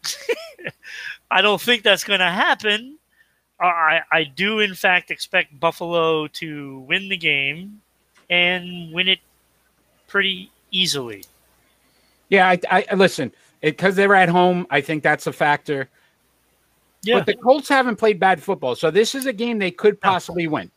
I 1.30 1.40
don't 1.42 1.60
think 1.60 1.82
that's 1.82 2.04
going 2.04 2.20
to 2.20 2.30
happen. 2.30 2.98
Uh, 3.62 3.66
I 3.66 4.00
I 4.10 4.24
do 4.24 4.60
in 4.60 4.74
fact 4.74 5.10
expect 5.10 5.58
Buffalo 5.60 6.26
to 6.26 6.80
win 6.80 7.08
the 7.08 7.16
game 7.16 7.80
and 8.28 8.92
win 8.92 9.08
it 9.08 9.20
pretty 10.08 10.50
easily. 10.70 11.24
Yeah, 12.28 12.48
I, 12.70 12.86
I 12.90 12.94
listen 12.94 13.32
because 13.60 13.94
they're 13.94 14.14
at 14.14 14.28
home. 14.28 14.66
I 14.70 14.80
think 14.80 15.02
that's 15.02 15.26
a 15.26 15.32
factor. 15.32 15.88
Yeah, 17.02 17.18
But 17.18 17.26
the 17.26 17.34
Colts 17.36 17.68
haven't 17.68 17.96
played 17.96 18.18
bad 18.18 18.42
football, 18.42 18.74
so 18.74 18.90
this 18.90 19.14
is 19.14 19.26
a 19.26 19.32
game 19.32 19.58
they 19.58 19.70
could 19.70 20.00
possibly 20.00 20.46
win. 20.46 20.70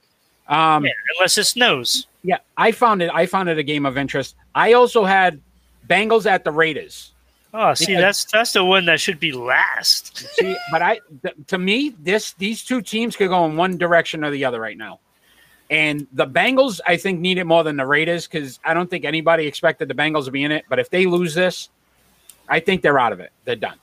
Um, 0.50 0.86
yeah, 0.86 0.92
unless 1.16 1.38
it 1.38 1.46
snows. 1.46 2.08
yeah, 2.24 2.38
I 2.58 2.72
found 2.72 3.02
it. 3.02 3.10
I 3.14 3.26
found 3.26 3.50
it 3.50 3.58
a 3.58 3.64
game 3.64 3.86
of 3.86 3.98
interest. 3.98 4.36
I 4.54 4.74
also 4.74 5.04
had 5.04 5.42
Bengals 5.90 6.26
at 6.26 6.44
the 6.44 6.52
Raiders. 6.52 7.14
Oh, 7.60 7.74
see, 7.74 7.88
Because- 7.88 8.02
that's 8.02 8.26
that's 8.32 8.54
the 8.54 8.64
one 8.64 8.86
that 8.86 9.00
should 9.00 9.20
be 9.20 9.32
last. 9.32 10.18
See, 10.36 10.56
but 10.72 10.82
I 10.84 11.00
th- 11.24 11.36
to 11.48 11.58
me, 11.58 11.96
this 12.00 12.34
these 12.34 12.64
two 12.64 12.82
teams 12.82 13.16
could 13.16 13.30
go 13.30 13.46
in 13.46 13.56
one 13.58 13.78
direction 13.78 14.24
or 14.24 14.30
the 14.30 14.46
other 14.46 14.60
right 14.62 14.78
now. 14.78 15.00
And 15.70 16.06
the 16.14 16.28
Bengals, 16.28 16.80
I 16.88 16.96
think, 16.98 17.20
need 17.20 17.38
it 17.40 17.44
more 17.46 17.64
than 17.64 17.76
the 17.76 17.86
Raiders 17.86 18.28
because 18.28 18.60
I 18.64 18.74
don't 18.74 18.90
think 18.90 19.04
anybody 19.06 19.48
expected 19.48 19.88
the 19.88 19.96
Bengals 19.96 20.26
to 20.26 20.32
be 20.32 20.44
in 20.44 20.52
it. 20.52 20.66
But 20.70 20.80
if 20.80 20.90
they 20.90 21.06
lose 21.08 21.34
this, 21.34 21.70
I 22.48 22.60
think 22.62 22.82
they're 22.84 23.00
out 23.00 23.12
of 23.12 23.20
it. 23.20 23.32
They're 23.44 23.56
done. 23.58 23.78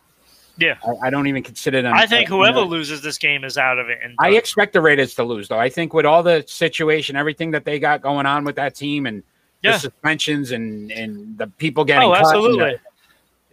Yeah. 0.57 0.77
I, 0.87 1.09
I 1.09 1.11
don't 1.11 1.27
even 1.27 1.43
consider 1.43 1.83
them. 1.83 1.93
I 1.95 2.07
think 2.07 2.29
whoever 2.29 2.61
you 2.61 2.65
know, 2.65 2.71
loses 2.71 3.03
this 3.03 3.19
game 3.19 3.43
is 3.45 3.59
out 3.59 3.79
of 3.79 3.89
it. 3.91 3.99
And 4.03 4.15
I 4.21 4.31
expect 4.31 4.73
the 4.73 4.81
Raiders 4.81 5.15
to 5.17 5.25
lose, 5.25 5.49
though. 5.49 5.59
I 5.59 5.69
think 5.69 5.93
with 5.93 6.07
all 6.07 6.23
the 6.23 6.45
situation, 6.47 7.17
everything 7.17 7.51
that 7.51 7.65
they 7.65 7.79
got 7.81 8.01
going 8.01 8.25
on 8.25 8.45
with 8.45 8.55
that 8.57 8.75
team, 8.77 9.05
and 9.07 9.23
Yeah. 9.63 9.73
the 9.73 9.79
suspensions 9.81 10.53
and 10.53 10.91
and 10.93 11.37
the 11.37 11.49
people 11.49 11.85
getting 11.85 12.09
oh, 12.09 12.13
and 12.13 12.25
the- 12.25 12.29
absolutely. 12.29 12.75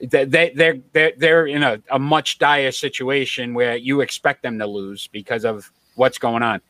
They, 0.10 0.26
they 0.26 0.52
they're 0.56 0.80
they're 0.94 1.14
they're 1.18 1.46
in 1.48 1.64
a, 1.64 1.82
a 1.92 2.00
much 2.00 2.40
dire 2.40 2.72
situation 2.72 3.54
where 3.54 3.76
you 3.76 4.02
expect 4.02 4.44
them 4.44 4.58
to 4.60 4.66
lose 4.68 5.08
because 5.08 5.46
of 5.46 5.72
what's 5.96 6.18
going 6.18 6.44
on. 6.44 6.62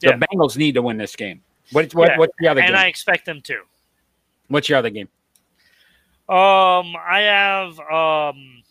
The 0.00 0.08
Yeah. 0.08 0.18
Bengals 0.18 0.56
need 0.56 0.74
to 0.74 0.82
win 0.82 0.96
this 0.96 1.16
game. 1.16 1.42
What, 1.72 1.94
what 1.94 2.10
Yeah, 2.10 2.18
what's 2.18 2.32
the 2.38 2.48
other 2.48 2.60
and 2.60 2.68
game? 2.68 2.76
And 2.76 2.84
I 2.84 2.88
expect 2.88 3.24
them 3.26 3.40
to. 3.42 3.60
what's 4.48 4.68
your 4.68 4.78
other 4.78 4.90
game? 4.90 5.08
Um, 6.28 6.96
I 6.96 7.20
have 7.20 7.78
um, 7.80 8.62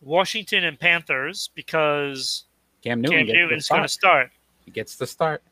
Washington 0.00 0.64
and 0.64 0.78
Panthers 0.78 1.50
because 1.54 2.44
Cam 2.82 3.00
Newton 3.00 3.26
Cam 3.26 3.36
Newton's 3.36 3.68
going 3.68 3.82
to 3.82 3.88
start. 3.88 4.30
He 4.64 4.70
gets 4.70 4.96
the 4.96 5.06
start. 5.06 5.42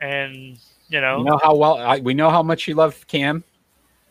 and 0.00 0.58
you 0.88 1.00
know, 1.00 1.18
You 1.18 1.24
know 1.24 1.40
how 1.42 1.54
well 1.56 1.78
I, 1.78 1.98
we 1.98 2.14
know 2.14 2.30
how 2.30 2.42
much 2.42 2.68
you 2.68 2.74
love 2.74 3.06
Cam, 3.06 3.42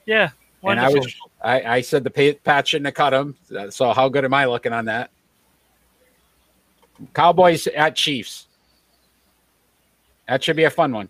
yeah, 0.05 0.29
and 0.63 0.79
I 0.79 0.89
wonderful. 0.89 1.01
was 1.01 1.15
I, 1.45 1.75
I 1.75 1.81
said 1.81 2.03
the 2.03 2.09
pay, 2.09 2.33
Pat 2.33 2.67
shouldn't 2.67 2.87
have 2.87 2.95
cut 2.95 3.13
him. 3.13 3.35
So 3.69 3.93
how 3.93 4.09
good 4.09 4.25
am 4.25 4.33
I 4.33 4.45
looking 4.45 4.73
on 4.73 4.85
that? 4.85 5.11
Cowboys 7.13 7.67
at 7.67 7.95
Chiefs. 7.95 8.47
That 10.27 10.43
should 10.43 10.55
be 10.55 10.63
a 10.63 10.69
fun 10.71 10.91
one. 10.91 11.07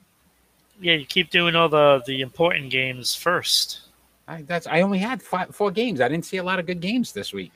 yeah, 0.81 0.95
you 0.95 1.05
keep 1.05 1.29
doing 1.29 1.55
all 1.55 1.69
the 1.69 2.03
the 2.05 2.19
important 2.21 2.69
games 2.69 3.15
first. 3.15 3.81
I, 4.27 4.41
that's 4.41 4.67
I 4.67 4.81
only 4.81 4.97
had 4.97 5.21
five, 5.21 5.55
four 5.55 5.71
games. 5.71 6.01
I 6.01 6.09
didn't 6.09 6.25
see 6.25 6.37
a 6.37 6.43
lot 6.43 6.59
of 6.59 6.65
good 6.65 6.81
games 6.81 7.13
this 7.13 7.31
week. 7.31 7.51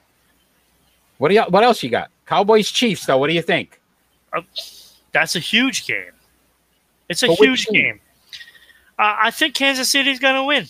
What 1.18 1.30
do 1.30 1.36
you? 1.36 1.42
What 1.44 1.64
else 1.64 1.84
you 1.84 1.90
got? 1.90 2.12
Cowboys 2.26 2.72
Chiefs 2.72 3.06
though. 3.06 3.18
What 3.18 3.28
do 3.28 3.34
you 3.34 3.42
think? 3.42 3.82
That's 5.12 5.36
a 5.36 5.40
huge 5.40 5.86
game. 5.86 6.14
It's 7.10 7.24
a 7.24 7.28
But 7.28 7.40
huge 7.40 7.66
game. 7.68 8.00
Uh, 8.98 9.16
I 9.24 9.32
think 9.32 9.56
Kansas 9.56 9.90
City's 9.90 10.20
going 10.20 10.36
to 10.36 10.44
win. 10.44 10.68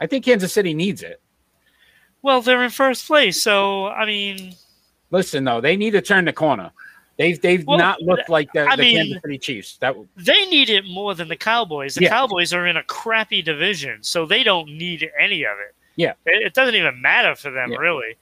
I 0.00 0.06
think 0.06 0.24
Kansas 0.24 0.52
City 0.52 0.74
needs 0.74 1.02
it. 1.02 1.20
Well, 2.22 2.42
they're 2.42 2.62
in 2.64 2.70
first 2.70 3.06
place, 3.06 3.40
so 3.42 3.86
I 3.86 4.06
mean, 4.06 4.54
Listen 5.10 5.44
though, 5.44 5.60
they 5.60 5.76
need 5.76 5.90
to 5.92 6.00
turn 6.02 6.24
the 6.24 6.32
corner. 6.32 6.70
They've 7.18 7.40
they've 7.40 7.66
Well, 7.66 7.78
not 7.78 8.00
looked 8.00 8.28
like 8.28 8.52
the, 8.52 8.66
I 8.66 8.76
the 8.76 8.82
mean- 8.82 8.96
Kansas 8.96 9.22
City 9.22 9.38
Chiefs. 9.38 9.76
That 9.78 9.94
they 10.16 10.46
need 10.46 10.70
it 10.70 10.84
more 10.86 11.14
than 11.14 11.28
the 11.28 11.36
Cowboys. 11.36 11.94
The 11.94 12.02
Yeah. 12.04 12.10
Cowboys 12.10 12.52
are 12.52 12.66
in 12.66 12.76
a 12.76 12.82
crappy 12.84 13.42
division, 13.42 14.02
so 14.02 14.24
they 14.26 14.42
don't 14.42 14.68
need 14.68 15.10
any 15.18 15.44
of 15.44 15.52
it. 15.58 15.74
Yeah. 15.96 16.12
It, 16.24 16.46
it 16.46 16.54
doesn't 16.54 16.74
even 16.76 17.00
matter 17.02 17.34
for 17.34 17.50
them, 17.50 17.72
Yeah. 17.72 17.78
really. 17.78 18.16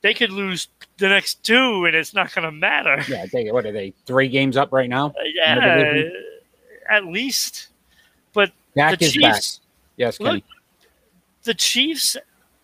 They 0.00 0.14
could 0.14 0.30
lose 0.32 0.68
the 0.98 1.08
next 1.08 1.42
two, 1.44 1.84
and 1.86 1.94
it's 1.94 2.12
not 2.12 2.34
going 2.34 2.44
to 2.44 2.50
matter. 2.52 3.02
yeah, 3.08 3.26
they 3.32 3.50
what 3.52 3.64
are 3.66 3.72
they 3.72 3.94
three 4.06 4.28
games 4.28 4.56
up 4.56 4.72
right 4.72 4.88
now? 4.88 5.06
Uh, 5.08 5.22
yeah, 5.34 6.02
at 6.90 7.06
least. 7.06 7.68
Dak 8.76 8.98
the 8.98 9.04
is 9.04 9.16
back. 9.16 9.34
Chiefs, 9.36 9.60
Yes, 9.96 10.18
Kenny. 10.18 10.30
look, 10.32 10.44
the 11.44 11.54
Chiefs 11.54 12.16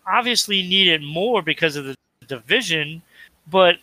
obviously 0.05 0.61
need 0.63 0.87
it 0.87 1.01
more 1.01 1.41
because 1.41 1.75
of 1.75 1.85
the 1.85 1.95
division, 2.27 3.01
but 3.47 3.77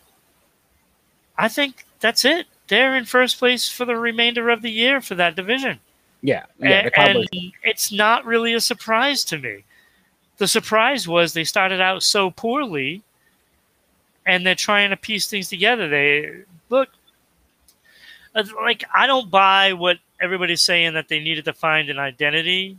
I 1.37 1.49
think 1.49 1.85
that's 2.01 2.25
it. 2.25 2.47
They're 2.69 2.97
in 2.97 3.05
first 3.05 3.39
place 3.39 3.71
for 3.71 3.85
the 3.85 3.97
remainder 3.97 4.51
of 4.51 4.63
the 4.63 4.71
year 4.71 5.01
for 5.01 5.15
that 5.15 5.37
division. 5.37 5.81
yeah, 6.61 6.89
yeah. 6.89 6.91
And 6.97 7.27
it's 7.63 7.93
not 7.93 8.27
really 8.27 8.55
a 8.55 8.61
surprise 8.61 9.25
to 9.25 9.39
me. 9.39 9.65
The 10.39 10.49
surprise 10.49 11.09
was 11.09 11.33
they 11.33 11.45
started 11.45 11.81
out 11.81 12.03
so 12.03 12.31
poorly, 12.31 13.03
and 14.27 14.45
they're 14.45 14.55
trying 14.55 14.91
to 14.91 14.97
piece 14.97 15.29
things 15.29 15.49
together. 15.49 15.89
They 15.89 16.43
look 16.69 16.89
uh, 18.35 18.45
like 18.61 18.85
I 18.95 19.07
don't 19.07 19.31
buy 19.31 19.73
what 19.73 19.99
everybody's 20.21 20.61
saying 20.61 20.95
that 20.95 21.09
they 21.09 21.21
needed 21.21 21.45
to 21.47 21.53
find 21.53 21.89
an 21.89 21.99
identity. 21.99 22.77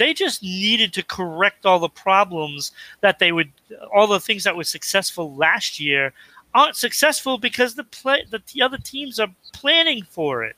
They 0.00 0.14
just 0.14 0.42
needed 0.42 0.92
to 0.94 1.04
correct 1.04 1.64
all 1.64 1.78
the 1.78 1.88
problems 1.88 2.72
that 3.02 3.20
they 3.20 3.30
would, 3.30 3.52
all 3.94 4.08
the 4.08 4.18
things 4.18 4.42
that 4.44 4.56
were 4.56 4.64
successful 4.64 5.36
last 5.36 5.78
year 5.78 6.12
aren't 6.54 6.74
successful 6.74 7.38
because 7.38 7.76
the 7.76 7.84
play 7.84 8.24
the, 8.28 8.42
the 8.52 8.62
other 8.62 8.78
teams 8.78 9.20
are 9.20 9.28
planning 9.52 10.02
for 10.02 10.42
it 10.42 10.56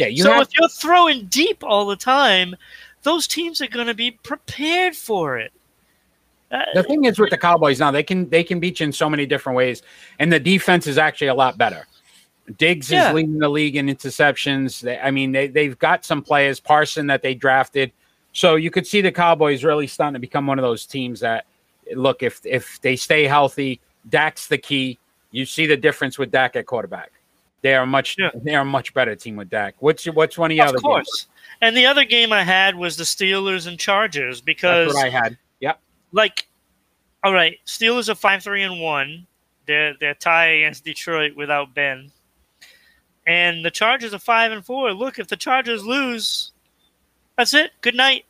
yeah, 0.00 0.06
you 0.06 0.22
so 0.22 0.32
have 0.32 0.42
if 0.42 0.48
you're 0.58 0.68
throwing 0.70 1.26
deep 1.26 1.62
all 1.62 1.84
the 1.84 1.94
time, 1.94 2.56
those 3.02 3.26
teams 3.26 3.60
are 3.60 3.66
going 3.66 3.86
to 3.86 3.94
be 3.94 4.12
prepared 4.12 4.96
for 4.96 5.36
it. 5.36 5.52
Uh, 6.50 6.64
the 6.74 6.82
thing 6.82 7.04
is 7.04 7.18
with 7.18 7.28
the 7.28 7.36
Cowboys 7.36 7.78
now, 7.78 7.90
they 7.90 8.02
can 8.02 8.26
they 8.30 8.42
can 8.42 8.58
beat 8.58 8.80
you 8.80 8.84
in 8.84 8.92
so 8.92 9.10
many 9.10 9.26
different 9.26 9.58
ways, 9.58 9.82
and 10.18 10.32
the 10.32 10.40
defense 10.40 10.86
is 10.86 10.96
actually 10.96 11.26
a 11.26 11.34
lot 11.34 11.58
better. 11.58 11.86
Diggs 12.56 12.90
Yeah. 12.90 13.10
is 13.10 13.14
leading 13.14 13.38
the 13.38 13.48
league 13.50 13.76
in 13.76 13.86
interceptions. 13.88 14.80
They, 14.80 14.98
I 14.98 15.10
mean, 15.10 15.32
they 15.32 15.48
they've 15.48 15.78
got 15.78 16.06
some 16.06 16.22
players, 16.22 16.60
Parson 16.60 17.06
that 17.08 17.20
they 17.20 17.34
drafted, 17.34 17.92
so 18.32 18.54
you 18.56 18.70
could 18.70 18.86
see 18.86 19.00
the 19.00 19.12
Cowboys 19.12 19.64
really 19.64 19.86
starting 19.86 20.14
to 20.14 20.20
become 20.20 20.46
one 20.46 20.58
of 20.58 20.62
those 20.62 20.86
teams 20.86 21.20
that 21.20 21.46
look 21.94 22.22
if 22.22 22.40
if 22.44 22.80
they 22.80 22.96
stay 22.96 23.24
healthy, 23.26 23.80
Dak's 24.08 24.46
the 24.46 24.58
key. 24.58 24.98
You 25.32 25.44
see 25.46 25.66
the 25.66 25.76
difference 25.76 26.18
with 26.18 26.30
Dak 26.30 26.56
at 26.56 26.66
quarterback. 26.66 27.10
They 27.62 27.74
are 27.74 27.86
much 27.86 28.16
Yeah. 28.18 28.30
they 28.34 28.54
are 28.54 28.62
a 28.62 28.64
much 28.64 28.94
better 28.94 29.14
team 29.14 29.36
with 29.36 29.50
Dak. 29.50 29.74
What's 29.80 30.06
your- 30.06 30.14
what's 30.14 30.38
one 30.38 30.50
of 30.50 30.56
your 30.56 30.66
of 30.66 30.70
other 30.70 30.78
course. 30.78 31.28
And 31.60 31.76
the 31.76 31.86
other 31.86 32.04
game 32.04 32.32
I 32.32 32.42
had 32.42 32.74
was 32.74 32.96
the 32.96 33.04
Steelers 33.04 33.66
and 33.66 33.78
Chargers 33.78 34.40
because, 34.40 34.94
That's 34.94 35.04
what 35.04 35.06
I 35.06 35.10
had. 35.10 35.36
Yep. 35.60 35.78
like, 36.12 36.48
all 37.22 37.34
right, 37.34 37.58
Steelers 37.66 38.08
are 38.08 38.14
five 38.14 38.42
three 38.42 38.62
and 38.62 38.80
one. 38.80 39.26
They're 39.66 39.94
they're 40.00 40.14
tied 40.14 40.46
against 40.56 40.84
Detroit 40.84 41.36
without 41.36 41.74
Ben, 41.74 42.10
and 43.26 43.64
the 43.64 43.70
Chargers 43.70 44.14
are 44.14 44.18
five 44.18 44.52
and 44.52 44.64
four. 44.64 44.92
Look, 44.92 45.18
if 45.18 45.28
the 45.28 45.36
Chargers 45.36 45.84
lose, 45.84 46.52
that's 47.40 47.54
it. 47.54 47.72
Good 47.80 47.94
night, 47.94 48.26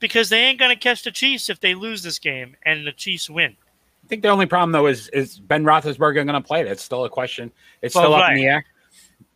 because 0.00 0.30
they 0.30 0.40
ain't 0.40 0.58
gonna 0.58 0.76
catch 0.76 1.02
the 1.04 1.10
Chiefs 1.10 1.50
if 1.50 1.60
they 1.60 1.74
lose 1.74 2.02
this 2.02 2.18
game 2.18 2.56
and 2.64 2.86
the 2.86 2.92
Chiefs 2.92 3.28
win. 3.28 3.56
I 4.04 4.06
think 4.06 4.22
the 4.22 4.28
only 4.28 4.46
problem 4.46 4.72
though 4.72 4.86
is 4.86 5.08
is 5.08 5.38
Ben 5.38 5.64
Roethlisberger 5.64 6.14
going 6.14 6.28
to 6.28 6.40
play? 6.40 6.62
That's 6.62 6.82
still 6.82 7.04
a 7.04 7.10
question. 7.10 7.52
It's 7.80 7.94
Well, 7.94 8.04
still 8.04 8.14
up 8.14 8.30
in 8.30 8.36
the 8.36 8.46
air. 8.46 8.64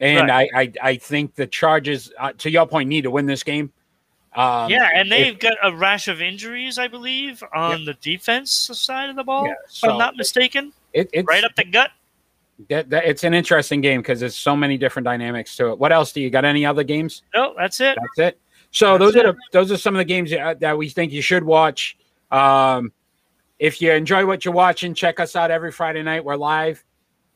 And 0.01 0.31
I, 0.31 0.49
I 0.55 0.73
I 0.83 0.97
think 0.97 1.35
the 1.35 1.47
Chargers, 1.47 2.13
uh, 2.19 2.33
to 2.39 2.51
your 2.51 2.67
point, 2.67 2.89
need 2.89 3.03
to 3.03 3.11
win 3.11 3.27
this 3.27 3.43
game. 3.43 3.73
Um, 4.35 4.71
yeah, 4.71 4.89
and 4.95 5.11
they've 5.11 5.39
got 5.39 5.57
a 5.63 5.75
rash 5.75 6.07
of 6.07 6.21
injuries, 6.21 6.79
I 6.79 6.87
believe, 6.87 7.43
on 7.55 7.85
the 7.85 7.95
defense 7.95 8.51
side 8.51 9.11
of 9.11 9.17
the 9.17 9.25
ball. 9.25 9.47
yeah, 9.47 9.55
if 9.67 9.85
I'm 9.85 9.99
not 9.99 10.17
mistaken, 10.17 10.73
it, 10.93 11.11
it's 11.13 11.27
right 11.27 11.45
up 11.45 11.55
the 11.57 11.65
gut. 11.65 11.91
That, 12.69 12.91
that, 12.91 13.05
it's 13.05 13.25
an 13.25 13.35
interesting 13.35 13.81
game 13.81 14.01
because 14.01 14.21
there's 14.21 14.37
so 14.37 14.57
many 14.57 14.77
different 14.77 15.05
dynamics 15.05 15.57
to 15.57 15.71
it. 15.71 15.79
What 15.79 15.93
else 15.93 16.13
do 16.13 16.21
you 16.21 16.29
got? 16.29 16.45
Any 16.45 16.67
other 16.67 16.83
games? 16.83 17.23
No, 17.35 17.55
that's 17.57 17.81
it. 17.81 17.97
That's 18.01 18.35
it. 18.35 18.41
So 18.71 18.99
That's 18.99 19.13
those 19.13 19.17
are 19.17 19.33
the, 19.33 19.39
those 19.53 19.73
are 19.73 19.77
some 19.77 19.95
of 19.95 19.99
the 19.99 20.05
games 20.05 20.31
that, 20.31 20.61
that 20.61 20.77
we 20.77 20.89
think 20.89 21.13
you 21.13 21.23
should 21.23 21.45
watch. 21.45 21.97
Um, 22.31 22.93
if 23.59 23.83
you 23.83 23.93
enjoy 23.93 24.27
what 24.27 24.45
you're 24.45 24.55
watching, 24.55 24.95
check 24.95 25.19
us 25.21 25.35
out 25.35 25.51
every 25.51 25.73
Friday 25.73 26.03
night. 26.03 26.25
We're 26.25 26.37
live 26.37 26.85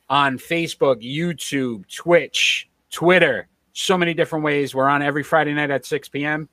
on 0.09 0.39
Facebook, 0.39 1.03
YouTube, 1.03 1.85
Twitch, 1.93 2.69
Twitter. 2.91 3.49
So 3.73 3.97
many 3.97 4.15
different 4.15 4.45
ways. 4.45 4.75
We're 4.75 4.89
on 4.89 5.03
every 5.03 5.23
Friday 5.23 5.55
night 5.55 5.71
at 5.71 5.87
6 5.87 6.11
p.m. 6.11 6.49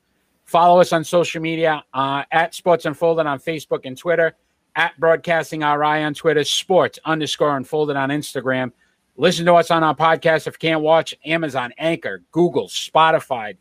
Follow 0.46 0.80
us 0.80 0.94
on 0.94 1.04
social 1.04 1.42
media 1.42 1.84
uh, 1.94 2.24
at 2.32 2.56
Sports 2.56 2.86
Unfolded 2.86 3.28
on 3.28 3.38
Facebook 3.38 3.82
and 3.84 3.96
Twitter, 3.98 4.36
at 4.76 5.00
Broadcasting 5.00 5.60
RI 5.60 6.04
on 6.04 6.14
Twitter, 6.14 6.44
Sports 6.44 6.98
underscore 7.06 7.56
Unfolded 7.58 7.96
on 7.96 8.10
Instagram. 8.10 8.72
Listen 9.18 9.46
to 9.46 9.54
us 9.56 9.70
on 9.70 9.84
our 9.84 9.96
podcast. 9.96 10.48
If 10.48 10.56
you 10.56 10.70
can't 10.70 10.82
watch, 10.82 11.14
Amazon, 11.26 11.74
Anchor, 11.78 12.24
Google, 12.32 12.68
Spotify. 12.68 13.58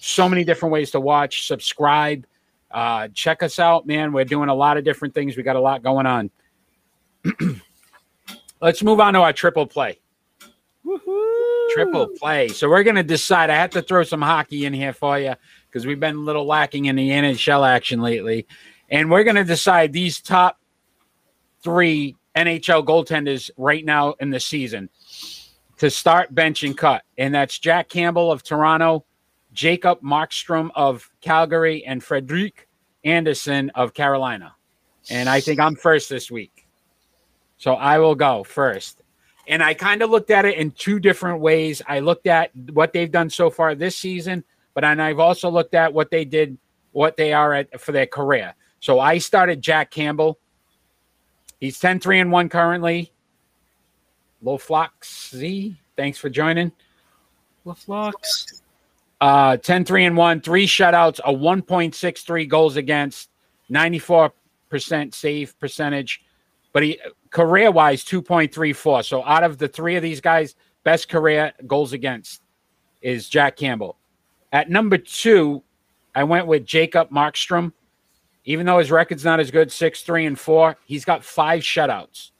So 0.00 0.28
many 0.28 0.44
different 0.44 0.72
ways 0.72 0.90
to 0.92 1.00
watch. 1.00 1.46
Subscribe. 1.46 2.26
Uh, 2.70 3.08
check 3.14 3.42
us 3.42 3.58
out, 3.58 3.86
man. 3.86 4.12
We're 4.12 4.24
doing 4.24 4.48
a 4.48 4.54
lot 4.54 4.76
of 4.76 4.84
different 4.84 5.14
things. 5.14 5.36
We 5.36 5.42
got 5.42 5.56
a 5.56 5.60
lot 5.60 5.82
going 5.82 6.06
on. 6.06 6.30
Let's 8.60 8.82
move 8.82 9.00
on 9.00 9.14
to 9.14 9.20
our 9.20 9.32
triple 9.32 9.66
play. 9.66 9.98
Triple 11.70 12.08
play. 12.18 12.48
So 12.48 12.68
we're 12.68 12.82
going 12.82 12.96
to 12.96 13.02
decide. 13.02 13.50
I 13.50 13.56
have 13.56 13.70
to 13.70 13.82
throw 13.82 14.02
some 14.02 14.22
hockey 14.22 14.64
in 14.64 14.72
here 14.72 14.92
for 14.92 15.18
you 15.18 15.34
because 15.66 15.86
we've 15.86 16.00
been 16.00 16.16
a 16.16 16.20
little 16.20 16.46
lacking 16.46 16.86
in 16.86 16.96
the 16.96 17.10
NHL 17.10 17.68
action 17.68 18.00
lately. 18.00 18.46
And 18.90 19.10
we're 19.10 19.24
going 19.24 19.36
to 19.36 19.44
decide 19.44 19.92
these 19.92 20.20
top 20.20 20.58
three 21.62 22.16
NHL 22.34 22.84
goaltenders 22.84 23.50
right 23.56 23.84
now 23.84 24.14
in 24.20 24.30
the 24.30 24.40
season 24.40 24.88
to 25.78 25.90
start 25.90 26.34
bench 26.34 26.62
and 26.62 26.76
cut. 26.76 27.02
And 27.16 27.34
that's 27.34 27.58
Jack 27.58 27.88
Campbell 27.88 28.32
of 28.32 28.42
Toronto, 28.42 29.04
Jacob 29.58 30.00
Markstrom 30.02 30.70
of 30.76 31.10
Calgary, 31.20 31.84
and 31.84 32.00
Frederik 32.00 32.68
Andersen 33.02 33.70
of 33.74 33.92
Carolina. 33.92 34.54
And 35.10 35.28
I 35.28 35.40
think 35.40 35.58
I'm 35.58 35.74
first 35.74 36.08
this 36.08 36.30
week. 36.30 36.64
So 37.56 37.74
I 37.74 37.98
will 37.98 38.14
go 38.14 38.44
first. 38.44 39.02
And 39.48 39.60
I 39.60 39.74
kind 39.74 40.00
of 40.02 40.10
looked 40.10 40.30
at 40.30 40.44
it 40.44 40.58
in 40.58 40.70
two 40.70 41.00
different 41.00 41.40
ways. 41.40 41.82
I 41.88 41.98
looked 41.98 42.28
at 42.28 42.54
what 42.72 42.92
they've 42.92 43.10
done 43.10 43.30
so 43.30 43.50
far 43.50 43.74
this 43.74 43.96
season, 43.96 44.44
but 44.74 44.84
and 44.84 45.02
I've 45.02 45.18
also 45.18 45.50
looked 45.50 45.74
at 45.74 45.92
what 45.92 46.12
they 46.12 46.24
did, 46.24 46.56
what 46.92 47.16
they 47.16 47.32
are 47.32 47.52
at 47.52 47.80
for 47.80 47.90
their 47.90 48.06
career. 48.06 48.54
So 48.78 49.00
I 49.00 49.18
started 49.18 49.60
Jack 49.60 49.90
Campbell. 49.90 50.38
He's 51.58 51.80
10 51.80 51.98
3 51.98 52.20
and 52.20 52.30
1 52.30 52.48
currently. 52.48 53.12
Low 54.40 54.56
Flux 54.56 55.34
Z, 55.34 55.76
thanks 55.96 56.16
for 56.16 56.30
joining. 56.30 56.70
LaFlux. 57.66 58.62
Uh 59.20 59.56
10 59.56 59.84
3 59.84 60.04
and 60.06 60.16
1, 60.16 60.40
three 60.40 60.66
shutouts, 60.66 61.18
a 61.24 61.32
1.63 61.32 62.48
goals 62.48 62.76
against, 62.76 63.30
94% 63.70 64.32
save 65.12 65.58
percentage. 65.58 66.22
But 66.72 66.82
he 66.82 67.00
career 67.30 67.70
wise, 67.70 68.04
2.34. 68.04 69.04
So 69.04 69.24
out 69.24 69.42
of 69.42 69.58
the 69.58 69.68
three 69.68 69.96
of 69.96 70.02
these 70.02 70.20
guys, 70.20 70.54
best 70.84 71.08
career 71.08 71.52
goals 71.66 71.92
against 71.92 72.42
is 73.02 73.28
Jack 73.28 73.56
Campbell. 73.56 73.96
At 74.52 74.70
number 74.70 74.98
two, 74.98 75.62
I 76.14 76.24
went 76.24 76.46
with 76.46 76.64
Jacob 76.64 77.10
Markstrom. 77.10 77.72
Even 78.44 78.64
though 78.64 78.78
his 78.78 78.90
record's 78.90 79.24
not 79.24 79.40
as 79.40 79.50
good, 79.50 79.70
six, 79.70 80.02
three, 80.02 80.24
and 80.24 80.38
four, 80.38 80.76
he's 80.86 81.04
got 81.04 81.22
five 81.22 81.62
shutouts. 81.62 82.30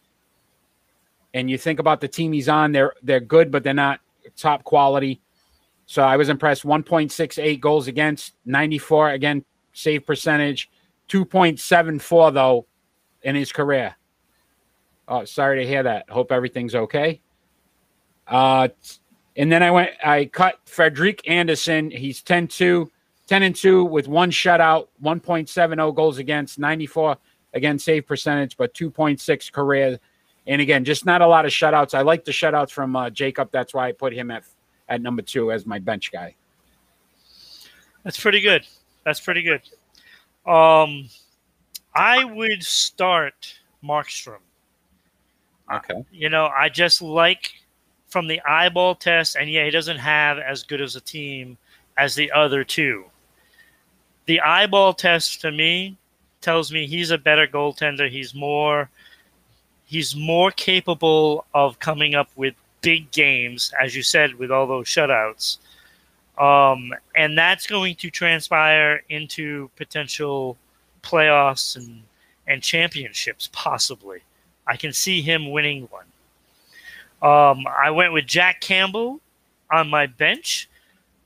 And 1.35 1.51
you 1.51 1.59
think 1.59 1.79
about 1.79 2.01
the 2.01 2.09
team 2.09 2.33
he's 2.33 2.49
on, 2.49 2.73
they're 2.73 2.95
they're 3.03 3.21
good, 3.21 3.51
but 3.51 3.63
they're 3.63 3.75
not 3.75 4.01
top 4.37 4.65
quality. 4.65 5.21
So 5.89 6.03
I 6.03 6.19
was 6.19 6.29
impressed. 6.29 6.65
1.68 6.65 7.61
goals 7.61 7.89
against, 7.89 8.35
94 8.45 9.13
again, 9.13 9.43
save 9.73 10.05
percentage, 10.05 10.71
2.74 11.09 12.35
though 12.35 12.67
in 13.23 13.35
his 13.35 13.51
career. 13.51 13.97
Oh, 15.09 15.25
sorry 15.25 15.63
to 15.63 15.67
hear 15.67 15.83
that. 15.83 16.11
Hope 16.11 16.31
everything's 16.31 16.75
okay. 16.75 17.23
Uh, 18.27 18.69
and 19.35 19.51
then 19.51 19.63
I 19.63 19.71
went, 19.71 19.93
I 20.05 20.27
cut 20.27 20.61
Frederik 20.67 21.27
Andersen. 21.27 21.91
He's 21.91 22.23
10 22.23 22.49
2, 22.49 22.91
10 23.27 23.43
and 23.43 23.57
2 23.57 23.87
with 23.87 24.09
one 24.09 24.31
shutout, 24.31 24.89
1.70 25.03 25.95
goals 25.97 26.19
against, 26.19 26.59
94 26.59 27.17
again, 27.55 27.79
save 27.79 28.07
percentage, 28.07 28.59
but 28.59 28.75
2.6 28.75 29.51
career. 29.53 29.99
And 30.47 30.61
again, 30.61 30.85
just 30.85 31.07
not 31.07 31.23
a 31.23 31.27
lot 31.27 31.47
of 31.47 31.51
shutouts. 31.51 31.95
I 31.95 32.03
like 32.03 32.27
the 32.27 32.33
shutouts 32.33 32.73
from 32.73 32.95
uh, 32.95 33.09
Jacob. 33.09 33.49
That's 33.51 33.73
why 33.73 33.89
I 33.89 33.93
put 33.93 34.13
him 34.13 34.31
at, 34.31 34.45
at 34.89 35.01
number 35.01 35.23
two 35.23 35.53
as 35.53 35.67
my 35.67 35.79
bench 35.79 36.13
guy. 36.13 36.35
That's 38.05 38.19
pretty 38.19 38.41
good. 38.41 38.67
That's 39.05 39.21
pretty 39.21 39.43
good. 39.43 39.63
Um, 40.51 41.09
I 41.95 42.25
would 42.25 42.63
start 42.63 43.59
Markstrom. 43.85 44.39
Okay. 45.73 46.05
You 46.11 46.31
know, 46.31 46.47
I 46.47 46.69
just 46.69 47.03
like 47.03 47.53
from 48.07 48.27
the 48.27 48.41
eyeball 48.49 48.95
test, 48.95 49.37
and 49.37 49.51
yeah, 49.51 49.65
he 49.65 49.71
doesn't 49.71 49.99
have 49.99 50.39
as 50.39 50.63
good 50.63 50.81
as 50.81 50.97
a 50.97 51.01
team 51.01 51.59
as 51.99 52.15
the 52.15 52.33
other 52.33 52.65
two. 52.65 53.05
The 54.27 54.41
eyeball 54.41 54.95
test 54.95 55.41
to 55.43 55.53
me 55.53 55.99
tells 56.41 56.73
me 56.73 56.87
he's 56.87 57.11
a 57.11 57.19
better 57.19 57.47
goaltender. 57.47 58.09
He's 58.11 58.35
more 58.35 58.89
he's 59.85 60.15
more 60.15 60.51
capable 60.51 61.47
of 61.55 61.79
coming 61.79 62.15
up 62.15 62.31
with 62.37 62.55
big 62.89 63.11
games, 63.11 63.71
as 63.79 63.95
you 63.95 64.03
said, 64.03 64.35
with 64.37 64.51
all 64.51 64.67
those 64.67 64.87
shutouts. 64.87 65.59
Um, 66.39 66.95
and 67.15 67.37
that's 67.37 67.67
going 67.67 67.97
to 67.97 68.09
transpire 68.09 69.03
into 69.11 69.69
potential 69.77 70.57
playoffs 71.03 71.77
and, 71.77 72.03
and 72.47 72.63
championships, 72.63 73.51
possibly. 73.53 74.21
I 74.67 74.79
can 74.79 74.95
see 74.95 75.21
him 75.21 75.51
winning 75.51 75.87
one. 75.91 76.07
Um, 77.21 77.67
I 77.67 77.91
went 77.91 78.15
with 78.15 78.27
Jack 78.27 78.63
Campbell 78.63 79.21
on 79.71 79.91
my 79.91 80.07
bench. 80.07 80.71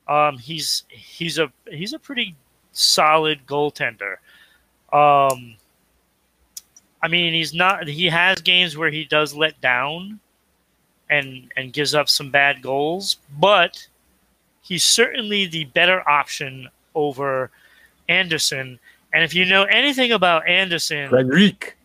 Um, 0.08 0.38
he's 0.38 0.82
he's 0.88 1.38
a 1.38 1.52
he's 1.70 1.92
a 1.92 1.98
pretty 2.00 2.34
solid 2.72 3.46
goaltender. 3.46 4.14
Um, 4.92 5.54
I 7.00 7.06
mean, 7.08 7.32
he's 7.32 7.54
not. 7.54 7.86
He 7.86 8.06
has 8.06 8.40
games 8.40 8.76
where 8.76 8.90
he 8.90 9.04
does 9.04 9.32
let 9.32 9.60
down, 9.60 10.18
and 11.12 11.52
and 11.56 11.72
gives 11.74 11.94
up 11.94 12.08
some 12.08 12.30
bad 12.30 12.62
goals, 12.62 13.18
but 13.38 13.86
he's 14.62 14.82
certainly 14.82 15.46
the 15.46 15.66
better 15.66 16.08
option 16.08 16.68
over 16.94 17.50
Andersen. 18.08 18.78
And 19.12 19.22
if 19.22 19.34
you 19.34 19.44
know 19.44 19.64
anything 19.64 20.12
about 20.12 20.48
Andersen, 20.48 21.10
Frederik. 21.10 21.76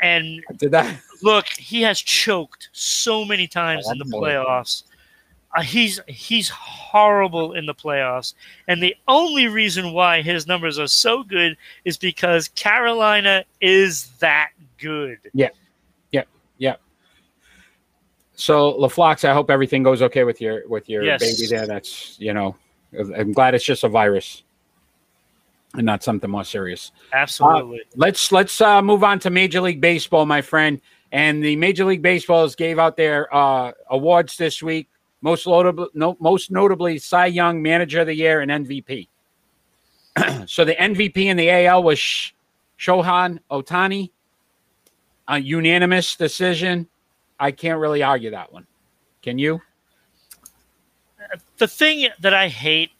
and 0.00 0.44
look, 1.22 1.48
he 1.48 1.82
has 1.82 2.00
choked 2.00 2.68
so 2.72 3.24
many 3.24 3.48
times 3.48 3.90
in 3.90 3.98
the 3.98 4.04
playoffs. 4.04 4.84
Uh, 5.56 5.62
he's 5.62 5.98
he's 6.06 6.48
horrible 6.48 7.54
in 7.54 7.66
the 7.66 7.74
playoffs, 7.74 8.34
and 8.68 8.80
the 8.80 8.94
only 9.08 9.48
reason 9.48 9.92
why 9.92 10.22
his 10.22 10.46
numbers 10.46 10.78
are 10.78 10.86
so 10.86 11.24
good 11.24 11.56
is 11.84 11.96
because 11.96 12.46
Carolina 12.48 13.44
is 13.60 14.08
that 14.18 14.50
good. 14.78 15.18
So 18.36 18.74
LaFlox, 18.74 19.28
I 19.28 19.32
hope 19.32 19.50
everything 19.50 19.82
goes 19.82 20.02
okay 20.02 20.24
with 20.24 20.40
your 20.40 20.68
with 20.68 20.88
your 20.88 21.02
Yes. 21.02 21.20
baby 21.20 21.48
there. 21.48 21.66
That's 21.66 22.16
you 22.20 22.32
know, 22.32 22.54
I'm 23.16 23.32
glad 23.32 23.54
it's 23.54 23.64
just 23.64 23.82
a 23.82 23.88
virus 23.88 24.44
and 25.74 25.84
not 25.84 26.02
something 26.02 26.30
more 26.30 26.44
serious. 26.44 26.92
Absolutely. 27.12 27.82
Let's 27.96 28.30
let's 28.32 28.60
uh, 28.60 28.82
move 28.82 29.02
on 29.02 29.18
to 29.20 29.30
Major 29.30 29.60
League 29.60 29.80
Baseball, 29.80 30.26
my 30.26 30.42
friend. 30.42 30.80
And 31.12 31.42
the 31.42 31.56
Major 31.56 31.84
League 31.84 32.02
Baseballs 32.02 32.54
gave 32.56 32.78
out 32.78 32.96
their 32.96 33.34
uh, 33.34 33.72
awards 33.90 34.36
this 34.36 34.62
week. 34.62 34.88
Most 35.22 35.46
notable, 35.46 35.88
no, 35.94 36.16
most 36.20 36.50
notably, 36.50 36.98
Cy 36.98 37.26
Young 37.26 37.62
Manager 37.62 38.00
of 38.00 38.06
the 38.06 38.14
Year 38.14 38.40
and 38.40 38.50
MVP. 38.50 39.08
so 40.46 40.64
the 40.64 40.74
MVP 40.74 41.16
in 41.16 41.36
the 41.36 41.50
AL 41.50 41.82
was 41.84 41.98
Sh- 41.98 42.32
Shohei 42.78 43.38
Ohtani, 43.50 44.10
a 45.28 45.38
unanimous 45.38 46.16
decision. 46.16 46.86
I 47.38 47.50
can't 47.50 47.80
really 47.80 48.02
argue 48.02 48.30
that 48.30 48.52
one. 48.52 48.66
Can 49.22 49.38
you? 49.38 49.60
the 51.58 51.66
thing 51.66 52.08
that 52.20 52.34
I 52.34 52.48
hate 52.48 52.90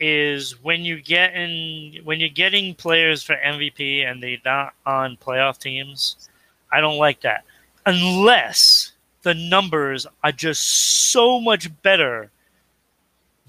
is 0.00 0.60
when 0.62 0.84
you 0.84 1.00
get 1.00 1.32
in 1.34 2.00
when 2.04 2.18
you're 2.18 2.28
getting 2.28 2.74
players 2.74 3.22
for 3.22 3.36
MVP 3.36 4.04
and 4.04 4.20
they're 4.22 4.38
not 4.44 4.74
on 4.84 5.16
playoff 5.16 5.58
teams. 5.58 6.28
I 6.72 6.80
don't 6.80 6.98
like 6.98 7.20
that 7.20 7.44
unless 7.86 8.92
the 9.22 9.34
numbers 9.34 10.06
are 10.24 10.32
just 10.32 10.62
so 11.10 11.40
much 11.40 11.70
better 11.82 12.30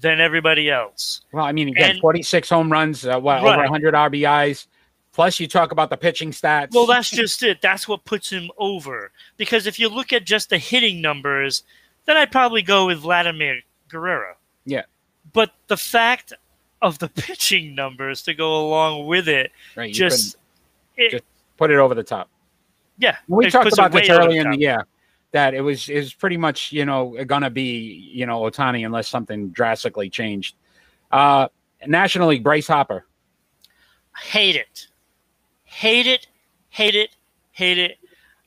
than 0.00 0.20
everybody 0.20 0.70
else. 0.70 1.22
Well, 1.32 1.44
I 1.44 1.52
mean, 1.52 1.68
again, 1.68 1.92
And- 1.92 2.00
46 2.00 2.48
home 2.48 2.70
runs, 2.70 3.06
uh, 3.06 3.18
what, 3.18 3.38
over 3.38 3.56
100 3.56 3.94
RBIs, 3.94 4.66
Plus, 5.14 5.38
you 5.38 5.46
talk 5.46 5.70
about 5.70 5.90
the 5.90 5.96
pitching 5.96 6.32
stats. 6.32 6.72
Well, 6.72 6.86
that's 6.86 7.08
just 7.08 7.42
it. 7.44 7.62
That's 7.62 7.86
what 7.86 8.04
puts 8.04 8.28
him 8.28 8.50
over. 8.58 9.12
Because 9.36 9.68
if 9.68 9.78
you 9.78 9.88
look 9.88 10.12
at 10.12 10.24
just 10.24 10.50
the 10.50 10.58
hitting 10.58 11.00
numbers, 11.00 11.62
then 12.04 12.16
I'd 12.16 12.32
probably 12.32 12.62
go 12.62 12.86
with 12.86 12.98
Vladimir 12.98 13.60
Guerrero. 13.88 14.34
Yeah. 14.64 14.82
But 15.32 15.52
the 15.68 15.76
fact 15.76 16.32
of 16.82 16.98
the 16.98 17.08
pitching 17.16 17.76
numbers 17.76 18.22
to 18.22 18.34
go 18.34 18.66
along 18.66 19.06
with 19.06 19.28
it, 19.28 19.52
right, 19.76 19.94
just, 19.94 20.36
it, 20.96 21.12
just 21.12 21.24
put 21.56 21.70
it 21.70 21.76
over 21.76 21.94
the 21.94 22.02
top. 22.02 22.28
yeah. 22.98 23.16
We 23.28 23.48
talked 23.50 23.72
about 23.72 23.92
this 23.92 24.10
earlier 24.10 24.42
in 24.42 24.50
the 24.50 24.58
year 24.58 24.84
that 25.30 25.52
it 25.52 25.60
was 25.60 25.88
is 25.88 26.14
pretty 26.14 26.36
much 26.36 26.70
you 26.70 26.84
know 26.84 27.16
gonna 27.26 27.50
be 27.50 28.08
you 28.12 28.24
know 28.24 28.42
Ohtani 28.42 28.86
unless 28.86 29.08
something 29.08 29.48
drastically 29.50 30.08
changed. 30.08 30.54
Uh, 31.10 31.48
National 31.86 32.28
League, 32.28 32.44
Bryce 32.44 32.68
Harper. 32.68 33.04
hate 34.16 34.56
it, 34.56 34.88
hate 35.74 36.06
it, 36.06 36.26
hate 36.70 36.94
it, 36.94 37.10
hate 37.52 37.78
it. 37.78 37.98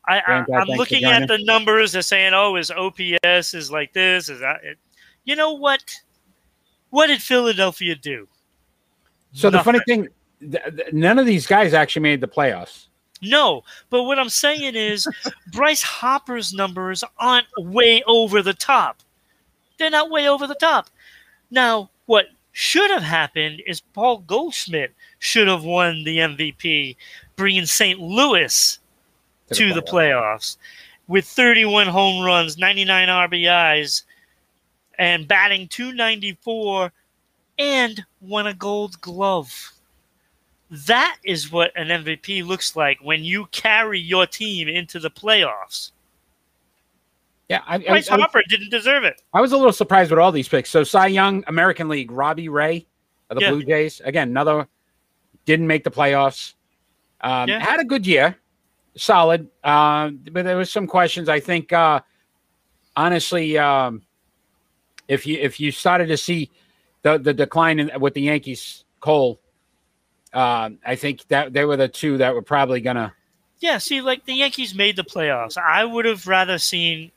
I, 0.08 0.20
I, 0.20 0.46
I'm 0.56 0.68
looking 0.70 1.04
at 1.04 1.28
the 1.28 1.38
numbers. 1.44 1.92
They're 1.92 2.02
saying, 2.02 2.34
"Oh, 2.34 2.56
his 2.56 2.72
OPS 2.72 3.54
is 3.54 3.70
like 3.70 3.92
this." 3.94 4.30
Is 4.30 4.40
that? 4.40 4.64
It. 4.64 4.78
You 5.26 5.36
know 5.36 5.54
what? 5.54 5.84
What 6.90 7.08
did 7.08 7.22
Philadelphia 7.22 7.96
do? 7.96 8.28
So 9.34 9.50
the 9.50 9.62
funny 9.62 9.80
thing, 9.86 10.08
th- 10.40 10.64
th- 10.64 10.94
none 10.94 11.20
of 11.20 11.26
these 11.26 11.46
guys 11.46 11.74
actually 11.74 12.04
made 12.04 12.22
the 12.22 12.28
playoffs. 12.28 12.88
No, 13.22 13.64
but 13.90 14.04
what 14.04 14.18
I'm 14.18 14.30
saying 14.30 14.76
is, 14.76 15.06
Bryce 15.52 15.82
Harper's 15.82 16.54
numbers 16.54 17.04
aren't 17.20 17.48
way 17.58 18.02
over 18.08 18.42
the 18.42 18.54
top. 18.54 19.02
They're 19.78 19.90
not 19.90 20.10
way 20.10 20.30
over 20.30 20.48
the 20.48 20.56
top. 20.56 20.90
Now, 21.52 21.90
what 22.06 22.28
should 22.58 22.90
have 22.90 23.04
happened 23.04 23.62
is 23.68 23.82
Paul 23.82 24.18
Goldschmidt 24.18 24.92
should 25.20 25.48
have 25.48 25.64
won 25.64 26.04
the 26.04 26.18
MVP, 26.18 26.96
bringing 27.36 27.68
St. 27.68 28.00
Louis 28.00 28.80
to 29.54 29.74
the 29.76 29.84
playoffs 29.84 30.58
with 31.08 31.26
31 31.26 31.86
home 31.86 32.26
runs, 32.26 32.58
99 32.58 33.10
RBIs, 33.10 34.06
and 34.98 35.28
batting 35.28 35.68
294 35.68 36.92
and 37.60 38.04
won 38.22 38.48
a 38.48 38.56
gold 38.56 39.00
glove. 39.02 39.74
That 40.72 41.18
is 41.24 41.52
what 41.52 41.72
an 41.76 41.90
MVP 41.90 42.44
looks 42.44 42.76
like 42.76 42.98
when 43.04 43.24
you 43.24 43.46
carry 43.52 44.00
your 44.00 44.26
team 44.26 44.68
into 44.68 45.00
the 45.00 45.12
playoffs. 45.12 45.92
Yeah, 47.50 47.62
I, 47.66 47.76
I, 47.76 47.78
Bryce 47.80 48.10
I 48.10 48.16
was- 48.16 48.22
Harper 48.24 48.42
didn't 48.50 48.70
deserve 48.72 49.04
it. 49.06 49.22
I 49.34 49.40
was 49.42 49.52
a 49.54 49.58
little 49.58 49.72
surprised 49.72 50.12
with 50.12 50.20
all 50.20 50.32
these 50.32 50.48
picks. 50.50 50.70
So 50.70 50.84
Cy 50.84 51.08
Young, 51.08 51.44
American 51.48 51.88
League, 51.88 52.12
Robbie 52.12 52.50
Ray 52.50 52.86
of 53.30 53.38
the 53.38 53.42
Yeah. 53.44 53.52
Blue 53.52 53.64
Jays. 53.64 54.02
Again, 54.04 54.30
another 54.30 54.68
didn't 55.46 55.68
make 55.68 55.84
the 55.84 55.92
playoffs. 55.92 56.56
Um, 57.22 57.48
Yeah. 57.50 57.60
Had 57.60 57.80
a 57.80 57.86
good 57.86 58.06
year, 58.06 58.38
solid. 58.98 59.48
Uh, 59.64 60.10
but 60.32 60.44
there 60.44 60.58
was 60.58 60.72
some 60.72 60.88
questions. 60.88 61.30
I 61.30 61.40
think 61.40 61.72
uh, 61.72 62.02
honestly, 62.96 63.58
um, 63.58 64.02
if 65.08 65.26
you 65.26 65.38
if 65.40 65.60
you 65.60 65.72
started 65.72 66.08
to 66.08 66.18
see 66.18 66.52
the 67.04 67.18
the 67.18 67.34
decline 67.34 67.80
in, 67.80 67.92
with 68.02 68.14
the 68.14 68.22
Yankees, 68.24 68.84
Cole, 69.00 69.40
uh, 70.34 70.72
I 70.86 70.96
think 70.96 71.26
that 71.30 71.54
they 71.54 71.64
were 71.64 71.78
the 71.78 71.88
two 71.88 72.18
that 72.18 72.34
were 72.34 72.42
probably 72.42 72.82
gonna. 72.82 73.14
Yeah, 73.60 73.78
see, 73.78 74.02
like 74.02 74.26
the 74.26 74.34
Yankees 74.34 74.76
made 74.76 74.98
the 74.98 75.04
playoffs. 75.04 75.58
I 75.58 75.86
would 75.86 76.06
have 76.06 76.28
rather 76.28 76.58
seen. 76.58 77.12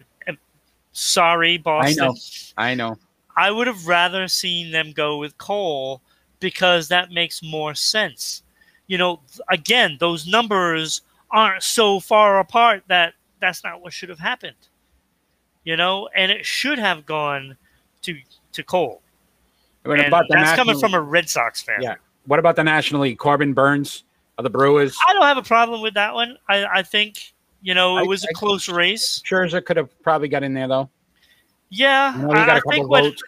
Sorry, 0.92 1.58
Boston. 1.58 2.04
I 2.04 2.06
know. 2.06 2.16
I 2.56 2.74
know. 2.74 2.96
I 3.36 3.50
would 3.50 3.66
have 3.66 3.86
rather 3.86 4.28
seen 4.28 4.70
them 4.70 4.92
go 4.92 5.18
with 5.18 5.38
Cole 5.38 6.02
because 6.40 6.88
that 6.88 7.10
makes 7.10 7.42
more 7.42 7.74
sense. 7.74 8.42
You 8.86 8.98
know, 8.98 9.20
again, 9.48 9.96
those 10.00 10.26
numbers 10.26 11.02
aren't 11.30 11.62
so 11.62 12.00
far 12.00 12.40
apart 12.40 12.82
that 12.88 13.14
that's 13.40 13.62
not 13.62 13.82
what 13.82 13.92
should 13.92 14.08
have 14.08 14.18
happened. 14.18 14.56
You 15.64 15.76
know, 15.76 16.08
and 16.14 16.32
it 16.32 16.44
should 16.44 16.78
have 16.78 17.06
gone 17.06 17.56
to 18.02 18.18
to 18.52 18.62
Cole. 18.62 19.02
What 19.84 20.04
about 20.04 20.26
the 20.28 20.34
that's 20.34 20.56
coming 20.56 20.78
from 20.78 20.94
a 20.94 21.00
Red 21.00 21.28
Sox 21.28 21.62
fan. 21.62 21.80
Yeah. 21.80 21.94
What 22.26 22.38
about 22.38 22.56
the 22.56 22.64
National 22.64 23.02
League? 23.02 23.18
Corbin 23.18 23.54
Burnes 23.54 24.04
of 24.36 24.44
the 24.44 24.50
Brewers. 24.50 24.96
I 25.08 25.12
don't 25.14 25.22
have 25.22 25.38
a 25.38 25.42
problem 25.42 25.80
with 25.80 25.94
that 25.94 26.14
one. 26.14 26.36
I, 26.48 26.64
I 26.66 26.82
think 26.82 27.32
you 27.62 27.74
know 27.74 27.98
it 27.98 28.02
I- 28.02 28.06
was 28.06 28.24
a 28.24 28.28
I- 28.28 28.32
close 28.34 28.68
race. 28.68 29.22
Scherzer 29.24 29.64
could 29.64 29.76
have 29.76 29.90
probably 30.02 30.28
got 30.28 30.42
in 30.42 30.54
there 30.54 30.68
though. 30.68 30.88
Yeah, 31.70 32.16
You 32.16 32.22
know, 32.26 32.34
he 32.34 32.40
I, 32.40 32.46
got 32.46 32.56
I 32.56 32.58
a 32.58 32.62
think 32.70 32.88
what 32.88 33.04
votes. 33.04 33.22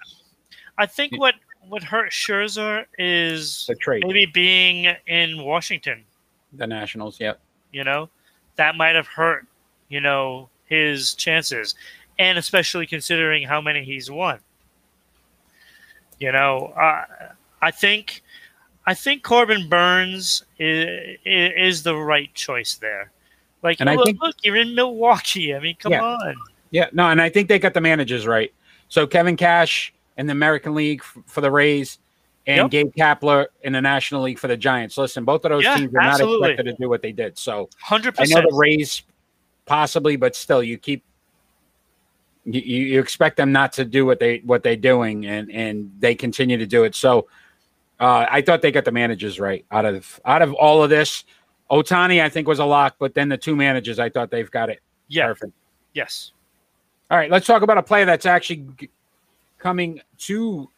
I 0.79 0.87
think 0.87 1.19
what 1.19 1.35
what 1.69 1.83
hurt 1.83 2.11
Scherzer 2.11 2.87
is 2.99 3.67
The 3.69 3.75
trade, 3.77 4.03
maybe 4.07 4.27
being 4.27 4.95
in 5.07 5.43
Washington. 5.45 6.05
the 6.53 6.67
Nationals. 6.67 7.21
Yep. 7.21 7.41
you 7.73 7.85
know 7.85 8.09
that 8.57 8.77
might 8.77 8.95
have 8.95 9.07
hurt 9.07 9.47
you 9.89 10.01
know 10.01 10.49
his 10.67 11.15
chances 11.15 11.75
and 12.19 12.37
especially 12.37 12.87
considering 12.87 13.47
how 13.49 13.61
many 13.61 13.83
he's 13.85 14.11
won 14.11 14.39
you 16.19 16.31
know 16.33 16.67
uh, 16.77 17.05
i 17.63 17.71
think 17.71 18.23
i 18.87 18.93
think 18.95 19.23
corbin 19.23 19.69
burnes 19.69 20.45
is, 20.59 21.19
is 21.25 21.83
the 21.83 21.97
right 21.97 22.33
choice 22.35 22.75
there 22.75 23.11
like 23.63 23.81
And 23.81 23.89
I 23.91 23.95
look, 23.95 24.07
think- 24.07 24.21
look 24.23 24.37
you're 24.43 24.57
in 24.57 24.75
milwaukee 24.75 25.55
i 25.55 25.59
mean 25.61 25.77
come 25.79 25.93
Yeah. 25.93 26.03
on 26.05 26.35
Yeah. 26.71 26.89
No, 26.93 27.09
and 27.09 27.21
I 27.21 27.29
think 27.29 27.49
they 27.49 27.59
got 27.59 27.75
the 27.75 27.81
managers 27.83 28.27
right. 28.27 28.51
So 28.89 29.07
Kevin 29.07 29.37
Cash 29.37 29.93
in 30.17 30.27
the 30.27 30.33
American 30.33 30.75
League 30.75 31.01
f- 31.03 31.19
for 31.27 31.41
the 31.43 31.51
Rays, 31.51 31.99
and 32.47 32.57
Yep. 32.57 32.71
Gabe 32.71 32.93
Kapler 32.99 33.47
in 33.63 33.73
the 33.75 33.81
National 33.83 34.23
League 34.23 34.39
for 34.39 34.49
the 34.49 34.57
Giants. 34.57 34.97
Listen, 34.97 35.25
both 35.25 35.45
of 35.45 35.51
those 35.51 35.65
Yeah, 35.65 35.77
teams 35.77 35.95
are 35.95 36.01
not 36.03 36.21
expected 36.21 36.65
to 36.67 36.73
do 36.81 36.89
what 36.89 37.03
they 37.03 37.13
did. 37.13 37.37
So 37.39 37.69
100% 37.87 38.15
I 38.21 38.25
know 38.25 38.41
the 38.51 38.57
Rays 38.57 39.03
possibly, 39.67 40.17
but 40.17 40.35
still, 40.35 40.63
you 40.63 40.79
keep 40.79 41.05
you, 42.45 42.61
you 42.61 42.87
you 42.95 43.01
expect 43.01 43.37
them 43.37 43.53
not 43.53 43.73
to 43.75 43.85
do 43.85 44.05
what 44.07 44.19
they 44.19 44.39
what 44.39 44.63
they're 44.63 44.75
doing, 44.77 45.27
and 45.27 45.51
and 45.53 45.93
they 46.01 46.15
continue 46.15 46.57
to 46.59 46.67
do 46.67 46.85
it. 46.85 46.95
So 46.95 47.29
uh, 48.01 48.27
I 48.31 48.41
thought 48.43 48.63
they 48.63 48.73
got 48.73 48.85
the 48.85 48.93
managers 48.93 49.39
right 49.39 49.65
out 49.71 49.85
of 49.85 50.21
out 50.25 50.43
of 50.43 50.53
all 50.55 50.83
of 50.83 50.91
this. 50.91 51.25
Ohtani, 51.73 52.23
I 52.23 52.29
think, 52.29 52.47
was 52.47 52.59
a 52.59 52.65
lock, 52.67 52.97
but 52.99 53.15
then 53.15 53.31
the 53.31 53.39
two 53.39 53.57
managers, 53.57 53.99
I 53.99 54.11
thought 54.11 54.31
they've 54.31 54.51
got 54.51 54.69
it 54.71 54.81
yeah 55.09 55.27
perfect. 55.27 55.53
yes 55.95 56.33
All 57.11 57.19
right, 57.19 57.31
let's 57.31 57.47
talk 57.47 57.63
about 57.63 57.77
a 57.79 57.83
player 57.83 58.05
that's 58.07 58.27
actually 58.27 58.65
coming 59.59 60.01
to 60.19 60.71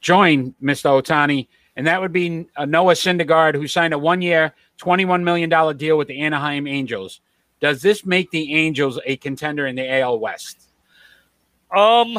join 0.00 0.54
Mr. 0.62 1.02
Ohtani, 1.02 1.48
and 1.76 1.86
that 1.86 2.00
would 2.00 2.12
be 2.12 2.46
uh, 2.56 2.64
Noah 2.64 2.94
Syndergaard, 2.94 3.54
who 3.54 3.66
signed 3.66 3.94
a 3.94 3.98
one-year, 3.98 4.52
$21 4.80 5.22
million 5.22 5.76
deal 5.76 5.98
with 5.98 6.08
the 6.08 6.20
Anaheim 6.20 6.66
Angels. 6.66 7.20
Does 7.60 7.82
this 7.82 8.04
make 8.04 8.30
the 8.30 8.54
Angels 8.54 9.00
a 9.06 9.16
contender 9.16 9.66
in 9.66 9.74
the 9.76 10.00
AL 10.00 10.18
West? 10.18 10.62
um 11.74 12.16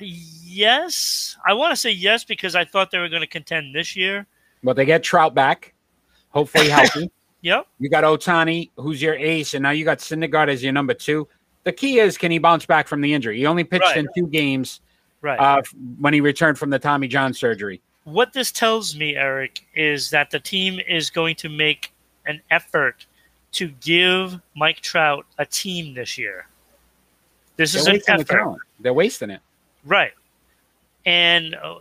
yes 0.00 1.36
i 1.46 1.52
want 1.52 1.70
to 1.70 1.76
say 1.76 1.90
yes 1.90 2.24
because 2.24 2.54
i 2.54 2.64
thought 2.64 2.90
they 2.90 2.98
were 2.98 3.10
going 3.10 3.20
to 3.20 3.26
contend 3.26 3.74
this 3.74 3.94
year 3.94 4.26
Well, 4.62 4.74
they 4.74 4.86
get 4.86 5.02
Trout 5.02 5.34
back, 5.34 5.74
hopefully 6.30 6.70
healthy. 6.70 7.10
yep 7.42 7.66
you 7.78 7.88
got 7.88 8.04
Ohtani, 8.04 8.70
who's 8.76 9.00
your 9.02 9.14
ace, 9.14 9.54
and 9.54 9.62
now 9.62 9.70
you 9.70 9.84
got 9.84 9.98
Syndergaard 9.98 10.48
as 10.48 10.62
your 10.62 10.72
number 10.72 10.94
two. 10.94 11.28
The 11.64 11.72
key 11.72 11.98
is, 11.98 12.16
can 12.16 12.30
he 12.30 12.38
bounce 12.38 12.64
back 12.66 12.86
from 12.88 13.00
the 13.00 13.12
injury? 13.12 13.38
He 13.38 13.46
only 13.46 13.64
pitched 13.64 13.84
Right. 13.84 13.96
in 13.98 14.08
two 14.16 14.26
games 14.28 14.80
right 15.20 15.38
uh, 15.38 15.62
when 15.98 16.14
he 16.14 16.20
returned 16.20 16.58
from 16.58 16.70
the 16.70 16.78
Tommy 16.78 17.08
John 17.08 17.34
surgery. 17.34 17.80
what 18.04 18.32
this 18.32 18.52
tells 18.52 18.94
me, 18.96 19.16
Eric, 19.16 19.66
is 19.74 20.08
that 20.10 20.30
the 20.30 20.38
team 20.38 20.78
is 20.86 21.10
going 21.10 21.34
to 21.36 21.48
make 21.48 21.92
an 22.26 22.40
effort 22.50 23.06
to 23.52 23.68
give 23.80 24.40
Mike 24.54 24.80
Trout 24.80 25.26
a 25.38 25.46
team 25.46 25.92
this 25.94 26.16
year. 26.16 26.46
This 27.56 27.72
They're 27.72 27.80
is 27.80 27.86
an 27.88 27.92
wasting 27.94 28.16
the 28.18 28.20
effort. 28.34 28.58
They're 28.80 28.92
wasting 28.94 29.30
it. 29.30 29.40
right? 29.84 30.12
And 31.04 31.54
uh, 31.56 31.76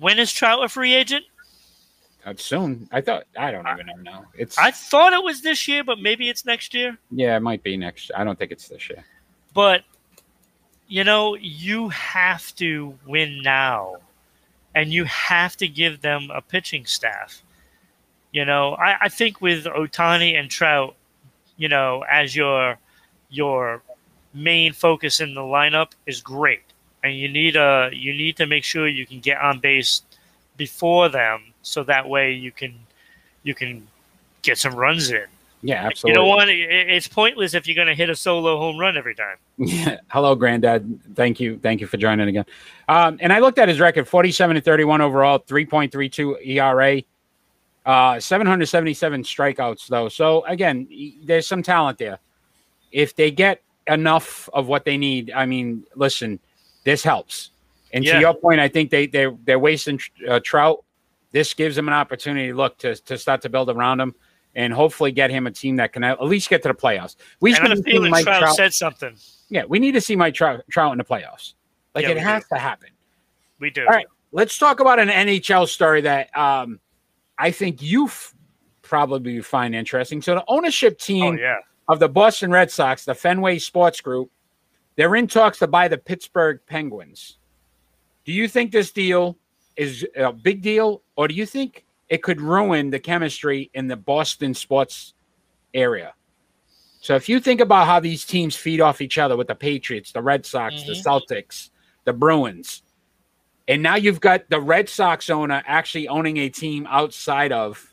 when 0.00 0.18
is 0.18 0.32
Trout 0.32 0.64
a 0.64 0.68
free 0.68 0.94
agent? 0.94 1.24
Uh, 2.24 2.34
soon. 2.36 2.88
I 2.92 3.00
thought 3.00 3.24
I 3.36 3.50
don't 3.50 3.66
even 3.66 4.02
know. 4.04 4.24
It's 4.34 4.56
I 4.56 4.70
thought 4.70 5.12
it 5.12 5.22
was 5.22 5.42
this 5.42 5.66
year, 5.66 5.82
but 5.82 5.98
maybe 5.98 6.28
it's 6.28 6.44
next 6.44 6.72
year. 6.72 6.96
yeah, 7.10 7.36
it 7.36 7.40
might 7.40 7.62
be 7.62 7.76
next. 7.76 8.12
I 8.16 8.22
don't 8.22 8.38
think 8.38 8.52
it's 8.52 8.68
this 8.68 8.88
year. 8.88 9.04
But 9.54 9.82
you 10.86 11.04
know, 11.04 11.34
you 11.34 11.88
have 11.88 12.54
to 12.56 12.96
win 13.06 13.42
now, 13.42 13.96
and 14.74 14.92
you 14.92 15.04
have 15.04 15.56
to 15.56 15.66
give 15.66 16.00
them 16.00 16.30
a 16.32 16.40
pitching 16.40 16.86
staff. 16.86 17.42
You 18.30 18.44
know, 18.44 18.74
I, 18.74 18.96
I 19.02 19.08
think 19.08 19.40
with 19.40 19.64
Ohtani 19.64 20.38
and 20.38 20.50
Trout, 20.50 20.94
you 21.56 21.68
know, 21.68 22.04
as 22.10 22.36
your 22.36 22.78
your 23.30 23.82
main 24.32 24.72
focus 24.72 25.20
in 25.20 25.34
the 25.34 25.40
lineup 25.40 25.90
is 26.06 26.20
great, 26.20 26.62
and 27.02 27.16
you 27.16 27.28
need 27.28 27.56
a 27.56 27.90
you 27.92 28.12
need 28.12 28.36
to 28.36 28.46
make 28.46 28.62
sure 28.64 28.86
you 28.86 29.06
can 29.06 29.20
get 29.20 29.40
on 29.40 29.58
base 29.58 30.02
before 30.56 31.08
them, 31.08 31.51
so 31.62 31.82
that 31.84 32.08
way 32.08 32.32
you 32.32 32.52
can 32.52 32.74
you 33.42 33.54
can 33.54 33.86
get 34.42 34.58
some 34.58 34.74
runs 34.74 35.10
in. 35.10 35.24
Yeah, 35.64 35.86
absolutely. 35.86 36.16
don't 36.16 36.28
want 36.28 36.50
it, 36.50 36.58
it's 36.58 37.06
pointless 37.06 37.54
if 37.54 37.68
you're 37.68 37.76
going 37.76 37.86
to 37.86 37.94
hit 37.94 38.10
a 38.10 38.16
solo 38.16 38.58
home 38.58 38.78
run 38.78 38.96
every 38.96 39.14
time. 39.14 39.36
Yeah. 39.58 39.98
Hello, 40.08 40.34
Granddad. 40.34 41.00
Thank 41.14 41.38
you. 41.38 41.58
Thank 41.62 41.80
you 41.80 41.86
for 41.86 41.96
joining 41.98 42.28
again. 42.28 42.46
Um, 42.88 43.18
and 43.20 43.32
I 43.32 43.38
looked 43.38 43.58
at 43.60 43.68
his 43.68 43.78
record: 43.78 44.08
forty-seven 44.08 44.56
and 44.56 44.64
thirty-one 44.64 45.00
overall, 45.00 45.38
three 45.38 45.64
point 45.64 45.92
three 45.92 46.08
two 46.08 46.36
ERA. 46.44 47.02
Uh, 47.84 48.20
777 48.20 49.24
strikeouts 49.24 49.88
though. 49.88 50.08
So 50.08 50.44
again, 50.44 50.86
there's 51.24 51.48
some 51.48 51.64
talent 51.64 51.98
there. 51.98 52.20
If 52.92 53.16
they 53.16 53.32
get 53.32 53.60
enough 53.88 54.48
of 54.52 54.68
what 54.68 54.84
they 54.84 54.96
need, 54.96 55.32
I 55.34 55.46
mean, 55.46 55.82
listen, 55.96 56.38
this 56.84 57.02
helps. 57.02 57.50
And 57.92 58.04
Yeah. 58.04 58.14
to 58.14 58.20
your 58.20 58.34
point, 58.34 58.60
I 58.60 58.68
think 58.68 58.90
they 58.90 59.06
they 59.06 59.26
they're 59.44 59.58
wasting 59.58 60.00
uh, 60.28 60.38
Trout. 60.44 60.84
This 61.32 61.54
gives 61.54 61.76
him 61.76 61.88
an 61.88 61.94
opportunity, 61.94 62.52
look, 62.52 62.78
to 62.78 62.94
to 62.94 63.18
start 63.18 63.42
to 63.42 63.48
build 63.48 63.70
around 63.70 64.00
him, 64.00 64.14
and 64.54 64.72
hopefully 64.72 65.12
get 65.12 65.30
him 65.30 65.46
a 65.46 65.50
team 65.50 65.76
that 65.76 65.92
can 65.92 66.04
at 66.04 66.22
least 66.22 66.48
get 66.50 66.62
to 66.62 66.68
the 66.68 66.74
playoffs. 66.74 67.16
We 67.40 67.50
And 67.50 67.56
just 67.56 67.62
I 67.62 67.68
have 67.68 67.70
need 67.70 67.78
a 67.78 67.82
to 67.82 67.82
see 67.82 67.90
feeling 67.92 68.10
Mike 68.10 68.24
Trout, 68.24 68.40
Trout. 68.40 68.56
said 68.56 68.74
something. 68.74 69.16
Yeah, 69.48 69.64
we 69.66 69.78
need 69.78 69.92
to 69.92 70.00
see 70.00 70.14
Mike 70.16 70.34
Trout, 70.34 70.62
Trout 70.70 70.92
in 70.92 70.98
the 70.98 71.04
playoffs. 71.04 71.54
Like 71.94 72.04
Yeah, 72.04 72.10
it 72.12 72.18
has 72.18 72.46
to 72.48 72.58
happen. 72.58 72.88
We 73.60 73.70
do. 73.70 73.82
All 73.82 73.88
right, 73.88 74.06
let's 74.32 74.58
talk 74.58 74.80
about 74.80 74.98
an 74.98 75.08
NHL 75.08 75.68
story 75.68 76.00
that 76.02 76.36
um, 76.36 76.80
I 77.38 77.50
think 77.50 77.80
you 77.82 78.06
f- 78.06 78.34
probably 78.82 79.40
find 79.40 79.74
interesting. 79.74 80.20
So 80.22 80.34
the 80.34 80.44
ownership 80.48 80.94
Oh 81.00 81.04
team 81.04 81.38
yeah. 81.38 81.56
of 81.88 81.98
the 81.98 82.08
Boston 82.08 82.50
Red 82.50 82.70
Sox, 82.70 83.04
the 83.04 83.14
Fenway 83.14 83.58
Sports 83.58 84.00
Group, 84.00 84.30
they're 84.96 85.14
in 85.16 85.26
talks 85.26 85.58
to 85.60 85.66
buy 85.66 85.88
the 85.88 85.96
Pittsburgh 85.98 86.60
Penguins. 86.66 87.38
Do 88.24 88.32
you 88.32 88.48
think 88.48 88.70
this 88.72 88.90
deal 88.92 89.38
is 89.76 90.06
a 90.16 90.32
big 90.32 90.62
deal, 90.62 91.02
or 91.16 91.28
do 91.28 91.34
you 91.34 91.46
think 91.46 91.84
it 92.08 92.22
could 92.22 92.40
ruin 92.40 92.90
the 92.90 92.98
chemistry 93.00 93.70
in 93.74 93.88
the 93.88 93.96
Boston 93.96 94.54
sports 94.54 95.14
area? 95.74 96.14
So 97.00 97.16
if 97.16 97.28
you 97.28 97.40
think 97.40 97.60
about 97.60 97.86
how 97.86 97.98
these 98.00 98.24
teams 98.24 98.54
feed 98.54 98.80
off 98.80 99.00
each 99.00 99.18
other 99.18 99.36
with 99.36 99.48
the 99.48 99.54
Patriots, 99.54 100.12
the 100.12 100.22
Red 100.22 100.46
Sox, 100.46 100.84
the 100.84 100.92
Mhm. 100.92 101.04
Celtics, 101.04 101.70
the 102.04 102.12
Bruins, 102.12 102.82
and 103.66 103.82
now 103.82 103.96
you've 103.96 104.20
got 104.20 104.48
the 104.50 104.60
Red 104.60 104.88
Sox 104.88 105.30
owner 105.30 105.62
actually 105.66 106.06
owning 106.08 106.36
a 106.36 106.48
team 106.48 106.86
outside 106.88 107.52
of 107.52 107.92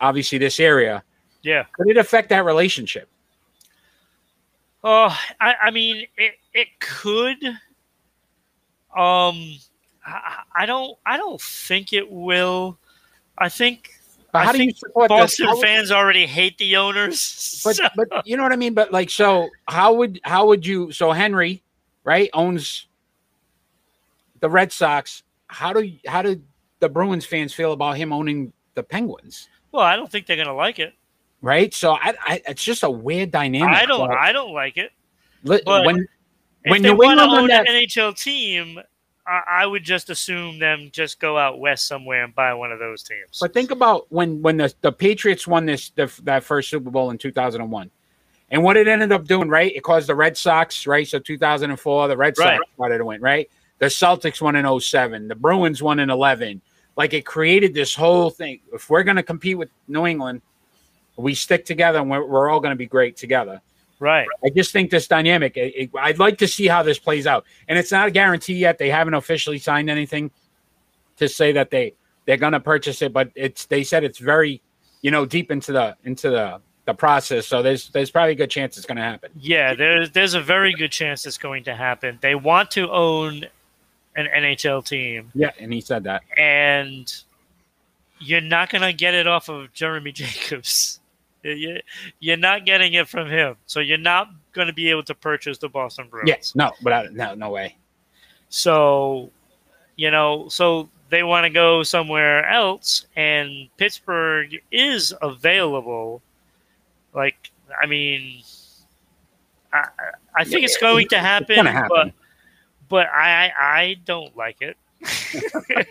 obviously 0.00 0.38
this 0.38 0.60
area, 0.60 1.02
Yeah. 1.42 1.64
could 1.72 1.88
it 1.88 1.96
affect 1.96 2.28
that 2.30 2.44
relationship? 2.44 3.08
Oh, 4.82 5.18
I, 5.40 5.54
I 5.64 5.70
mean, 5.70 6.06
it 6.18 6.34
it 6.52 6.68
could. 6.80 7.42
Um, 8.94 9.58
I, 10.06 10.42
I 10.54 10.66
don't 10.66 10.96
I 11.06 11.16
don't 11.16 11.40
think 11.40 11.92
it 11.92 12.10
will. 12.10 12.78
I 13.38 13.48
think 13.48 13.90
But 14.32 14.40
I 14.40 14.44
how 14.44 14.52
do 14.52 14.62
you 14.62 14.72
support 14.72 15.08
this? 15.08 15.18
Boston 15.18 15.48
would- 15.50 15.60
fans 15.62 15.90
already 15.90 16.26
hate 16.26 16.58
the 16.58 16.76
owners. 16.76 17.60
But 17.64 17.76
so- 17.76 17.88
but 17.96 18.26
you 18.26 18.36
know 18.36 18.42
what 18.42 18.52
I 18.52 18.56
mean. 18.56 18.74
But 18.74 18.92
like, 18.92 19.10
so 19.10 19.48
how 19.68 19.94
would 19.94 20.20
how 20.24 20.46
would 20.46 20.66
you? 20.66 20.92
So 20.92 21.12
Henry, 21.12 21.62
right, 22.04 22.28
owns 22.34 22.86
the 24.40 24.50
Red 24.50 24.72
Sox. 24.72 25.22
How 25.46 25.72
do 25.72 25.90
how 26.06 26.22
do 26.22 26.40
the 26.80 26.88
Bruins 26.88 27.24
fans 27.24 27.54
feel 27.54 27.72
about 27.72 27.96
him 27.96 28.12
owning 28.12 28.52
the 28.74 28.82
Penguins? 28.82 29.48
well, 29.72 29.82
I 29.84 29.96
don't 29.96 30.10
think 30.10 30.26
they're 30.26 30.36
gonna 30.36 30.54
like 30.54 30.78
it. 30.78 30.92
Right. 31.42 31.74
So 31.74 31.92
I, 31.92 32.14
I 32.26 32.42
it's 32.48 32.62
just 32.62 32.82
a 32.84 32.90
weird 32.90 33.30
dynamic. 33.30 33.74
I 33.74 33.86
don't 33.86 34.10
I 34.10 34.32
don't 34.32 34.52
like 34.52 34.76
it. 34.76 34.92
but 35.42 35.64
when 35.66 36.06
when 36.66 36.82
New 36.82 36.96
want 36.96 37.18
to 37.18 37.24
England 37.24 37.40
own 37.42 37.48
that, 37.48 37.68
an 37.68 37.74
NHL 37.74 38.18
team, 38.18 38.78
I, 39.26 39.66
would 39.66 39.84
just 39.84 40.10
assume 40.10 40.58
them 40.58 40.90
just 40.92 41.18
go 41.18 41.38
out 41.38 41.58
west 41.58 41.86
somewhere 41.86 42.24
and 42.24 42.34
buy 42.34 42.52
one 42.54 42.72
of 42.72 42.78
those 42.78 43.02
teams. 43.02 43.38
But 43.40 43.54
think 43.54 43.70
about 43.70 44.06
when 44.10 44.42
when 44.42 44.58
the, 44.58 44.72
the 44.82 44.92
Patriots 44.92 45.46
won 45.46 45.64
this 45.66 45.90
the, 45.90 46.12
that 46.24 46.44
first 46.44 46.68
Super 46.68 46.90
Bowl 46.90 47.10
in 47.10 47.18
2001. 47.18 47.90
And 48.50 48.62
what 48.62 48.76
it 48.76 48.86
ended 48.86 49.10
up 49.10 49.24
doing, 49.24 49.48
right? 49.48 49.74
It 49.74 49.82
caused 49.82 50.08
the 50.08 50.14
Red 50.14 50.36
Sox, 50.36 50.86
right? 50.86 51.08
So 51.08 51.18
2004, 51.18 52.08
the 52.08 52.16
Red 52.16 52.36
Sox 52.36 52.46
Right. 52.46 52.60
started 52.74 52.98
to 52.98 53.04
win, 53.06 53.20
right? 53.20 53.50
The 53.78 53.86
Celtics 53.86 54.40
won 54.40 54.54
in 54.54 54.80
07, 54.80 55.28
the 55.28 55.34
Bruins 55.34 55.82
won 55.82 55.98
in 55.98 56.10
11. 56.10 56.60
Like 56.96 57.14
it 57.14 57.26
created 57.26 57.74
this 57.74 57.94
whole 57.94 58.30
thing. 58.30 58.60
If 58.72 58.88
we're 58.90 59.02
going 59.02 59.16
to 59.16 59.22
compete 59.22 59.58
with 59.58 59.70
New 59.88 60.06
England, 60.06 60.42
we 61.16 61.34
stick 61.34 61.64
together 61.64 61.98
and 61.98 62.10
we're, 62.10 62.24
we're 62.24 62.48
all 62.48 62.60
going 62.60 62.72
to 62.72 62.76
be 62.76 62.86
great 62.86 63.16
together. 63.16 63.60
Right. 64.00 64.26
I 64.44 64.50
just 64.50 64.72
think 64.72 64.90
this 64.90 65.06
dynamic. 65.08 65.56
It, 65.56 65.74
it- 65.76 65.90
I'd 65.98 66.18
like 66.18 66.38
to 66.38 66.48
see 66.48 66.66
how 66.66 66.82
this 66.82 66.98
plays 66.98 67.26
out, 67.26 67.44
and 67.68 67.78
it's 67.78 67.92
not 67.92 68.08
a 68.08 68.10
guarantee 68.10 68.54
yet. 68.56 68.78
They 68.78 68.90
haven't 68.90 69.14
officially 69.14 69.58
signed 69.58 69.88
anything 69.90 70.30
to 71.16 71.28
say 71.28 71.52
that 71.52 71.70
they 71.70 71.94
they're 72.26 72.36
going 72.38 72.52
to 72.54 72.60
purchase 72.60 73.02
it, 73.02 73.12
but 73.12 73.30
it's 73.34 73.66
they 73.66 73.84
said 73.84 74.02
it's 74.04 74.18
very, 74.18 74.60
you 75.02 75.10
know, 75.10 75.24
deep 75.26 75.50
into 75.50 75.72
the 75.72 75.96
into 76.04 76.30
the 76.30 76.60
the 76.86 76.94
process. 76.94 77.46
So 77.46 77.62
there's 77.62 77.88
there's 77.90 78.10
probably 78.10 78.32
a 78.32 78.36
good 78.36 78.50
chance 78.50 78.76
it's 78.76 78.86
going 78.86 78.96
to 78.96 79.02
happen. 79.02 79.30
Yeah, 79.38 79.74
there's 79.74 80.10
there's 80.10 80.34
a 80.34 80.40
very 80.40 80.72
good 80.74 80.90
chance 80.92 81.24
it's 81.26 81.38
going 81.38 81.64
to 81.64 81.74
happen. 81.74 82.18
They 82.20 82.34
want 82.34 82.70
to 82.72 82.90
own 82.90 83.44
an 84.16 84.26
NHL 84.26 84.84
team, 84.86 85.30
Yeah, 85.34 85.50
and 85.58 85.72
he 85.72 85.80
said 85.80 86.04
that. 86.04 86.22
and 86.36 87.12
you're 88.20 88.40
not 88.40 88.70
going 88.70 88.82
to 88.82 88.92
get 88.92 89.12
it 89.12 89.26
off 89.26 89.48
of 89.48 89.72
Jeremy 89.72 90.12
Jacobs. 90.22 91.00
You- 91.44 91.80
You're 92.20 92.36
not 92.38 92.64
getting 92.64 92.94
it 92.94 93.06
from 93.08 93.28
him, 93.28 93.56
so 93.66 93.80
you're 93.80 93.98
not 93.98 94.30
going 94.52 94.66
to 94.66 94.72
be 94.72 94.90
able 94.90 95.02
to 95.04 95.14
purchase 95.14 95.58
the 95.58 95.68
Boston 95.68 96.08
Bruins. 96.10 96.28
Yes, 96.28 96.54
no, 96.54 96.72
but 96.82 96.92
I, 96.92 97.06
no, 97.12 97.34
no 97.34 97.50
way. 97.50 97.76
So, 98.48 99.30
you 99.96 100.10
know, 100.10 100.48
so 100.48 100.88
they 101.10 101.22
want 101.22 101.44
to 101.44 101.50
go 101.50 101.82
somewhere 101.82 102.48
else, 102.48 103.06
and 103.16 103.68
Pittsburgh 103.76 104.56
is 104.72 105.12
available. 105.22 106.22
Like, 107.14 107.50
I 107.80 107.86
mean, 107.86 108.42
I, 109.72 109.88
I- 110.36 110.44
think 110.44 110.64
it's 110.64 110.78
going 110.78 111.08
to 111.08 111.18
happen, 111.18 111.56
gonna 111.56 111.70
happen. 111.72 111.88
but 111.90 112.12
but 112.88 113.06
I 113.12 113.52
I 113.58 113.96
don't 114.04 114.36
like 114.36 114.56
it. 114.60 114.76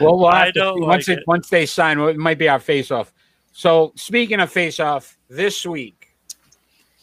Well, 0.00 0.18
we'll 0.18 0.26
I 0.26 0.50
don't 0.50 0.80
once 0.82 1.08
like 1.08 1.16
it, 1.16 1.20
it. 1.20 1.26
once 1.26 1.48
they 1.48 1.64
sign. 1.66 1.98
well, 1.98 2.08
It 2.08 2.18
might 2.18 2.38
be 2.38 2.48
our 2.48 2.58
face 2.58 2.90
off. 2.90 3.12
So 3.56 3.92
speaking 3.96 4.38
of 4.40 4.52
face 4.52 4.78
off, 4.78 5.16
this 5.30 5.64
week, 5.64 6.14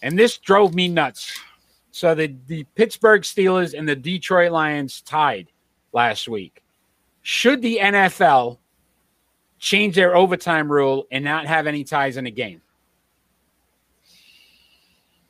and 0.04 0.20
this 0.20 0.38
drove 0.38 0.76
me 0.76 0.88
nuts. 0.88 1.36
So 1.90 2.14
the 2.14 2.36
the 2.46 2.64
Pittsburgh 2.76 3.24
Steelers 3.24 3.76
and 3.76 3.90
the 3.90 3.96
Detroit 3.96 4.52
Lions 4.52 5.02
tied 5.02 5.48
last 5.94 6.30
week. 6.30 6.62
Should 7.24 7.64
the 7.64 7.80
NFL 7.82 8.60
change 9.58 9.96
their 9.96 10.16
overtime 10.16 10.72
rule 10.72 11.08
and 11.10 11.26
not 11.26 11.48
have 11.48 11.66
any 11.66 11.84
ties 11.84 12.18
in 12.18 12.26
the 12.26 12.32
game? 12.32 12.62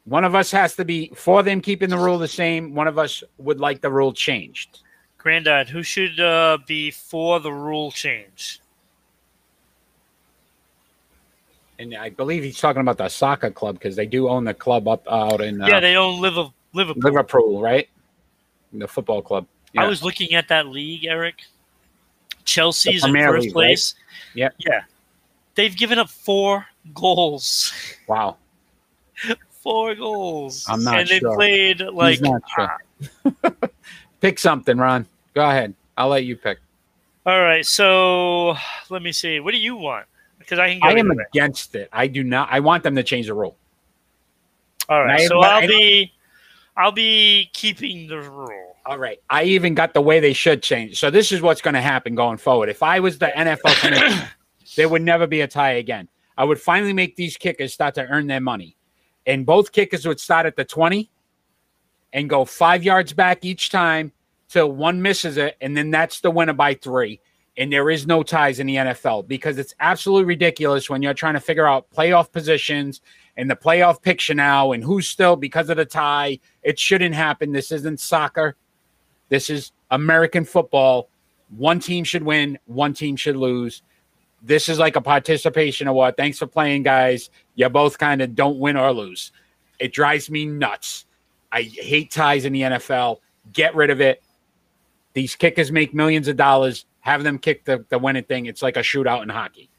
One 0.04 0.26
of 0.26 0.36
us 0.36 0.52
has 0.52 0.76
to 0.76 0.84
be 0.84 1.10
for 1.16 1.42
them 1.42 1.62
keeping 1.62 1.90
the 1.90 1.98
rule 1.98 2.18
the 2.18 2.28
same. 2.28 2.76
One 2.76 2.90
of 2.90 3.00
us 3.00 3.24
would 3.38 3.62
like 3.62 3.80
the 3.80 3.90
rule 3.90 4.12
changed. 4.12 4.82
Grandad, 5.18 5.70
who 5.70 5.84
should 5.84 6.20
uh, 6.20 6.58
be 6.68 6.92
for 6.92 7.40
the 7.40 7.54
rule 7.54 7.92
change? 7.92 8.60
And 11.84 11.96
I 11.96 12.10
believe 12.10 12.44
he's 12.44 12.60
talking 12.60 12.80
about 12.80 12.98
the 12.98 13.10
soccer 13.10 13.52
club 13.52 13.76
because 13.76 13.98
they 13.98 14.06
do 14.06 14.30
own 14.30 14.46
the 14.46 14.54
club 14.54 14.88
up 14.88 15.06
out 15.12 15.42
in 15.42 15.62
uh, 15.62 15.68
yeah, 15.68 15.82
they 15.82 15.98
own 15.98 16.22
Liverpool. 16.22 16.54
Liverpool. 16.74 17.62
Right? 17.62 17.90
The 18.72 18.88
football 18.88 19.22
club. 19.22 19.46
Yeah. 19.74 19.84
I 19.84 19.88
was 19.88 20.02
looking 20.02 20.34
at 20.34 20.48
that 20.48 20.68
league, 20.68 21.04
Eric. 21.04 21.44
Chelsea's 22.46 23.04
in 23.04 23.14
first 23.14 23.48
League, 23.48 23.50
right? 23.50 23.54
place. 23.54 23.96
Yep. 24.34 24.56
Yeah. 24.60 24.84
They've 25.56 25.76
given 25.76 26.00
up 26.00 26.10
four 26.10 26.66
goals. 26.94 27.74
wow. 28.08 28.38
Four 29.62 29.96
goals. 29.96 30.66
I'm 30.70 30.86
not 30.86 31.00
And 31.00 31.10
they 31.10 31.20
played 31.20 31.82
like 31.82 32.22
not 32.22 32.42
sure. 32.56 32.78
pick 34.22 34.40
something, 34.40 34.78
Ron. 34.78 35.06
Go 35.34 35.44
ahead. 35.44 35.74
I'll 35.98 36.10
let 36.10 36.24
you 36.24 36.38
pick. 36.38 36.60
all 37.26 37.42
right, 37.42 37.66
so 37.66 38.56
let 38.90 39.02
me 39.02 39.12
see. 39.12 39.42
What 39.42 39.52
do 39.52 39.58
you 39.58 39.76
want? 39.76 40.06
Because 40.54 40.60
I 40.60 40.80
can 40.80 40.84
I 40.84 41.00
am 41.00 41.12
against 41.12 41.76
it. 41.76 41.90
I 41.92 42.08
do 42.08 42.24
not. 42.24 42.50
I 42.52 42.60
want 42.60 42.84
them 42.84 42.96
to 42.96 43.04
change 43.04 43.28
the 43.28 43.34
rule. 43.34 43.58
All 44.90 45.04
right, 45.04 45.28
so 45.28 45.42
I'll 45.42 45.68
be 45.68 46.12
I'll 46.78 46.92
be 46.92 47.50
keeping 47.54 48.08
the 48.08 48.20
rule. 48.20 48.76
All 48.86 48.98
right. 48.98 49.20
I 49.30 49.44
even 49.44 49.76
got 49.76 49.94
the 49.94 50.02
way 50.02 50.20
they 50.20 50.34
should 50.34 50.62
change. 50.62 51.00
So 51.00 51.10
this 51.10 51.32
is 51.32 51.42
what's 51.42 51.62
going 51.62 51.76
to 51.76 51.82
happen 51.82 52.16
going 52.16 52.38
forward. 52.38 52.70
If 52.70 52.84
I 52.84 53.00
was 53.00 53.18
the 53.18 53.28
NFL 53.28 53.80
commissioner, 53.80 54.30
there 54.76 54.90
would 54.90 55.02
never 55.02 55.26
be 55.26 55.42
a 55.42 55.48
tie 55.48 55.74
again. 55.74 56.10
I 56.38 56.44
would 56.44 56.60
finally 56.60 56.94
make 56.94 57.16
these 57.16 57.38
kickers 57.38 57.74
start 57.74 57.96
to 57.96 58.06
earn 58.08 58.28
their 58.28 58.42
money. 58.42 58.76
And 59.26 59.46
both 59.46 59.72
kickers 59.72 60.06
would 60.06 60.20
start 60.20 60.46
at 60.46 60.58
the 60.58 60.66
20 60.66 61.10
and 62.12 62.30
go 62.30 62.44
five 62.44 62.84
yards 62.84 63.14
back 63.14 63.46
each 63.46 63.70
time 63.70 64.12
till 64.50 64.72
one 64.72 65.02
misses 65.02 65.38
it. 65.38 65.56
And 65.62 65.78
then 65.78 65.92
that's 65.92 66.20
the 66.20 66.32
winner 66.32 66.54
by 66.54 66.74
three. 66.74 67.22
And 67.58 67.72
there 67.72 67.90
is 67.92 68.08
no 68.08 68.24
ties 68.24 68.60
in 68.60 68.68
the 68.68 68.76
NFL 68.78 69.28
because 69.28 69.60
it's 69.60 69.76
absolutely 69.80 70.26
ridiculous 70.26 70.90
when 70.90 71.04
you're 71.04 71.14
trying 71.14 71.36
to 71.36 71.40
figure 71.40 71.68
out 71.68 71.90
playoff 71.92 72.32
positions 72.32 73.02
and 73.38 73.50
the 73.50 73.56
playoff 73.56 74.02
picture 74.02 74.34
now 74.34 74.72
and 74.72 74.84
who's 74.84 75.08
still 75.08 75.36
because 75.36 75.70
of 75.70 75.78
the 75.78 75.86
tie. 75.86 76.40
It 76.64 76.80
shouldn't 76.80 77.14
happen. 77.14 77.52
This 77.52 77.72
isn't 77.72 78.00
soccer. 78.00 78.56
This 79.30 79.50
is 79.50 79.72
American 79.92 80.46
football. 80.46 81.10
One 81.56 81.80
team 81.80 82.04
should 82.04 82.24
win, 82.24 82.58
one 82.66 82.94
team 82.94 83.16
should 83.16 83.36
lose. 83.36 83.84
This 84.42 84.68
is 84.68 84.80
like 84.80 84.96
a 84.96 85.02
participation 85.02 85.88
award. 85.88 86.18
Thanks 86.18 86.38
for 86.38 86.48
playing, 86.48 86.84
guys. 86.84 87.30
You 87.56 87.70
both 87.70 87.98
kind 87.98 88.22
of 88.22 88.36
don't 88.36 88.60
win 88.60 88.76
or 88.76 88.92
lose. 88.92 89.32
It 89.80 89.94
drives 89.94 90.30
me 90.30 90.46
nuts. 90.46 91.06
I 91.52 91.62
hate 91.62 92.12
ties 92.12 92.46
in 92.46 92.54
the 92.54 92.62
NFL. 92.62 93.20
Get 93.54 93.76
rid 93.76 93.90
of 93.90 94.02
it. 94.02 94.24
These 95.14 95.36
kickers 95.36 95.72
make 95.72 95.94
millions 95.94 96.28
of 96.28 96.36
dollars. 96.36 96.86
Have 97.04 97.24
them 97.24 97.38
kick 97.38 97.66
the, 97.66 97.86
the 97.90 98.00
winning 98.00 98.24
thing. 98.24 98.46
It's 98.46 98.62
like 98.62 98.78
a 98.78 98.82
shootout 98.82 99.24
in 99.24 99.30
hockey. 99.30 99.70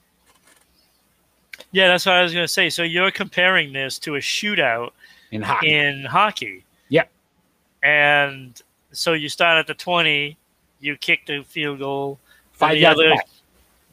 Yeah, 1.72 1.88
that's 1.88 2.04
what 2.06 2.14
I 2.14 2.22
was 2.22 2.32
going 2.32 2.44
to 2.44 2.52
say. 2.52 2.68
So 2.70 2.82
you're 2.82 3.10
comparing 3.10 3.72
this 3.72 3.98
to 4.00 4.16
a 4.16 4.18
shootout 4.18 4.90
In 5.32 5.40
hockey. 5.42 5.72
in 5.74 6.04
hockey. 6.04 6.64
Yep. 6.90 7.10
And 7.82 8.60
so 8.92 9.14
you 9.14 9.28
start 9.30 9.58
at 9.58 9.66
the 9.66 9.74
20, 9.74 10.36
you 10.80 10.96
kick 10.96 11.26
the 11.26 11.42
field 11.42 11.78
goal. 11.78 12.18
Five 12.52 12.74
the 12.74 12.86
other. 12.86 13.14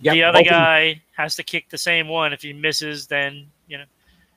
Yep, 0.01 0.13
the 0.13 0.23
other 0.23 0.43
guy 0.43 1.01
has 1.15 1.35
to 1.37 1.43
kick 1.43 1.69
the 1.69 1.77
same 1.77 2.07
one. 2.07 2.33
If 2.33 2.41
he 2.41 2.51
misses, 2.53 3.07
then, 3.07 3.47
you 3.67 3.77
know, 3.77 3.85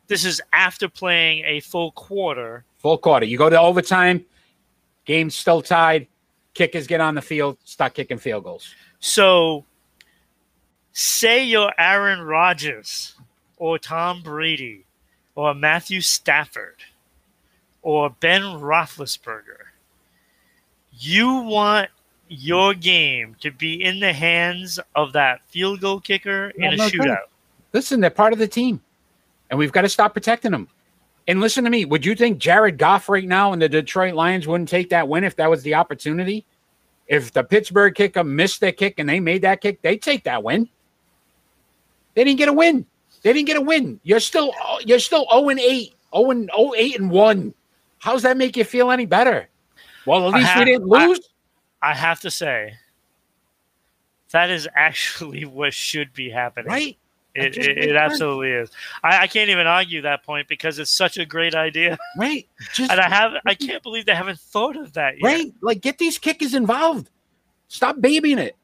this 0.06 0.24
is 0.24 0.40
after 0.52 0.88
playing 0.88 1.44
a 1.46 1.60
full 1.60 1.90
quarter. 1.92 2.64
Full 2.78 2.98
quarter. 2.98 3.26
You 3.26 3.38
go 3.38 3.50
to 3.50 3.58
overtime, 3.58 4.24
game's 5.04 5.34
still 5.34 5.62
tied. 5.62 6.06
Kickers 6.54 6.86
get 6.86 7.00
on 7.00 7.14
the 7.14 7.22
field, 7.22 7.58
start 7.64 7.94
kicking 7.94 8.18
field 8.18 8.44
goals. 8.44 8.74
So 9.00 9.64
say 10.92 11.44
you're 11.44 11.72
Aaron 11.78 12.20
Rodgers 12.20 13.14
or 13.56 13.78
Tom 13.78 14.22
Brady 14.22 14.84
or 15.34 15.54
Matthew 15.54 16.00
Stafford 16.00 16.76
or 17.82 18.10
Ben 18.20 18.42
Roethlisberger. 18.42 19.58
You 20.92 21.34
want 21.34 21.90
your 22.28 22.74
game 22.74 23.36
to 23.40 23.50
be 23.50 23.82
in 23.82 24.00
the 24.00 24.12
hands 24.12 24.80
of 24.94 25.12
that 25.12 25.40
field 25.48 25.80
goal 25.80 26.00
kicker 26.00 26.52
No, 26.56 26.68
in 26.68 26.74
a 26.74 26.76
no, 26.76 26.88
shootout. 26.88 27.16
Listen, 27.72 28.00
they're 28.00 28.10
part 28.10 28.32
of 28.32 28.38
the 28.38 28.48
team, 28.48 28.80
and 29.50 29.58
we've 29.58 29.72
got 29.72 29.82
to 29.82 29.88
stop 29.88 30.14
protecting 30.14 30.52
them. 30.52 30.68
And 31.26 31.40
listen 31.40 31.64
to 31.64 31.70
me. 31.70 31.84
Would 31.84 32.04
you 32.04 32.14
think 32.14 32.38
Jared 32.38 32.76
Goff 32.76 33.08
right 33.08 33.26
now 33.26 33.52
and 33.52 33.62
the 33.62 33.68
Detroit 33.68 34.14
Lions 34.14 34.46
wouldn't 34.46 34.68
take 34.68 34.90
that 34.90 35.08
win 35.08 35.24
if 35.24 35.36
that 35.36 35.48
was 35.48 35.62
the 35.62 35.74
opportunity? 35.74 36.44
If 37.06 37.32
the 37.32 37.42
Pittsburgh 37.44 37.94
kicker 37.94 38.20
uh, 38.20 38.24
missed 38.24 38.60
their 38.60 38.72
kick 38.72 38.98
and 38.98 39.08
they 39.08 39.20
made 39.20 39.42
that 39.42 39.60
kick, 39.60 39.80
they'd 39.82 40.02
take 40.02 40.24
that 40.24 40.42
win. 40.42 40.68
They 42.14 42.24
didn't 42.24 42.38
get 42.38 42.48
a 42.48 42.52
win. 42.52 42.86
They 43.22 43.32
didn't 43.32 43.46
get 43.46 43.56
a 43.56 43.60
win. 43.60 44.00
You're 44.04 44.20
still 44.20 44.52
oh, 44.62 44.80
you're 44.84 44.98
still 44.98 45.26
0 45.32 45.48
and 45.48 45.60
8, 45.60 45.94
0 46.14 46.30
and 46.30 46.50
0, 46.54 46.72
8 46.76 47.00
and 47.00 47.10
1. 47.10 47.54
How's 47.98 48.22
that 48.22 48.36
make 48.36 48.56
you 48.56 48.64
feel 48.64 48.90
any 48.90 49.06
better? 49.06 49.48
Well, 50.06 50.28
at 50.28 50.34
least 50.34 50.46
have- 50.48 50.58
we 50.60 50.72
didn't 50.72 50.94
I- 50.94 51.06
lose. 51.06 51.20
I 51.82 51.92
have 51.94 52.20
to 52.20 52.30
say, 52.30 52.74
that 54.30 54.48
is 54.50 54.66
actually 54.74 55.44
what 55.44 55.74
should 55.74 56.12
be 56.14 56.30
happening. 56.30 56.66
right? 56.70 56.98
It, 57.34 57.56
it, 57.56 57.78
it 57.78 57.96
absolutely 57.96 58.52
is. 58.52 58.70
I, 59.02 59.22
I 59.22 59.26
can't 59.26 59.50
even 59.50 59.66
argue 59.66 60.02
that 60.02 60.22
point 60.22 60.46
because 60.46 60.78
it's 60.78 60.90
such 60.90 61.18
a 61.18 61.26
great 61.26 61.54
idea, 61.54 61.98
Right. 62.18 62.48
Just 62.72 62.92
and 62.92 63.00
I 63.00 63.08
have 63.08 63.32
I 63.44 63.54
can't 63.54 63.82
believe 63.82 64.06
they 64.06 64.14
haven't 64.14 64.38
thought 64.38 64.76
of 64.76 64.92
that 64.92 65.14
yet. 65.18 65.26
Right? 65.26 65.52
Like 65.60 65.80
get 65.80 65.98
these 65.98 66.18
kickers 66.18 66.54
involved. 66.54 67.10
Stop 67.68 68.00
babying 68.00 68.38
it. 68.38 68.56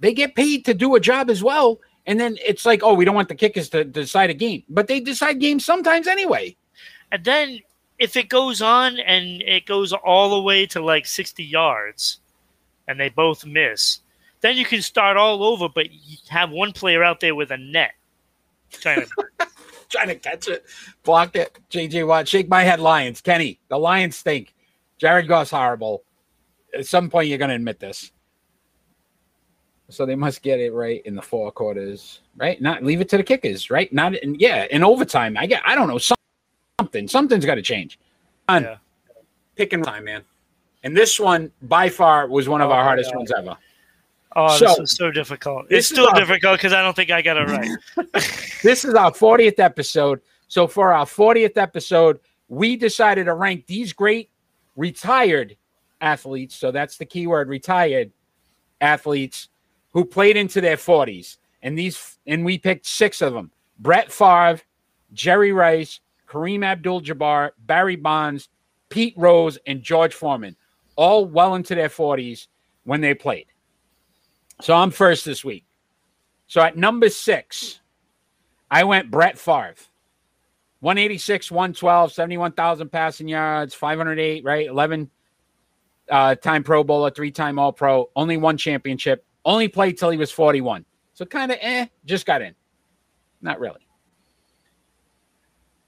They 0.00 0.12
get 0.12 0.34
paid 0.34 0.64
to 0.66 0.74
do 0.74 0.94
a 0.94 1.00
job 1.00 1.30
as 1.30 1.42
well. 1.42 1.80
And 2.06 2.18
then 2.18 2.36
it's 2.44 2.66
like, 2.66 2.82
oh, 2.82 2.94
we 2.94 3.04
don't 3.04 3.14
want 3.14 3.28
the 3.28 3.34
kickers 3.34 3.68
to 3.70 3.84
decide 3.84 4.30
a 4.30 4.34
game. 4.34 4.62
But 4.68 4.86
they 4.86 5.00
decide 5.00 5.40
games 5.40 5.64
sometimes 5.64 6.06
anyway. 6.06 6.56
And 7.12 7.24
then 7.24 7.60
if 7.98 8.16
it 8.16 8.28
goes 8.28 8.60
on 8.60 8.98
and 8.98 9.42
it 9.42 9.66
goes 9.66 9.92
all 9.92 10.30
the 10.30 10.40
way 10.40 10.66
to 10.66 10.80
like 10.82 11.06
sixty 11.06 11.44
yards, 11.44 12.20
and 12.88 12.98
they 12.98 13.08
both 13.08 13.46
miss, 13.46 14.00
then 14.40 14.56
you 14.56 14.64
can 14.64 14.82
start 14.82 15.16
all 15.16 15.42
over, 15.44 15.68
but 15.68 15.92
you 15.92 16.16
have 16.28 16.50
one 16.50 16.72
player 16.72 17.02
out 17.04 17.20
there 17.20 17.34
with 17.34 17.50
a 17.50 17.56
net 17.58 17.92
trying 18.72 19.06
to 19.06 19.46
Trying 19.88 20.06
to 20.08 20.14
catch 20.14 20.46
it. 20.46 20.64
Blocked 21.02 21.34
it. 21.34 21.58
JJ 21.68 22.06
Watt. 22.06 22.28
Shake 22.28 22.48
my 22.48 22.62
head, 22.62 22.78
Lions. 22.78 23.20
Kenny, 23.20 23.58
the 23.68 23.76
Lions 23.76 24.14
stink. 24.14 24.54
Jared 24.98 25.26
Goff's 25.26 25.50
horrible. 25.50 26.04
At 26.72 26.86
some 26.86 27.10
point, 27.10 27.26
you're 27.28 27.38
going 27.38 27.48
to 27.48 27.56
admit 27.56 27.80
this. 27.80 28.12
So 29.88 30.06
they 30.06 30.14
must 30.14 30.42
get 30.42 30.60
it 30.60 30.72
right 30.72 31.02
in 31.04 31.16
the 31.16 31.22
four 31.22 31.50
quarters, 31.50 32.20
right? 32.36 32.62
Not 32.62 32.84
leave 32.84 33.00
it 33.00 33.08
to 33.08 33.16
the 33.16 33.24
kickers, 33.24 33.68
right? 33.68 33.92
Not 33.92 34.14
in, 34.14 34.36
yeah, 34.38 34.66
in 34.70 34.84
overtime. 34.84 35.36
I 35.36 35.46
get, 35.46 35.60
I 35.66 35.74
don't 35.74 35.88
know, 35.88 35.98
something, 36.78 37.08
something's 37.08 37.44
got 37.44 37.56
to 37.56 37.62
change. 37.62 37.98
On 38.48 38.62
Yeah. 38.62 38.76
pick 39.56 39.72
and 39.72 39.82
time, 39.82 40.04
man. 40.04 40.22
And 40.84 40.96
this 40.96 41.18
one 41.18 41.50
by 41.62 41.88
far 41.88 42.28
was 42.28 42.48
one 42.48 42.60
of 42.60 42.70
Oh 42.70 42.74
our 42.74 42.84
hardest 42.84 43.10
God. 43.10 43.16
ones 43.16 43.32
ever. 43.36 43.56
Oh, 44.36 44.56
So- 44.56 44.66
this 44.66 44.78
is 44.90 44.96
so 44.96 45.10
difficult. 45.10 45.66
It's 45.70 45.86
still 45.88 46.08
our- 46.08 46.14
difficult 46.14 46.58
because 46.58 46.72
I 46.72 46.82
don't 46.82 46.94
think 46.94 47.10
I 47.10 47.20
got 47.22 47.36
it 47.36 47.48
right. 47.48 47.68
This 48.62 48.84
is 48.84 48.94
our 48.94 49.10
40th 49.10 49.58
episode. 49.58 50.20
So 50.48 50.66
for 50.66 50.92
our 50.92 51.06
40th 51.06 51.56
episode, 51.56 52.20
we 52.48 52.76
decided 52.76 53.24
to 53.24 53.34
rank 53.34 53.66
these 53.66 53.92
great 53.92 54.30
retired 54.76 55.56
athletes. 56.00 56.54
So 56.56 56.70
that's 56.70 56.96
the 56.96 57.06
key 57.06 57.26
word, 57.26 57.48
retired 57.48 58.10
athletes 58.80 59.48
who 59.92 60.04
played 60.04 60.36
into 60.36 60.60
their 60.60 60.76
40s. 60.76 61.38
And 61.62 61.78
these 61.78 62.18
and 62.26 62.44
we 62.44 62.58
picked 62.58 62.86
six 62.86 63.20
of 63.20 63.32
them. 63.34 63.50
Brett 63.78 64.10
Favre, 64.10 64.60
Jerry 65.12 65.52
Rice, 65.52 66.00
Kareem 66.28 66.64
Abdul-Jabbar, 66.64 67.50
Barry 67.66 67.96
Bonds, 67.96 68.48
Pete 68.88 69.14
Rose, 69.16 69.58
and 69.66 69.82
George 69.82 70.14
Foreman, 70.14 70.56
all 70.96 71.26
well 71.26 71.54
into 71.54 71.74
their 71.74 71.88
40s 71.88 72.46
when 72.84 73.00
they 73.00 73.14
played. 73.14 73.46
So 74.62 74.74
I'm 74.74 74.90
first 74.90 75.24
this 75.24 75.44
week. 75.44 75.64
So 76.46 76.60
at 76.60 76.76
number 76.76 77.08
six, 77.08 77.80
I 78.70 78.84
went 78.84 79.10
Brett 79.10 79.38
Favre. 79.38 79.74
186, 80.80 81.50
112, 81.50 82.12
71,000 82.12 82.88
passing 82.88 83.28
yards, 83.28 83.74
508, 83.74 84.44
right? 84.44 84.66
11 84.66 85.10
uh, 86.10 86.34
time 86.36 86.64
Pro 86.64 86.82
Bowler, 86.82 87.10
three 87.10 87.30
time 87.30 87.58
All 87.58 87.72
Pro, 87.72 88.08
only 88.16 88.36
one 88.38 88.56
championship, 88.56 89.24
only 89.44 89.68
played 89.68 89.98
till 89.98 90.10
he 90.10 90.16
was 90.16 90.30
41. 90.30 90.84
So 91.12 91.26
kind 91.26 91.52
of 91.52 91.58
eh, 91.60 91.86
just 92.06 92.24
got 92.24 92.40
in. 92.40 92.54
Not 93.42 93.60
really. 93.60 93.86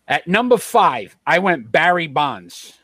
At 0.07 0.29
number 0.29 0.59
five, 0.59 1.17
I 1.27 1.39
went 1.39 1.73
Barry 1.73 2.07
Bonds. 2.07 2.75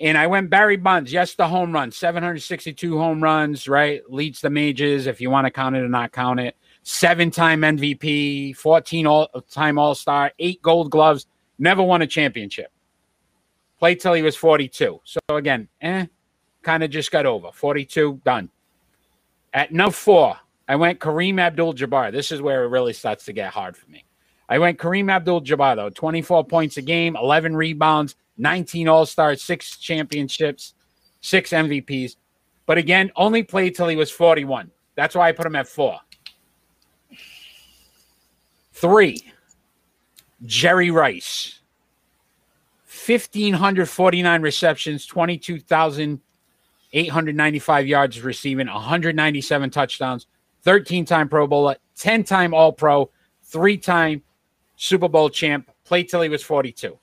And 0.00 0.16
I 0.16 0.26
went 0.26 0.48
Barry 0.48 0.76
Bonds. 0.76 1.12
Yes, 1.12 1.34
the 1.34 1.46
home 1.46 1.72
run, 1.72 1.92
762 1.92 2.98
home 2.98 3.22
runs, 3.22 3.68
right? 3.68 4.00
Leads 4.10 4.40
the 4.40 4.48
majors 4.48 5.06
if 5.06 5.20
you 5.20 5.28
want 5.28 5.46
to 5.46 5.50
count 5.50 5.76
it 5.76 5.80
or 5.80 5.88
not 5.88 6.10
count 6.10 6.40
it. 6.40 6.56
Seven 6.82 7.30
time 7.30 7.60
MVP, 7.60 8.56
14 8.56 9.06
all 9.06 9.28
time 9.50 9.78
All 9.78 9.94
Star, 9.94 10.32
eight 10.38 10.62
gold 10.62 10.90
gloves, 10.90 11.26
never 11.58 11.82
won 11.82 12.00
a 12.00 12.06
championship. 12.06 12.72
Played 13.78 14.00
till 14.00 14.14
he 14.14 14.22
was 14.22 14.36
42. 14.36 15.00
So 15.04 15.20
again, 15.28 15.68
eh, 15.82 16.06
kind 16.62 16.82
of 16.82 16.90
just 16.90 17.10
got 17.10 17.26
over. 17.26 17.50
42, 17.52 18.22
done. 18.24 18.48
At 19.52 19.72
number 19.72 19.92
four, 19.92 20.36
I 20.66 20.76
went 20.76 21.00
Kareem 21.00 21.38
Abdul 21.38 21.74
Jabbar. 21.74 22.10
This 22.10 22.32
is 22.32 22.40
where 22.40 22.64
it 22.64 22.68
really 22.68 22.94
starts 22.94 23.26
to 23.26 23.34
get 23.34 23.52
hard 23.52 23.76
for 23.76 23.90
me. 23.90 24.04
I 24.48 24.58
went 24.58 24.78
Kareem 24.78 25.10
Abdul 25.10 25.42
Jabbar, 25.42 25.76
though 25.76 25.90
24 25.90 26.44
points 26.46 26.76
a 26.78 26.82
game, 26.82 27.16
11 27.16 27.54
rebounds, 27.54 28.16
19 28.40 28.88
All 28.88 29.06
Stars, 29.06 29.42
six 29.42 29.76
championships, 29.76 30.74
six 31.20 31.50
MVPs. 31.50 32.16
But 32.66 32.78
again, 32.78 33.12
only 33.16 33.42
played 33.42 33.74
till 33.74 33.88
he 33.88 33.96
was 33.96 34.10
41. 34.10 34.70
That's 34.94 35.14
why 35.14 35.28
I 35.28 35.32
put 35.32 35.44
him 35.46 35.56
at 35.56 35.68
four. 35.68 35.98
Three, 38.72 39.30
Jerry 40.44 40.90
Rice. 40.90 41.60
1,549 43.06 44.42
receptions, 44.42 45.06
22,895 45.06 47.86
yards 47.86 48.20
receiving, 48.20 48.66
197 48.66 49.70
touchdowns, 49.70 50.26
13 50.62 51.04
time 51.04 51.28
Pro 51.28 51.46
Bowler, 51.46 51.76
10 51.96 52.24
time 52.24 52.52
All 52.54 52.72
Pro, 52.72 53.10
three 53.42 53.78
time 53.78 54.22
Super 54.76 55.08
Bowl 55.08 55.30
champ, 55.30 55.70
played 55.84 56.08
till 56.08 56.20
he 56.20 56.28
was 56.28 56.42
42, 56.42 56.98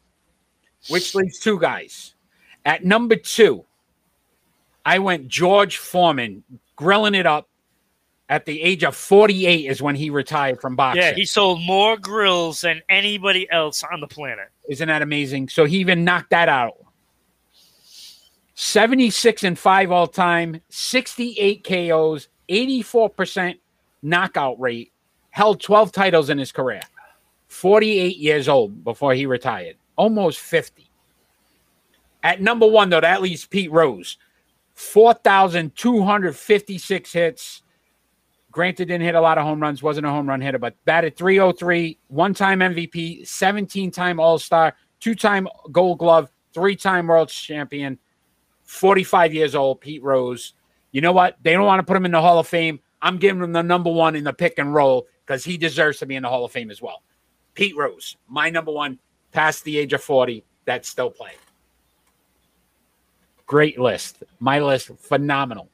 which 0.90 1.16
leaves 1.16 1.40
two 1.40 1.60
guys. 1.60 2.14
At 2.66 2.84
number 2.84 3.16
two, 3.16 3.66
I 4.86 5.00
went 5.00 5.28
George 5.28 5.78
Foreman, 5.78 6.44
grilling 6.76 7.16
it 7.16 7.26
up. 7.26 7.50
At 8.30 8.46
the 8.46 8.62
age 8.62 8.84
of 8.84 8.94
48 8.94 9.70
is 9.70 9.82
when 9.82 9.96
he 9.96 10.10
retired 10.10 10.60
from 10.60 10.76
boxing. 10.76 11.02
yeah, 11.02 11.14
he 11.14 11.24
sold 11.24 11.62
more 11.62 11.96
grills 11.96 12.60
than 12.60 12.82
anybody 12.90 13.50
else 13.50 13.86
on 13.90 14.02
the 14.02 14.08
planet. 14.08 14.50
Isn't 14.68 14.90
that 14.90 15.02
amazing? 15.02 15.48
So 15.48 15.64
he 15.64 15.78
even 15.78 16.04
knocked 16.04 16.32
that 16.32 16.50
out. 16.50 16.76
76 18.56 19.44
and 19.44 19.58
5 19.58 19.92
all 19.92 20.08
time, 20.08 20.60
68 20.70 21.64
KOs, 21.64 22.28
84% 22.50 23.60
knockout 24.02 24.60
rate, 24.60 24.92
held 25.30 25.62
12 25.62 25.92
titles 25.92 26.30
in 26.30 26.38
his 26.38 26.52
career. 26.52 26.82
48 27.48 28.18
years 28.18 28.50
old 28.50 28.84
before 28.84 29.14
he 29.14 29.26
retired, 29.26 29.78
almost 29.98 30.40
50. 30.40 30.90
At 32.24 32.42
number 32.42 32.66
one, 32.66 32.90
though, 32.90 33.02
that 33.02 33.22
leaves 33.22 33.46
Pete 33.46 33.72
Rose. 33.72 34.18
4,256 34.74 37.14
hits. 37.14 37.62
Granted, 38.52 38.88
didn't 38.88 39.06
hit 39.06 39.14
a 39.16 39.22
lot 39.22 39.38
of 39.38 39.44
home 39.44 39.62
runs, 39.62 39.84
wasn't 39.84 40.08
a 40.08 40.10
home 40.10 40.30
run 40.30 40.40
hitter, 40.42 40.60
but 40.60 40.76
batted 40.86 41.18
303, 41.18 42.00
one 42.08 42.34
time 42.34 42.60
MVP, 42.60 43.28
17 43.28 43.92
time 43.92 44.20
All 44.20 44.40
Star, 44.40 44.76
two 45.00 45.16
time 45.16 45.48
Gold 45.72 46.00
Glove, 46.00 46.30
three 46.54 46.76
time 46.76 47.08
World 47.08 47.30
Champion, 47.30 47.98
45 48.64 49.34
years 49.34 49.56
old, 49.56 49.80
Pete 49.82 50.04
Rose. 50.04 50.54
You 50.92 51.02
know 51.02 51.12
what? 51.12 51.38
They 51.42 51.54
don't 51.54 51.66
want 51.66 51.80
to 51.80 51.84
put 51.84 51.98
him 51.98 52.06
in 52.06 52.12
the 52.12 52.22
Hall 52.22 52.40
of 52.40 52.48
Fame. 52.48 52.80
I'm 53.02 53.18
giving 53.18 53.44
him 53.44 53.52
the 53.52 53.64
number 53.64 53.92
one 53.92 54.16
in 54.16 54.24
the 54.24 54.34
pick 54.34 54.58
and 54.58 54.74
roll 54.74 55.08
because 55.26 55.44
he 55.44 55.58
deserves 55.58 56.00
to 56.00 56.06
be 56.06 56.16
in 56.16 56.24
the 56.24 56.30
Hall 56.30 56.46
of 56.46 56.52
Fame 56.52 56.72
as 56.72 56.82
well. 56.82 57.04
Pete 57.54 57.76
Rose, 57.76 58.16
my 58.28 58.50
number 58.50 58.72
one, 58.72 58.98
past 59.32 59.64
the 59.64 59.78
age 59.78 59.94
of 59.94 60.02
40, 60.02 60.44
that's 60.66 60.90
still 60.90 61.10
playing. 61.10 61.38
Great 63.46 63.80
list. 63.80 64.24
My 64.40 64.60
list, 64.60 64.92
phenomenal. 65.00 65.70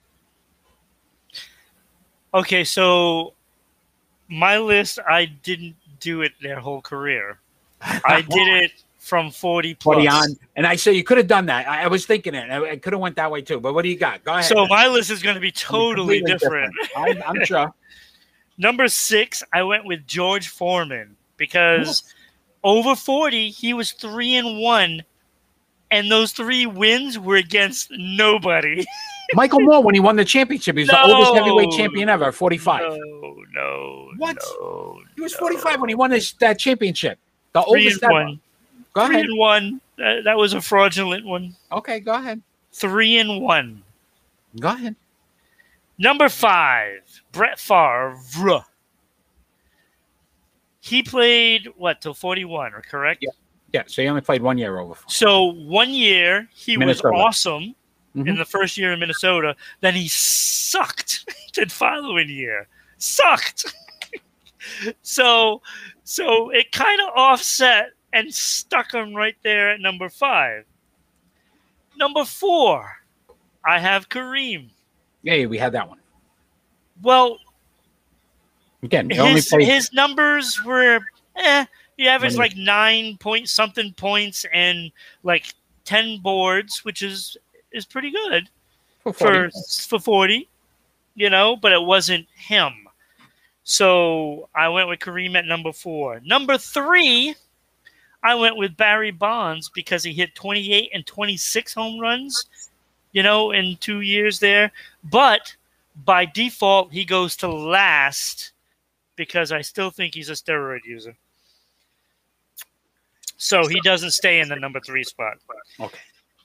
Okay, 2.34 2.64
so 2.64 3.34
my 4.28 4.58
list, 4.58 5.00
I 5.08 5.26
didn't 5.26 5.76
do 6.00 6.22
it 6.22 6.34
their 6.42 6.60
whole 6.60 6.82
career. 6.82 7.40
I 7.82 8.22
did 8.22 8.64
it 8.64 8.72
from 9.00 9.32
40 9.32 9.76
plus. 9.76 9.96
40 9.96 10.08
on. 10.08 10.38
And 10.56 10.66
I 10.66 10.76
say 10.76 10.94
you 10.94 11.04
could 11.04 11.18
have 11.18 11.28
done 11.28 11.48
that. 11.48 11.68
I, 11.68 11.84
I 11.84 11.88
was 11.88 12.06
thinking 12.06 12.34
it. 12.34 12.50
I, 12.50 12.72
I 12.72 12.78
could 12.78 12.94
have 12.94 13.02
went 13.02 13.18
that 13.18 13.30
way 13.30 13.42
too. 13.42 13.60
But 13.60 13.74
what 13.74 13.84
do 13.84 13.90
you 13.90 13.98
got? 13.98 14.24
Go 14.24 14.34
ahead. 14.34 14.46
So 14.46 14.66
my 14.68 14.88
list 14.88 15.10
is 15.10 15.22
going 15.22 15.36
to 15.36 15.42
be 15.42 15.52
totally 15.52 16.20
Completely 16.20 16.40
different. 16.40 16.74
I, 16.96 17.22
I'm 17.26 17.44
sure. 17.46 17.74
Number 18.58 18.88
six, 18.88 19.44
I 19.52 19.64
went 19.64 19.86
with 19.86 20.08
George 20.08 20.48
Foreman 20.48 21.18
because 21.38 22.04
over 22.64 22.96
40, 22.96 23.50
he 23.50 23.74
was 23.74 23.92
three 23.92 24.36
and 24.36 24.60
one, 24.60 25.04
and 25.92 26.10
those 26.12 26.32
three 26.32 26.66
wins 26.66 27.20
were 27.20 27.36
against 27.36 27.90
nobody. 27.92 28.86
Michael 29.36 29.62
Moorer, 29.62 29.82
when 29.82 29.96
he 29.96 30.00
won 30.02 30.16
the 30.16 30.26
championship, 30.26 30.76
he 30.76 30.82
was 30.82 30.90
the 30.90 31.02
oldest 31.02 31.34
heavyweight 31.34 31.72
champion 31.72 32.08
ever, 32.10 32.32
45. 32.32 32.82
No, 32.82 33.36
no. 33.54 34.10
What? 34.18 34.38
No, 34.60 35.02
He 35.16 35.22
was 35.22 35.34
no. 35.34 35.40
45 35.40 35.80
when 35.80 35.90
he 35.90 35.96
won 35.96 36.12
this, 36.12 36.34
that 36.34 36.60
championship. 36.60 37.18
The 37.54 37.62
Three 37.64 37.86
oldest 37.86 38.04
ever. 38.04 38.14
one. 38.14 38.40
Go 38.94 39.08
Three 39.08 39.16
ahead. 39.16 39.26
and 39.26 39.38
one. 39.40 39.82
That, 39.98 40.24
that 40.26 40.38
was 40.38 40.54
a 40.54 40.62
fraudulent 40.62 41.26
one. 41.26 41.56
Okay, 41.72 42.00
go 42.00 42.14
ahead. 42.14 42.42
Three 42.74 43.18
and 43.18 43.42
one. 43.42 43.82
Go 44.60 44.70
ahead. 44.70 44.96
Number 45.98 46.30
five, 46.30 47.00
Brett 47.32 47.60
Favre. 47.60 48.66
He 50.86 51.02
played 51.02 51.70
what 51.78 52.02
till 52.02 52.14
forty-one, 52.14 52.74
or 52.74 52.82
correct? 52.82 53.20
Yeah. 53.24 53.30
Yeah, 53.72 53.84
so 53.88 54.02
he 54.02 54.08
only 54.10 54.20
played 54.22 54.42
one 54.42 54.58
year 54.58 54.78
over. 54.80 54.96
So 55.08 55.46
one 55.54 55.92
year 55.92 56.48
he 56.54 56.76
Minnesota. 56.78 57.12
was 57.14 57.22
awesome 57.22 57.74
in 58.16 58.26
Mhm. 58.26 58.38
the 58.38 58.44
first 58.46 58.78
year 58.78 58.92
in 58.92 59.00
Minnesota. 59.00 59.56
Then 59.80 59.96
he 59.96 60.08
sucked 60.10 61.26
the 61.56 61.66
following 61.68 62.30
year. 62.30 62.68
Sucked. 62.98 63.74
so 65.02 65.62
so 66.04 66.50
it 66.50 66.72
kind 66.74 67.00
of 67.02 67.10
offset 67.16 67.92
and 68.12 68.32
stuck 68.34 68.94
him 68.94 69.16
right 69.16 69.38
there 69.42 69.72
at 69.72 69.80
number 69.80 70.10
five. 70.10 70.66
Number 71.98 72.26
four, 72.26 72.98
I 73.66 73.80
have 73.80 74.10
Kareem. 74.10 74.70
Yeah, 75.24 75.46
we 75.46 75.58
had 75.58 75.72
that 75.72 75.88
one. 75.88 76.00
Well, 77.02 77.40
Again, 78.84 79.10
his, 79.10 79.48
played. 79.48 79.66
his 79.66 79.94
numbers 79.94 80.62
were 80.64 81.00
eh. 81.38 81.66
He 81.96 82.08
averaged 82.08 82.38
like 82.38 82.58
nine 82.58 83.18
point 83.18 83.48
something 83.48 83.94
points 83.94 84.46
and 84.52 84.92
like 85.24 85.54
ten 85.86 86.20
boards, 86.20 86.84
which 86.84 87.02
is 87.02 87.38
is 87.72 87.86
pretty 87.86 88.12
good 88.12 88.50
for 89.04 89.14
for 89.14 89.50
for 89.88 90.00
forty, 90.00 90.50
you 91.16 91.30
know. 91.30 91.56
But 91.56 91.72
it 91.72 91.82
wasn't 91.82 92.28
him, 92.36 92.74
so 93.64 94.50
I 94.54 94.68
went 94.70 94.90
with 94.90 95.00
Kareem 95.00 95.36
at 95.36 95.46
number 95.46 95.72
four. 95.72 96.20
Number 96.26 96.58
three, 96.58 97.36
I 98.24 98.36
went 98.36 98.58
with 98.58 98.76
Barry 98.76 99.12
Bonds 99.12 99.70
because 99.70 100.04
he 100.04 100.14
hit 100.14 100.36
twenty 100.36 100.74
eight 100.74 100.90
and 100.94 101.06
twenty 101.06 101.38
six 101.38 101.74
home 101.74 102.00
runs, 102.00 102.46
you 103.12 103.24
know, 103.24 103.52
in 103.52 103.78
two 103.80 104.02
years 104.02 104.40
there. 104.40 104.72
But 105.04 105.56
by 106.06 106.26
default, 106.26 106.92
he 106.92 107.06
goes 107.06 107.36
to 107.38 107.48
last 107.48 108.53
because 109.16 109.52
I 109.52 109.62
still 109.62 109.90
think 109.90 110.14
he's 110.16 110.30
a 110.30 110.34
steroid 110.34 110.86
user. 110.86 111.16
So 113.38 113.68
he 113.68 113.80
doesn't 113.82 114.12
stay 114.12 114.40
in 114.40 114.48
the 114.50 114.56
number 114.56 114.80
three 114.80 115.04
spot. 115.04 115.38
Okay. 115.80 116.00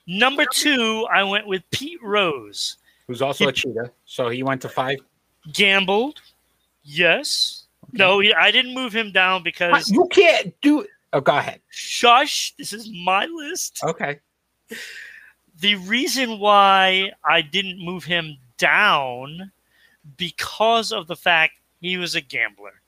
Number 0.07 0.45
two, 0.51 1.07
I 1.11 1.23
went 1.23 1.47
with 1.47 1.63
Pete 1.71 2.01
Rose. 2.03 2.77
Who's 3.07 3.21
also 3.21 3.47
a 3.47 3.51
cheater. 3.51 3.91
So 4.05 4.29
he 4.29 4.43
went 4.43 4.61
to 4.63 4.69
five. 4.69 4.97
Gambled, 5.53 6.21
yes. 6.83 7.65
No, 7.93 8.21
I 8.21 8.51
didn't 8.51 8.73
move 8.73 8.93
him 8.93 9.11
down 9.11 9.43
because 9.43 9.89
You 9.89 10.07
can't 10.11 10.53
do. 10.61 10.85
Oh, 11.13 11.21
go 11.21 11.37
ahead. 11.37 11.59
shush. 11.69 12.53
This 12.57 12.73
is 12.73 12.89
my 13.03 13.25
list. 13.25 13.79
Okay. 13.83 14.19
the 15.59 15.75
reason 15.75 16.37
why 16.39 17.11
I 17.23 17.41
didn't 17.41 17.83
move 17.83 18.03
him 18.03 18.37
down 18.57 19.51
because 20.17 20.91
of 20.91 21.07
the 21.07 21.15
fact 21.15 21.53
he 21.81 21.97
was 21.97 22.15
a 22.15 22.21
gambler. 22.21 22.81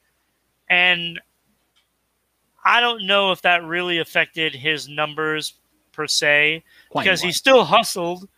And 0.69 1.19
I 2.63 2.79
don't 2.79 3.07
know 3.07 3.31
if 3.31 3.41
that 3.41 3.63
really 3.63 3.99
affected 3.99 4.53
his 4.53 4.87
numbers 4.87 5.53
per 5.91 6.07
se 6.07 6.63
because 6.93 7.21
he 7.21 7.31
still 7.31 7.63
hustled, 7.63 8.29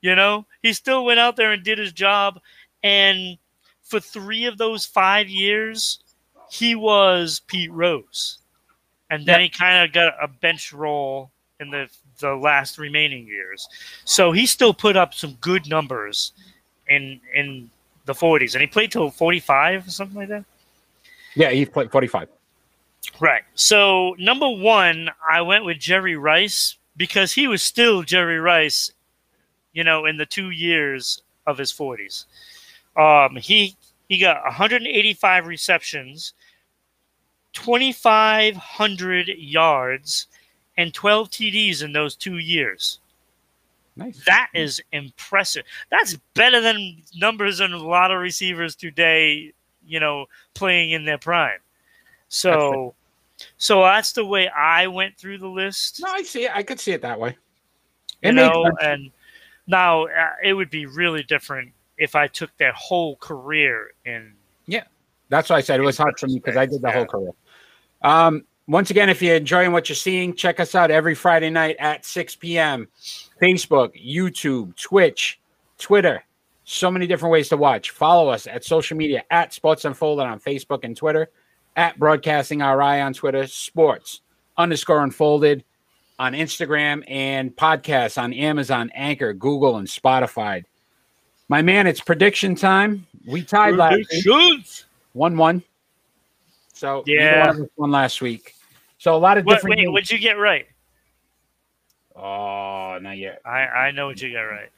you 0.00 0.14
know? 0.14 0.46
He 0.62 0.72
still 0.72 1.04
went 1.04 1.20
out 1.20 1.36
there 1.36 1.52
and 1.52 1.62
did 1.62 1.78
his 1.78 1.92
job 1.92 2.40
and 2.82 3.38
for 3.82 4.00
3 4.00 4.46
of 4.46 4.58
those 4.58 4.84
5 4.86 5.28
years 5.28 6.00
he 6.50 6.74
was 6.74 7.40
Pete 7.46 7.72
Rose. 7.72 8.38
And 9.10 9.26
then 9.26 9.40
Yeah. 9.40 9.44
he 9.44 9.48
kind 9.50 9.84
of 9.84 9.92
got 9.92 10.14
a 10.22 10.28
bench 10.28 10.72
role 10.72 11.30
in 11.60 11.70
the 11.70 11.88
the 12.20 12.34
last 12.34 12.78
remaining 12.78 13.26
years. 13.26 13.68
So 14.04 14.30
he 14.30 14.46
still 14.46 14.72
put 14.72 14.96
up 14.96 15.14
some 15.14 15.34
good 15.40 15.68
numbers 15.68 16.32
in 16.88 17.20
in 17.34 17.70
the 18.04 18.12
40s, 18.12 18.54
and 18.54 18.60
he 18.60 18.66
played 18.66 18.92
till 18.92 19.10
45 19.10 19.86
or 19.86 19.90
something 19.90 20.16
like 20.16 20.28
that. 20.28 20.44
Yeah, 21.34 21.50
he 21.50 21.64
played 21.66 21.90
45. 21.90 22.28
Right. 23.20 23.42
So 23.54 24.14
number 24.18 24.48
one, 24.48 25.10
I 25.28 25.40
went 25.42 25.64
with 25.64 25.78
Jerry 25.78 26.16
Rice 26.16 26.76
because 26.96 27.32
he 27.32 27.46
was 27.46 27.62
still 27.62 28.02
Jerry 28.02 28.38
Rice, 28.38 28.92
you 29.72 29.84
know, 29.84 30.06
in 30.06 30.16
the 30.16 30.26
two 30.26 30.50
years 30.50 31.22
of 31.46 31.58
his 31.58 31.72
40s. 31.72 32.24
Um, 32.96 33.36
he 33.36 33.76
he 34.08 34.18
got 34.18 34.44
185 34.44 35.46
receptions, 35.46 36.34
2,500 37.54 39.28
yards, 39.28 40.26
and 40.76 40.92
12 40.92 41.30
TDs 41.30 41.82
in 41.82 41.92
those 41.92 42.14
two 42.14 42.38
years. 42.38 43.00
Nice. 43.96 44.24
That 44.26 44.48
is 44.54 44.82
impressive. 44.92 45.64
That's 45.90 46.16
better 46.34 46.60
than 46.60 47.02
numbers 47.16 47.60
in 47.60 47.72
a 47.72 47.78
lot 47.78 48.10
of 48.10 48.20
receivers 48.20 48.74
today, 48.74 49.52
you 49.86 50.00
know, 50.00 50.26
playing 50.54 50.90
in 50.90 51.04
their 51.04 51.18
prime. 51.18 51.60
So 52.28 52.94
so 53.56 53.82
that's 53.82 54.12
the 54.12 54.24
way 54.24 54.48
I 54.48 54.86
went 54.86 55.16
through 55.16 55.38
the 55.38 55.48
list. 55.48 56.00
No, 56.04 56.10
I 56.12 56.22
see 56.22 56.44
it. 56.44 56.52
I 56.54 56.62
could 56.62 56.80
see 56.80 56.92
it 56.92 57.02
that 57.02 57.18
way. 57.18 57.36
You 58.22 58.30
It 58.30 58.32
made 58.34 58.46
know, 58.46 58.64
sense. 58.64 58.76
and 58.82 59.10
now 59.66 60.06
uh, 60.06 60.30
it 60.42 60.54
would 60.54 60.70
be 60.70 60.86
really 60.86 61.22
different 61.22 61.72
if 61.98 62.14
I 62.16 62.26
took 62.26 62.56
their 62.56 62.72
whole 62.72 63.16
career 63.16 63.92
in 64.04 64.32
Yeah. 64.66 64.84
That's 65.28 65.50
why 65.50 65.56
I 65.56 65.60
said 65.60 65.80
it 65.80 65.84
was 65.84 65.96
hard 65.98 66.18
for 66.18 66.26
me 66.26 66.34
because 66.38 66.56
I 66.56 66.66
did 66.66 66.82
the 66.82 66.90
whole 66.90 67.06
career. 67.06 67.30
Um, 68.02 68.44
once 68.66 68.90
again, 68.90 69.08
if 69.08 69.20
you're 69.20 69.36
enjoying 69.36 69.72
what 69.72 69.88
you're 69.88 69.96
seeing, 69.96 70.34
check 70.34 70.58
us 70.60 70.74
out 70.74 70.90
every 70.90 71.14
Friday 71.14 71.50
night 71.50 71.76
at 71.78 72.04
6 72.04 72.36
p.m. 72.36 72.88
Facebook, 73.40 73.90
YouTube, 74.02 74.74
Twitch, 74.76 75.38
Twitter. 75.78 76.24
So 76.64 76.90
many 76.90 77.06
different 77.06 77.32
ways 77.32 77.50
to 77.50 77.56
watch. 77.58 77.90
Follow 77.90 78.28
us 78.30 78.46
at 78.46 78.64
social 78.64 78.96
media 78.96 79.22
at 79.30 79.52
Sports 79.52 79.84
Unfolded 79.84 80.26
on 80.26 80.40
Facebook 80.40 80.80
and 80.82 80.96
Twitter, 80.96 81.28
at 81.76 81.98
Broadcasting 81.98 82.60
RI 82.60 83.00
on 83.00 83.12
Twitter, 83.12 83.46
Sports 83.46 84.20
underscore 84.56 85.02
Unfolded 85.02 85.62
on 86.18 86.32
Instagram, 86.32 87.02
and 87.08 87.54
podcasts 87.54 88.22
on 88.22 88.32
Amazon, 88.32 88.90
Anchor, 88.94 89.34
Google, 89.34 89.76
and 89.76 89.86
Spotify. 89.88 90.62
My 91.48 91.60
man, 91.60 91.86
it's 91.86 92.00
prediction 92.00 92.54
time. 92.54 93.06
We 93.26 93.42
tied 93.42 93.74
last 93.76 93.96
week 94.24 94.66
one 95.12 95.36
one. 95.36 95.62
So 96.72 97.02
Yeah. 97.06 97.46
one 97.46 97.56
of 97.56 97.62
us 97.62 97.68
won 97.76 97.90
last 97.90 98.22
week. 98.22 98.53
So 99.04 99.14
a 99.14 99.18
lot 99.18 99.36
of 99.36 99.44
What, 99.44 99.56
different. 99.56 99.76
wait, 99.76 99.92
what'd 99.92 100.10
you 100.10 100.16
get 100.18 100.38
right? 100.38 100.66
oh, 102.16 102.98
not 103.02 103.18
yet. 103.18 103.38
I, 103.44 103.66
I 103.66 103.90
know 103.90 104.06
what 104.06 104.22
you 104.22 104.32
got 104.32 104.44
right. 104.44 104.70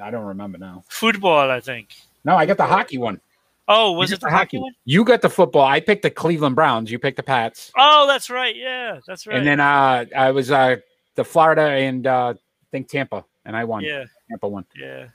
I 0.00 0.08
don't 0.12 0.24
remember 0.24 0.56
now. 0.56 0.84
Football, 0.88 1.50
I 1.50 1.58
think. 1.58 1.88
No, 2.24 2.36
I 2.36 2.46
got 2.46 2.58
the 2.58 2.64
hockey 2.64 2.98
one. 2.98 3.20
Oh, 3.66 3.90
was 3.90 4.12
it 4.12 4.20
got 4.20 4.30
the 4.30 4.36
hockey 4.36 4.58
one? 4.58 4.72
You 4.84 5.02
got 5.04 5.20
the 5.20 5.28
football. 5.28 5.64
I 5.64 5.80
picked 5.80 6.02
the 6.02 6.10
Cleveland 6.10 6.54
Browns. 6.54 6.92
You 6.92 7.00
picked 7.00 7.16
the 7.16 7.24
Pats. 7.24 7.72
Oh, 7.76 8.06
that's 8.06 8.30
right. 8.30 8.54
Yeah, 8.54 9.00
that's 9.04 9.26
right. 9.26 9.36
And 9.38 9.44
then 9.44 9.58
uh, 9.58 10.04
I 10.16 10.30
was 10.30 10.52
uh, 10.52 10.76
the 11.16 11.24
Florida 11.24 11.62
and 11.62 12.06
uh, 12.06 12.34
I 12.36 12.64
think 12.70 12.86
Tampa, 12.88 13.24
and 13.44 13.56
I 13.56 13.64
won. 13.64 13.82
yeah, 13.82 14.04
Tampa 14.28 14.46
won. 14.46 14.64
yeah. 14.78 15.06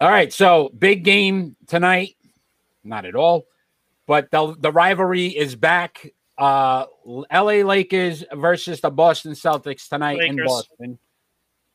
All 0.00 0.08
right, 0.08 0.32
so 0.32 0.70
big 0.78 1.04
game 1.04 1.56
tonight. 1.66 2.16
Not 2.84 3.04
at 3.04 3.14
all, 3.14 3.44
but 4.06 4.30
the 4.30 4.56
the 4.58 4.72
rivalry 4.72 5.26
is 5.26 5.54
back. 5.56 6.10
Uh, 6.40 6.86
L.A. 7.30 7.62
Lakers 7.62 8.24
versus 8.32 8.80
the 8.80 8.90
Boston 8.90 9.32
Celtics 9.32 9.88
tonight 9.88 10.20
in 10.22 10.36
Boston. 10.42 10.98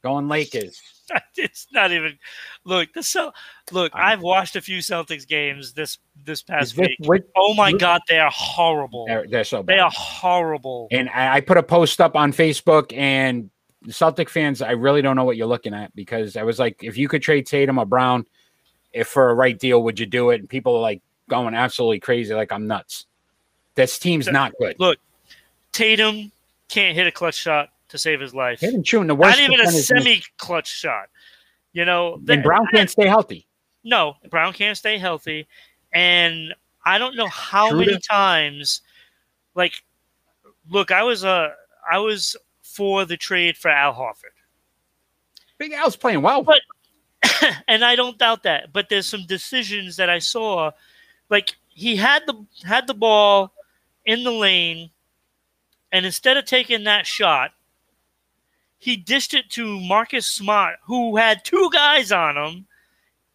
Going 0.03 0.27
Lakers. 0.27 0.81
it's 1.35 1.67
not 1.71 1.91
even. 1.91 2.17
Look, 2.63 2.93
the 2.93 3.03
Cel- 3.03 3.33
look. 3.71 3.91
I've 3.95 4.21
watched 4.21 4.55
a 4.55 4.61
few 4.61 4.79
Celtics 4.79 5.27
games 5.27 5.73
this 5.73 5.97
this 6.23 6.41
past 6.41 6.75
this 6.75 6.95
week. 6.99 7.23
Oh 7.35 7.53
my 7.53 7.71
God, 7.71 8.01
they 8.07 8.17
are 8.17 8.31
horrible. 8.33 9.05
They're, 9.07 9.25
they're 9.27 9.43
so 9.43 9.63
They 9.63 9.79
are 9.79 9.91
horrible. 9.93 10.87
And 10.91 11.09
I, 11.09 11.35
I 11.35 11.41
put 11.41 11.57
a 11.57 11.63
post 11.63 12.01
up 12.01 12.15
on 12.15 12.33
Facebook, 12.33 12.95
and 12.95 13.49
Celtic 13.89 14.29
fans, 14.29 14.61
I 14.61 14.71
really 14.71 15.01
don't 15.01 15.15
know 15.15 15.25
what 15.25 15.37
you're 15.37 15.47
looking 15.47 15.73
at 15.73 15.95
because 15.95 16.37
I 16.37 16.43
was 16.43 16.59
like, 16.59 16.83
if 16.83 16.97
you 16.97 17.07
could 17.07 17.21
trade 17.21 17.45
Tatum 17.45 17.77
or 17.77 17.85
Brown, 17.85 18.25
if 18.93 19.07
for 19.07 19.29
a 19.29 19.33
right 19.33 19.57
deal, 19.57 19.83
would 19.83 19.99
you 19.99 20.05
do 20.05 20.31
it? 20.31 20.39
And 20.39 20.49
people 20.49 20.75
are 20.75 20.81
like 20.81 21.01
going 21.29 21.53
absolutely 21.53 21.99
crazy, 21.99 22.33
like 22.33 22.51
I'm 22.51 22.67
nuts. 22.67 23.05
This 23.75 23.99
team's 23.99 24.27
not 24.27 24.53
good. 24.57 24.75
Look, 24.79 24.97
Tatum 25.71 26.31
can't 26.69 26.95
hit 26.95 27.07
a 27.07 27.11
clutch 27.11 27.35
shot 27.35 27.69
to 27.89 27.97
save 27.97 28.19
his 28.19 28.33
life. 28.33 28.59
Shooting 28.59 29.07
the 29.07 29.15
worst. 29.15 29.37
Not 29.37 29.43
even 29.43 29.59
a 29.59 29.63
percentage 29.65 29.89
in 29.91 29.95
the- 29.97 30.01
semi-clutch 30.03 30.67
shot. 30.67 31.09
You 31.73 31.85
know, 31.85 32.15
And 32.15 32.27
that- 32.27 32.43
Brown 32.43 32.65
can't 32.73 32.89
stay 32.89 33.05
healthy. 33.07 33.45
No, 33.83 34.15
Brown 34.29 34.53
can't 34.53 34.77
stay 34.77 34.97
healthy, 34.97 35.45
and 35.93 36.55
I 36.85 36.97
don't 36.97 37.15
know 37.15 37.27
how 37.27 37.71
many 37.71 37.99
times. 37.99 38.81
Like, 39.53 39.83
look, 40.69 40.89
I 40.89 41.03
was 41.03 41.23
uh, 41.23 41.49
I 41.91 41.99
was 41.99 42.35
for 42.63 43.05
the 43.05 43.15
trade 43.17 43.57
for 43.57 43.69
Al 43.69 43.93
Horford, 43.93 44.33
Big 45.59 45.71
Al's 45.73 45.95
playing 45.95 46.21
well. 46.23 46.41
But- 46.41 46.61
and 47.67 47.83
I 47.85 47.95
don't 47.95 48.17
doubt 48.17 48.43
that. 48.43 48.73
But 48.73 48.89
there's 48.89 49.05
some 49.05 49.25
decisions 49.27 49.97
that 49.97 50.09
I 50.09 50.19
saw, 50.19 50.71
like 51.29 51.55
he 51.69 51.95
had 51.95 52.23
the 52.25 52.43
had 52.63 52.87
the 52.87 52.93
ball 52.95 53.53
in 54.05 54.23
the 54.23 54.31
lane, 54.31 54.89
and 55.91 56.05
instead 56.05 56.37
of 56.37 56.45
taking 56.45 56.83
that 56.83 57.05
shot, 57.07 57.51
he 58.79 58.95
dished 58.95 59.33
it 59.33 59.49
to 59.51 59.79
Marcus 59.79 60.25
Smart, 60.27 60.75
who 60.83 61.15
had 61.17 61.43
two 61.43 61.69
guys 61.73 62.11
on 62.11 62.37
him. 62.37 62.65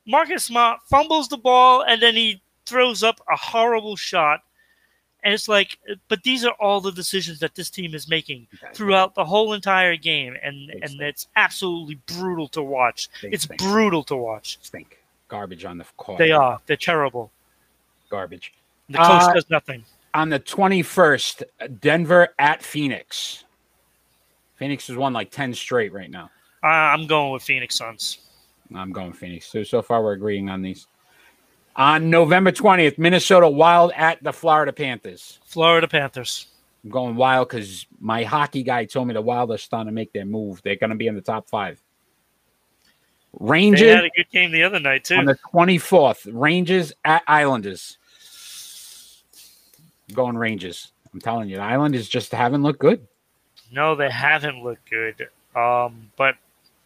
Marcus 0.06 0.44
Smart 0.44 0.80
fumbles 0.88 1.28
the 1.28 1.36
ball 1.36 1.82
and 1.82 2.00
then 2.00 2.14
he 2.14 2.40
throws 2.66 3.02
up 3.02 3.20
a 3.32 3.36
horrible 3.36 3.96
shot. 3.96 4.40
And 5.22 5.34
it's 5.34 5.48
like, 5.48 5.78
but 6.08 6.22
these 6.22 6.44
are 6.44 6.54
all 6.60 6.80
the 6.80 6.92
decisions 6.92 7.40
that 7.40 7.54
this 7.54 7.68
team 7.68 7.94
is 7.94 8.08
making 8.08 8.46
throughout 8.72 9.14
the 9.14 9.24
whole 9.24 9.52
entire 9.52 9.94
game, 9.96 10.34
and 10.42 10.70
and 10.70 10.98
it's 11.02 11.28
absolutely 11.36 11.98
brutal 12.06 12.48
to 12.48 12.62
watch. 12.62 13.08
They 13.20 13.28
It's 13.28 13.44
stink. 13.44 13.60
brutal 13.60 14.02
to 14.04 14.16
watch. 14.16 14.58
stink. 14.62 14.98
Garbage 15.28 15.66
on 15.66 15.76
the 15.76 15.84
court. 15.98 16.16
They 16.18 16.30
are. 16.30 16.58
They're 16.66 16.76
terrible. 16.78 17.30
garbage. 18.08 18.52
The 18.88 18.96
coach 18.98 19.22
Uh, 19.22 19.34
does 19.34 19.50
nothing. 19.50 19.84
On 20.12 20.28
the 20.28 20.40
21st, 20.40 21.42
Denver 21.80 22.28
at 22.38 22.62
Phoenix. 22.62 23.44
Phoenix 24.56 24.88
has 24.88 24.96
won 24.96 25.12
like 25.12 25.30
10 25.30 25.54
straight 25.54 25.92
right 25.92 26.10
now. 26.10 26.30
Uh, 26.62 26.66
I'm 26.66 27.06
going 27.06 27.32
with 27.32 27.42
Phoenix 27.42 27.76
Suns. 27.76 28.18
I'm 28.74 28.92
going 28.92 29.12
Phoenix. 29.12 29.46
So 29.46 29.62
so 29.62 29.82
far 29.82 30.02
we're 30.02 30.12
agreeing 30.12 30.50
on 30.50 30.62
these. 30.62 30.86
On 31.76 32.10
November 32.10 32.52
20th, 32.52 32.98
Minnesota 32.98 33.48
Wild 33.48 33.92
at 33.96 34.22
the 34.22 34.32
Florida 34.32 34.72
Panthers. 34.72 35.38
Florida 35.44 35.88
Panthers. 35.88 36.48
I'm 36.84 36.90
going 36.90 37.16
Wild 37.16 37.48
because 37.48 37.86
my 38.00 38.24
hockey 38.24 38.62
guy 38.62 38.84
told 38.84 39.08
me 39.08 39.14
the 39.14 39.22
Wild 39.22 39.50
are 39.50 39.58
starting 39.58 39.86
to 39.86 39.92
make 39.92 40.12
their 40.12 40.24
move. 40.24 40.60
They're 40.62 40.76
going 40.76 40.90
to 40.90 40.96
be 40.96 41.06
in 41.06 41.14
the 41.14 41.20
top 41.20 41.48
five. 41.48 41.80
They 43.38 43.46
Rangers 43.46 43.94
had 43.94 44.04
a 44.04 44.10
good 44.16 44.30
game 44.30 44.50
the 44.50 44.64
other 44.64 44.80
night 44.80 45.04
too. 45.04 45.14
on 45.14 45.24
the 45.24 45.38
24th. 45.54 46.28
Rangers 46.32 46.92
at 47.04 47.22
Islanders. 47.26 47.98
Going 50.10 50.36
Rangers. 50.36 50.92
I'm 51.12 51.20
telling 51.20 51.48
you, 51.48 51.56
the 51.56 51.62
Islanders 51.62 52.08
just 52.08 52.32
haven't 52.32 52.62
looked 52.62 52.78
good. 52.80 53.06
no, 53.72 53.94
they 53.94 54.10
haven't 54.10 54.62
looked 54.62 54.88
good. 54.90 55.28
Um, 55.56 56.10
but 56.16 56.36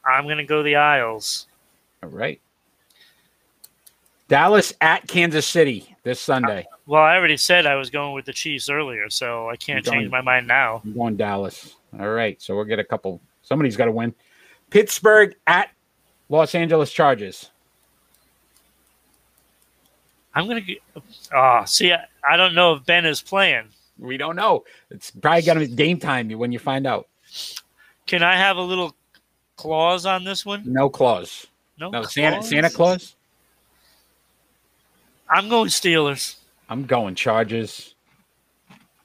I'm 0.04 0.26
gonna 0.26 0.44
go 0.44 0.62
the 0.62 0.76
Isles. 0.76 1.46
All 2.02 2.08
right. 2.10 2.40
Dallas 4.28 4.72
at 4.80 5.06
Kansas 5.06 5.46
City 5.46 5.94
this 6.02 6.18
Sunday. 6.20 6.66
Well, 6.86 7.02
I 7.02 7.16
already 7.16 7.36
said 7.36 7.66
I 7.66 7.74
was 7.76 7.90
going 7.90 8.14
with 8.14 8.24
the 8.24 8.32
Chiefs 8.32 8.68
earlier, 8.70 9.10
so 9.10 9.48
I 9.50 9.56
can't 9.56 9.84
going- 9.84 10.00
change 10.00 10.10
my 10.10 10.20
mind 10.22 10.46
now. 10.46 10.80
I'm 10.84 10.94
going 10.94 11.16
Dallas. 11.16 11.74
All 11.98 12.08
right. 12.08 12.40
So 12.40 12.54
we'll 12.56 12.64
get 12.64 12.78
a 12.78 12.84
couple. 12.84 13.20
Somebody's 13.42 13.76
got 13.76 13.84
to 13.86 13.92
win. 13.92 14.14
Pittsburgh 14.70 15.34
at 15.46 15.70
Los 16.30 16.54
Angeles 16.54 16.90
Chargers. 16.92 17.50
I'm 20.34 20.48
gonna 20.48 20.60
get. 20.60 20.78
Ah, 21.32 21.64
see, 21.64 21.92
I, 21.92 22.06
I 22.28 22.36
don't 22.36 22.54
know 22.54 22.74
if 22.74 22.84
Ben 22.84 23.04
is 23.06 23.22
playing. 23.22 23.68
We 23.98 24.16
don't 24.16 24.36
know. 24.36 24.64
It's 24.90 25.10
probably 25.10 25.42
going 25.42 25.58
to 25.60 25.66
be 25.66 25.74
game 25.74 25.98
time 25.98 26.28
when 26.30 26.52
you 26.52 26.58
find 26.58 26.86
out. 26.86 27.08
Can 28.06 28.22
I 28.22 28.36
have 28.36 28.56
a 28.56 28.62
little 28.62 28.94
clause 29.56 30.04
on 30.04 30.24
this 30.24 30.44
one? 30.44 30.62
No 30.66 30.88
clause. 30.90 31.46
No, 31.78 31.90
No 31.90 32.02
Santa 32.02 32.38
clause? 32.38 32.48
Santa 32.48 32.70
Claus. 32.70 33.16
I'm 35.28 35.48
going 35.48 35.68
Steelers. 35.68 36.36
I'm 36.68 36.84
going 36.86 37.14
Chargers. 37.14 37.94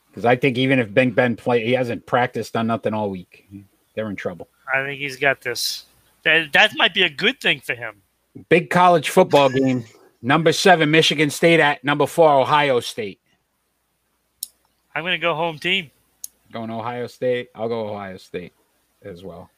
Because 0.09 0.25
I 0.25 0.35
think 0.35 0.57
even 0.57 0.79
if 0.79 0.93
Ben 0.93 1.11
Ben 1.11 1.35
play, 1.35 1.63
he 1.63 1.73
hasn't 1.73 2.05
practiced 2.05 2.55
on 2.55 2.67
nothing 2.67 2.93
all 2.93 3.09
week. 3.09 3.47
They're 3.93 4.09
in 4.09 4.15
trouble. 4.15 4.47
I 4.73 4.83
think 4.83 4.99
he's 4.99 5.17
got 5.17 5.41
this. 5.41 5.85
That 6.23 6.51
that 6.53 6.73
might 6.75 6.93
be 6.93 7.03
a 7.03 7.09
good 7.09 7.39
thing 7.39 7.59
for 7.59 7.73
him. 7.73 8.01
Big 8.49 8.69
college 8.69 9.09
football 9.09 9.49
game. 9.49 9.85
Number 10.21 10.51
seven, 10.51 10.91
Michigan 10.91 11.29
State 11.29 11.59
at 11.59 11.83
number 11.83 12.05
four, 12.05 12.39
Ohio 12.41 12.79
State. 12.79 13.19
I'm 14.93 15.03
gonna 15.03 15.17
go 15.17 15.33
home 15.35 15.59
team. 15.59 15.91
Going 16.51 16.69
Ohio 16.71 17.07
State. 17.07 17.49
I'll 17.55 17.69
go 17.69 17.89
Ohio 17.89 18.17
State 18.17 18.53
as 19.03 19.23
well. 19.23 19.49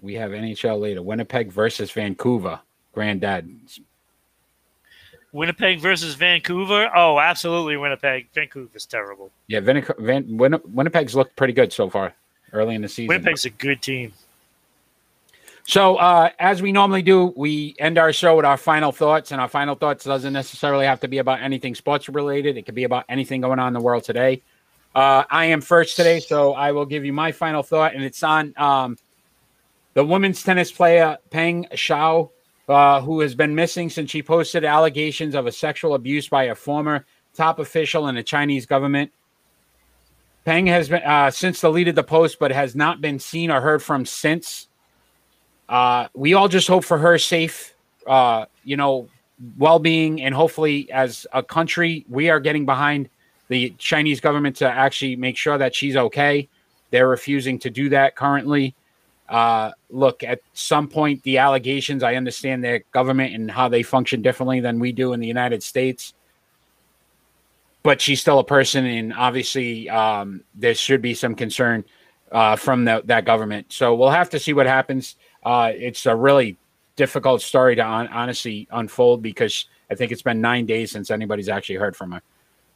We 0.00 0.14
have 0.14 0.32
NHL 0.32 0.80
later. 0.80 1.02
Winnipeg 1.02 1.52
versus 1.52 1.90
Vancouver. 1.90 2.60
Granddad. 2.92 3.48
Winnipeg 5.32 5.80
versus 5.80 6.14
Vancouver. 6.14 6.90
Oh, 6.94 7.18
absolutely, 7.18 7.76
Winnipeg. 7.76 8.28
Vancouver's 8.34 8.86
terrible. 8.86 9.30
Yeah, 9.48 9.60
Van- 9.60 9.84
Win- 10.36 10.60
Winnipeg's 10.64 11.14
looked 11.16 11.34
pretty 11.36 11.52
good 11.52 11.72
so 11.72 11.90
far 11.90 12.14
early 12.52 12.74
in 12.76 12.82
the 12.82 12.88
season. 12.88 13.08
Winnipeg's 13.08 13.44
a 13.44 13.50
good 13.50 13.82
team. 13.82 14.12
So, 15.66 15.96
uh, 15.96 16.28
as 16.38 16.60
we 16.60 16.72
normally 16.72 17.00
do, 17.00 17.32
we 17.36 17.74
end 17.78 17.96
our 17.96 18.12
show 18.12 18.36
with 18.36 18.44
our 18.44 18.58
final 18.58 18.92
thoughts, 18.92 19.32
and 19.32 19.40
our 19.40 19.48
final 19.48 19.74
thoughts 19.74 20.04
doesn't 20.04 20.32
necessarily 20.32 20.84
have 20.84 21.00
to 21.00 21.08
be 21.08 21.18
about 21.18 21.40
anything 21.40 21.74
sports 21.74 22.06
related. 22.08 22.58
It 22.58 22.66
could 22.66 22.74
be 22.74 22.84
about 22.84 23.06
anything 23.08 23.40
going 23.40 23.58
on 23.58 23.68
in 23.68 23.72
the 23.72 23.80
world 23.80 24.04
today. 24.04 24.42
Uh, 24.94 25.24
I 25.30 25.46
am 25.46 25.62
first 25.62 25.96
today, 25.96 26.20
so 26.20 26.52
I 26.52 26.72
will 26.72 26.84
give 26.84 27.04
you 27.04 27.14
my 27.14 27.32
final 27.32 27.62
thought, 27.62 27.94
and 27.94 28.04
it's 28.04 28.22
on 28.22 28.52
um, 28.58 28.98
the 29.94 30.04
women's 30.04 30.42
tennis 30.42 30.70
player 30.70 31.16
Peng 31.30 31.66
Shuai, 31.72 32.30
uh, 32.68 33.00
who 33.00 33.20
has 33.20 33.34
been 33.34 33.54
missing 33.54 33.88
since 33.88 34.10
she 34.10 34.22
posted 34.22 34.64
allegations 34.64 35.34
of 35.34 35.46
a 35.46 35.52
sexual 35.52 35.94
abuse 35.94 36.28
by 36.28 36.44
a 36.44 36.54
former 36.54 37.06
top 37.34 37.58
official 37.58 38.06
in 38.08 38.16
the 38.16 38.22
Chinese 38.22 38.66
government. 38.66 39.12
Peng 40.44 40.66
has 40.66 40.90
been 40.90 41.02
uh, 41.02 41.30
since 41.30 41.62
deleted 41.62 41.94
the 41.94 42.04
post, 42.04 42.38
but 42.38 42.52
has 42.52 42.76
not 42.76 43.00
been 43.00 43.18
seen 43.18 43.50
or 43.50 43.62
heard 43.62 43.82
from 43.82 44.04
since. 44.04 44.68
Uh, 45.68 46.08
we 46.14 46.34
all 46.34 46.48
just 46.48 46.68
hope 46.68 46.84
for 46.84 46.98
her 46.98 47.18
safe, 47.18 47.74
uh, 48.06 48.44
you 48.64 48.76
know, 48.76 49.08
well-being, 49.58 50.22
and 50.22 50.34
hopefully, 50.34 50.90
as 50.92 51.26
a 51.32 51.42
country, 51.42 52.04
we 52.08 52.30
are 52.30 52.38
getting 52.38 52.64
behind 52.64 53.08
the 53.48 53.74
Chinese 53.78 54.20
government 54.20 54.56
to 54.56 54.68
actually 54.68 55.16
make 55.16 55.36
sure 55.36 55.58
that 55.58 55.74
she's 55.74 55.96
okay. 55.96 56.48
They're 56.90 57.08
refusing 57.08 57.58
to 57.60 57.70
do 57.70 57.88
that 57.90 58.14
currently. 58.14 58.74
Uh, 59.28 59.72
look, 59.90 60.22
at 60.22 60.40
some 60.52 60.86
point, 60.86 61.22
the 61.22 61.38
allegations. 61.38 62.02
I 62.02 62.14
understand 62.14 62.62
their 62.62 62.84
government 62.92 63.34
and 63.34 63.50
how 63.50 63.68
they 63.68 63.82
function 63.82 64.22
differently 64.22 64.60
than 64.60 64.78
we 64.78 64.92
do 64.92 65.12
in 65.14 65.20
the 65.20 65.26
United 65.26 65.62
States, 65.62 66.14
but 67.82 68.00
she's 68.00 68.20
still 68.20 68.38
a 68.38 68.44
person, 68.44 68.84
and 68.84 69.12
obviously, 69.14 69.88
um, 69.90 70.42
there 70.54 70.74
should 70.74 71.02
be 71.02 71.14
some 71.14 71.34
concern 71.34 71.84
uh, 72.32 72.56
from 72.56 72.84
the, 72.84 73.02
that 73.06 73.24
government. 73.24 73.72
So 73.72 73.94
we'll 73.94 74.10
have 74.10 74.30
to 74.30 74.38
see 74.38 74.52
what 74.52 74.66
happens. 74.66 75.16
Uh, 75.44 75.72
it's 75.74 76.06
a 76.06 76.14
really 76.14 76.56
difficult 76.96 77.42
story 77.42 77.76
to 77.76 77.82
on, 77.82 78.08
honestly 78.08 78.68
unfold 78.70 79.22
because 79.22 79.66
I 79.90 79.94
think 79.94 80.12
it's 80.12 80.22
been 80.22 80.40
nine 80.40 80.66
days 80.66 80.92
since 80.92 81.10
anybody's 81.10 81.48
actually 81.48 81.76
heard 81.76 81.96
from 81.96 82.12
her 82.12 82.22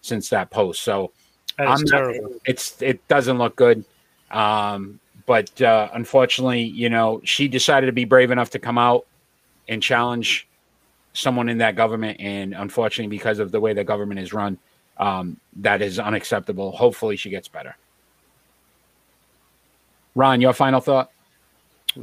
since 0.01 0.29
that 0.31 0.51
post. 0.51 0.83
So 0.83 1.13
That 1.57 1.81
not- 1.91 2.15
it's 2.45 2.81
it 2.83 3.07
doesn't 3.09 3.39
look 3.39 3.57
good. 3.57 3.85
Um, 4.31 5.01
but 5.27 5.61
uh, 5.61 5.89
unfortunately, 5.93 6.63
you 6.63 6.89
know, 6.89 7.21
she 7.25 7.49
decided 7.49 7.87
to 7.87 7.93
be 7.93 8.05
brave 8.05 8.31
enough 8.31 8.51
to 8.51 8.59
come 8.59 8.79
out 8.79 9.07
and 9.69 9.83
challenge 9.83 10.49
someone 11.13 11.49
in 11.49 11.59
that 11.59 11.77
government, 11.77 12.21
and 12.21 12.55
unfortunately, 12.55 13.15
because 13.15 13.39
of 13.39 13.51
the 13.51 13.61
way 13.61 13.73
the 13.73 13.85
government 13.85 14.21
is 14.21 14.33
run, 14.33 14.57
um, 14.99 15.39
that 15.57 15.83
is 15.83 15.99
unacceptable. 15.99 16.73
Hopefully, 16.73 17.17
she 17.17 17.29
gets 17.29 17.49
better. 17.49 17.77
Ron, 20.15 20.41
your 20.41 20.53
final 20.53 20.81
thought? 20.81 21.11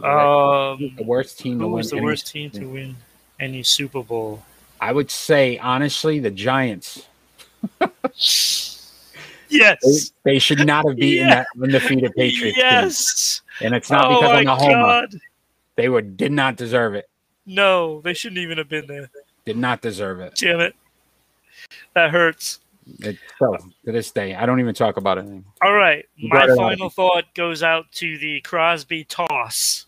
Um, 0.03 0.93
the 0.97 1.03
worst 1.05 1.39
team 1.39 1.59
to 1.59 1.65
who 1.65 1.69
win. 1.69 1.77
was 1.77 1.89
the 1.89 1.97
any- 1.97 2.05
worst 2.05 2.27
team 2.27 2.49
to 2.51 2.65
win 2.65 2.95
any 3.39 3.63
Super 3.63 4.03
Bowl? 4.03 4.43
I 4.81 4.91
would 4.91 5.09
say 5.09 5.57
honestly, 5.59 6.19
the 6.19 6.31
Giants. 6.31 7.07
Yes. 9.49 10.11
they 10.23 10.39
should 10.39 10.65
not 10.65 10.85
have 10.87 10.97
beaten 10.97 11.27
Yeah. 11.27 11.35
that 11.35 11.47
undefeated 11.63 12.13
Patriots 12.15 12.55
team. 12.57 12.65
Yes. 12.65 13.41
and 13.61 13.73
it's 13.75 13.89
not 13.89 14.05
oh 14.05 14.15
because 14.19 14.31
I'm 14.37 14.47
a 14.47 14.55
homer. 14.55 14.73
God. 14.73 15.15
They 15.75 15.87
were 15.89 16.01
did 16.01 16.31
not 16.31 16.55
deserve 16.57 16.95
it. 16.95 17.09
No, 17.45 18.01
they 18.01 18.13
shouldn't 18.13 18.39
even 18.39 18.57
have 18.57 18.69
been 18.69 18.87
there. 18.87 19.09
Did 19.45 19.57
not 19.57 19.81
deserve 19.81 20.19
it. 20.19 20.35
Damn 20.35 20.59
it. 20.61 20.75
That 21.93 22.09
hurts. 22.11 22.59
It, 22.99 23.17
so 23.39 23.57
to 23.85 23.91
this 23.91 24.11
day, 24.11 24.35
I 24.35 24.45
don't 24.45 24.59
even 24.59 24.75
talk 24.75 24.97
about 24.97 25.17
it. 25.17 25.25
All 25.61 25.73
right. 25.73 26.05
My 26.21 26.29
brought 26.29 26.49
it 26.49 26.51
up. 26.51 26.57
final 26.57 26.89
thought 26.89 27.33
goes 27.33 27.63
out 27.63 27.91
to 27.93 28.17
the 28.17 28.41
Crosby 28.41 29.03
toss. 29.03 29.87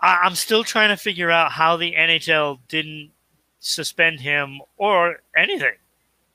I- 0.00 0.20
I'm 0.22 0.34
still 0.34 0.64
trying 0.64 0.90
to 0.90 0.96
figure 0.96 1.30
out 1.30 1.52
how 1.52 1.76
the 1.76 1.94
NHL 1.94 2.60
didn't 2.68 3.10
suspend 3.60 4.20
him 4.20 4.60
or 4.76 5.20
anything. 5.36 5.76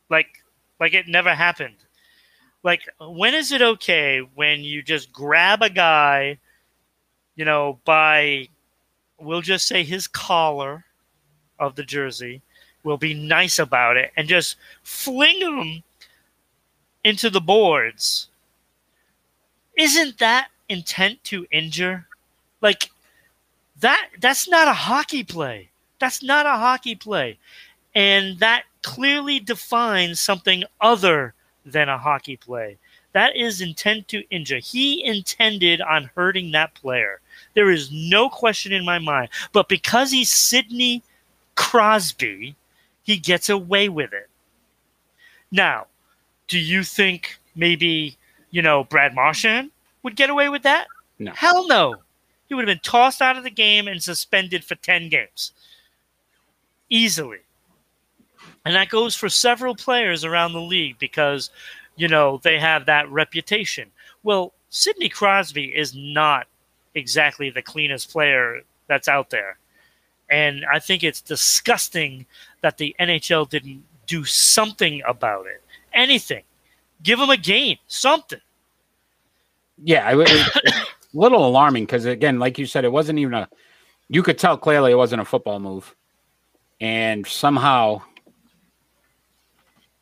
Like, 0.09 0.43
like 0.79 0.95
it 0.95 1.07
never 1.07 1.35
happened. 1.35 1.75
Like, 2.63 2.81
when 2.99 3.35
is 3.35 3.51
it 3.51 3.61
okay 3.61 4.19
when 4.19 4.61
you 4.61 4.81
just 4.81 5.13
grab 5.13 5.61
a 5.61 5.69
guy, 5.69 6.39
you 7.35 7.45
know, 7.45 7.79
by, 7.85 8.49
we'll 9.19 9.41
just 9.41 9.67
say 9.67 9.83
his 9.83 10.07
collar 10.07 10.83
of 11.59 11.75
the 11.75 11.83
jersey, 11.83 12.41
we'll 12.83 12.97
be 12.97 13.13
nice 13.13 13.59
about 13.59 13.97
it, 13.97 14.11
and 14.15 14.27
just 14.27 14.57
fling 14.83 15.39
him 15.41 15.83
into 17.03 17.29
the 17.29 17.41
boards. 17.41 18.27
Isn't 19.77 20.17
that 20.19 20.49
intent 20.67 21.23
to 21.25 21.47
injure? 21.51 22.07
Like 22.61 22.89
that 23.79 24.09
that's 24.19 24.47
not 24.49 24.67
a 24.67 24.73
hockey 24.73 25.23
play. 25.23 25.69
That's 25.99 26.23
not 26.23 26.45
a 26.45 26.51
hockey 26.51 26.95
play. 26.95 27.37
And 27.95 28.39
that 28.39 28.63
clearly 28.81 29.39
defines 29.39 30.19
something 30.19 30.63
other 30.79 31.33
than 31.65 31.89
a 31.89 31.97
hockey 31.97 32.37
play. 32.37 32.77
That 33.13 33.35
is 33.35 33.61
intent 33.61 34.07
to 34.09 34.23
injure. 34.29 34.59
He 34.59 35.03
intended 35.03 35.81
on 35.81 36.11
hurting 36.15 36.51
that 36.51 36.75
player. 36.75 37.21
There 37.55 37.71
is 37.71 37.91
no 37.91 38.29
question 38.29 38.71
in 38.71 38.85
my 38.85 38.99
mind. 38.99 39.29
But 39.51 39.67
because 39.67 40.11
he's 40.11 40.31
Sidney 40.31 41.03
Crosby, 41.55 42.55
he 43.09 43.17
gets 43.17 43.49
away 43.49 43.89
with 43.89 44.13
it. 44.13 44.29
Now, 45.51 45.87
do 46.47 46.59
you 46.59 46.83
think 46.83 47.39
maybe, 47.55 48.15
you 48.51 48.61
know, 48.61 48.83
Brad 48.83 49.15
Marchand 49.15 49.71
would 50.03 50.15
get 50.15 50.29
away 50.29 50.47
with 50.47 50.61
that? 50.61 50.85
No. 51.17 51.31
Hell 51.31 51.67
no. 51.67 51.95
He 52.47 52.53
would 52.53 52.67
have 52.67 52.75
been 52.75 52.83
tossed 52.83 53.19
out 53.19 53.35
of 53.35 53.43
the 53.43 53.49
game 53.49 53.87
and 53.87 54.03
suspended 54.03 54.63
for 54.63 54.75
10 54.75 55.09
games. 55.09 55.53
Easily. 56.91 57.39
And 58.63 58.75
that 58.75 58.89
goes 58.89 59.15
for 59.15 59.27
several 59.27 59.73
players 59.73 60.23
around 60.23 60.53
the 60.53 60.61
league 60.61 60.99
because, 60.99 61.49
you 61.95 62.07
know, 62.07 62.39
they 62.43 62.59
have 62.59 62.85
that 62.85 63.09
reputation. 63.09 63.89
Well, 64.21 64.53
Sidney 64.69 65.09
Crosby 65.09 65.75
is 65.75 65.95
not 65.95 66.45
exactly 66.93 67.49
the 67.49 67.63
cleanest 67.63 68.11
player 68.11 68.61
that's 68.85 69.07
out 69.07 69.31
there. 69.31 69.57
And 70.29 70.63
I 70.71 70.79
think 70.79 71.03
it's 71.03 71.21
disgusting 71.21 72.25
that 72.61 72.77
the 72.77 72.95
NHL 72.99 73.49
didn't 73.49 73.83
do 74.07 74.23
something 74.25 75.01
about 75.07 75.47
it. 75.47 75.61
Anything. 75.93 76.43
Give 77.01 77.17
them 77.19 77.29
a 77.29 77.37
game. 77.37 77.77
Something. 77.87 78.39
Yeah, 79.83 80.09
it, 80.11 80.15
was 80.15 80.29
a 80.65 80.71
little 81.13 81.45
alarming 81.47 81.85
because 81.85 82.05
again, 82.05 82.37
like 82.37 82.57
you 82.59 82.65
said, 82.65 82.85
it 82.85 82.91
wasn't 82.91 83.19
even 83.19 83.33
a. 83.33 83.49
You 84.09 84.23
could 84.23 84.37
tell 84.37 84.57
clearly 84.57 84.91
it 84.91 84.95
wasn't 84.95 85.21
a 85.21 85.25
football 85.25 85.59
move, 85.59 85.95
and 86.81 87.25
somehow, 87.25 88.01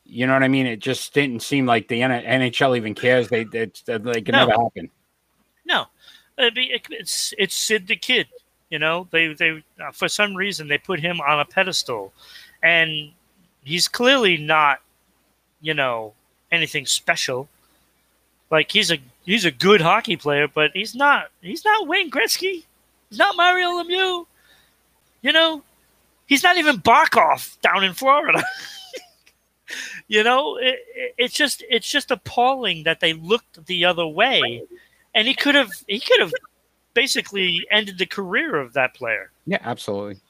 you 0.04 0.26
know 0.26 0.32
what 0.32 0.42
I 0.42 0.48
mean. 0.48 0.66
It 0.66 0.80
just 0.80 1.12
didn't 1.14 1.40
seem 1.40 1.66
like 1.66 1.88
the 1.88 2.02
N- 2.02 2.10
NHL 2.10 2.76
even 2.76 2.94
cares. 2.94 3.28
They 3.28 3.42
it, 3.52 3.82
like 3.86 4.28
it 4.28 4.32
No. 4.32 4.46
never 4.46 4.60
happened. 4.62 4.88
No, 5.66 5.86
It'd 6.38 6.54
be- 6.54 6.72
it- 6.72 6.86
it's 6.90 7.34
it's 7.38 7.54
Sid 7.54 7.86
the 7.86 7.96
Kid. 7.96 8.26
You 8.70 8.78
know, 8.78 9.08
they 9.10 9.32
they 9.32 9.62
uh, 9.82 9.92
for 9.92 10.08
some 10.08 10.34
reason 10.34 10.68
they 10.68 10.78
put 10.78 11.00
him 11.00 11.20
on 11.20 11.40
a 11.40 11.44
pedestal, 11.44 12.12
and 12.62 13.12
he's 13.64 13.88
clearly 13.88 14.36
not, 14.36 14.80
you 15.60 15.74
know, 15.74 16.12
anything 16.52 16.84
special. 16.84 17.48
Like 18.50 18.70
he's 18.70 18.90
a 18.90 18.98
he's 19.24 19.44
a 19.44 19.50
good 19.50 19.80
hockey 19.80 20.16
player, 20.16 20.48
but 20.48 20.72
he's 20.74 20.94
not 20.94 21.28
he's 21.40 21.64
not 21.64 21.88
Wayne 21.88 22.10
Gretzky. 22.10 22.64
He's 23.08 23.18
not 23.18 23.36
Mario 23.36 23.68
Lemieux. 23.82 24.26
You 25.22 25.32
know, 25.32 25.62
he's 26.26 26.42
not 26.42 26.56
even 26.56 26.76
Barkov 26.78 27.60
down 27.60 27.84
in 27.84 27.94
Florida. 27.94 28.42
you 30.08 30.22
know, 30.22 30.56
it, 30.56 30.78
it, 30.94 31.14
it's 31.18 31.34
just 31.34 31.64
it's 31.68 31.90
just 31.90 32.10
appalling 32.10 32.84
that 32.84 33.00
they 33.00 33.12
looked 33.14 33.66
the 33.66 33.84
other 33.84 34.06
way, 34.06 34.62
and 35.14 35.26
he 35.26 35.34
could 35.34 35.54
have 35.54 35.70
he 35.86 36.00
could 36.00 36.20
have 36.20 36.32
basically 36.98 37.64
ended 37.70 37.96
the 37.96 38.06
career 38.06 38.56
of 38.56 38.72
that 38.72 38.92
player. 38.92 39.30
Yeah, 39.46 39.58
absolutely. 39.62 40.20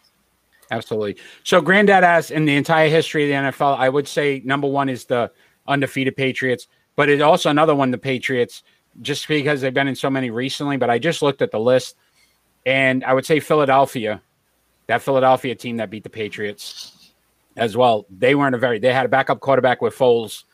Absolutely. 0.70 1.16
So, 1.42 1.62
Granddad 1.62 2.04
asks 2.04 2.30
in 2.30 2.44
the 2.44 2.54
entire 2.54 2.90
history 2.90 3.24
of 3.24 3.28
the 3.28 3.50
NFL, 3.50 3.78
I 3.78 3.88
would 3.88 4.06
say 4.06 4.42
number 4.44 4.68
one 4.68 4.90
is 4.90 5.06
the 5.06 5.30
undefeated 5.66 6.14
Patriots, 6.14 6.68
but 6.94 7.08
it's 7.08 7.22
also 7.22 7.48
another 7.48 7.74
one, 7.74 7.90
the 7.90 7.96
Patriots, 7.96 8.64
just 9.00 9.26
because 9.28 9.62
they've 9.62 9.72
been 9.72 9.88
in 9.88 9.96
so 9.96 10.10
many 10.10 10.28
recently. 10.28 10.76
But 10.76 10.90
I 10.90 10.98
just 10.98 11.22
looked 11.22 11.40
at 11.40 11.50
the 11.50 11.58
list, 11.58 11.96
and 12.66 13.02
I 13.02 13.14
would 13.14 13.24
say 13.24 13.40
Philadelphia, 13.40 14.20
that 14.88 15.00
Philadelphia 15.00 15.54
team 15.54 15.78
that 15.78 15.88
beat 15.88 16.02
the 16.02 16.10
Patriots 16.10 17.12
as 17.56 17.78
well. 17.78 18.04
They 18.10 18.34
weren't 18.34 18.54
a 18.54 18.58
very, 18.58 18.78
they 18.78 18.92
had 18.92 19.06
a 19.06 19.08
backup 19.08 19.40
quarterback 19.40 19.80
with 19.80 19.96
Foles 19.96 20.44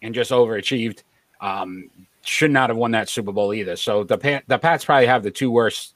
and 0.00 0.14
just 0.14 0.30
overachieved. 0.30 1.02
Um, 1.42 1.90
should 2.28 2.50
not 2.50 2.70
have 2.70 2.76
won 2.76 2.90
that 2.92 3.08
Super 3.08 3.32
Bowl 3.32 3.54
either. 3.54 3.76
So 3.76 4.04
the 4.04 4.18
Pat, 4.18 4.44
the 4.46 4.58
Pats 4.58 4.84
probably 4.84 5.06
have 5.06 5.22
the 5.22 5.30
two 5.30 5.50
worst 5.50 5.94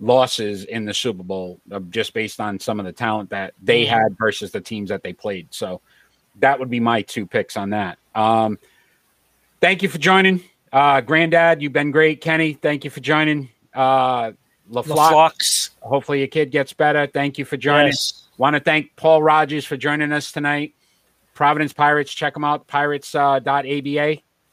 losses 0.00 0.64
in 0.64 0.84
the 0.84 0.94
Super 0.94 1.22
Bowl 1.22 1.60
uh, 1.72 1.80
just 1.90 2.14
based 2.14 2.40
on 2.40 2.58
some 2.58 2.78
of 2.78 2.86
the 2.86 2.92
talent 2.92 3.30
that 3.30 3.54
they 3.62 3.84
had 3.86 4.16
versus 4.18 4.50
the 4.50 4.60
teams 4.60 4.90
that 4.90 5.02
they 5.02 5.12
played. 5.12 5.48
So 5.50 5.80
that 6.40 6.58
would 6.58 6.70
be 6.70 6.80
my 6.80 7.02
two 7.02 7.26
picks 7.26 7.56
on 7.56 7.70
that. 7.70 7.98
Um, 8.14 8.58
thank 9.60 9.82
you 9.82 9.88
for 9.88 9.98
joining. 9.98 10.42
Uh, 10.72 11.00
Granddad, 11.00 11.62
you've 11.62 11.72
been 11.72 11.90
great. 11.90 12.20
Kenny, 12.20 12.54
thank 12.54 12.84
you 12.84 12.90
for 12.90 13.00
joining. 13.00 13.48
Uh, 13.74 14.32
LaFlock, 14.70 15.10
LaFlux. 15.32 15.70
hopefully 15.80 16.18
your 16.18 16.28
kid 16.28 16.50
gets 16.50 16.72
better. 16.72 17.06
Thank 17.06 17.38
you 17.38 17.44
for 17.44 17.56
joining. 17.56 17.88
Yes. 17.88 18.28
Want 18.38 18.54
to 18.54 18.60
thank 18.60 18.94
Paul 18.96 19.22
Rogers 19.22 19.64
for 19.64 19.76
joining 19.76 20.12
us 20.12 20.32
tonight. 20.32 20.74
Providence 21.34 21.72
Pirates, 21.72 22.12
check 22.12 22.34
them 22.34 22.44
out. 22.44 22.66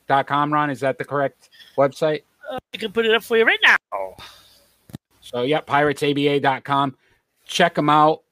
Pirates.aba.com, 0.07 0.53
Ron. 0.53 0.69
Is 0.69 0.79
that 0.81 0.97
the 0.97 1.05
correct 1.05 1.49
website? 1.77 2.23
I 2.73 2.77
can 2.77 2.91
put 2.91 3.05
it 3.05 3.13
up 3.13 3.23
for 3.23 3.37
you 3.37 3.45
right 3.45 3.59
now. 3.63 4.15
So, 5.21 5.41
yeah, 5.41 5.61
piratesaba.com. 5.61 6.95
Check 7.45 7.75
them 7.75 7.89
out 7.89 8.23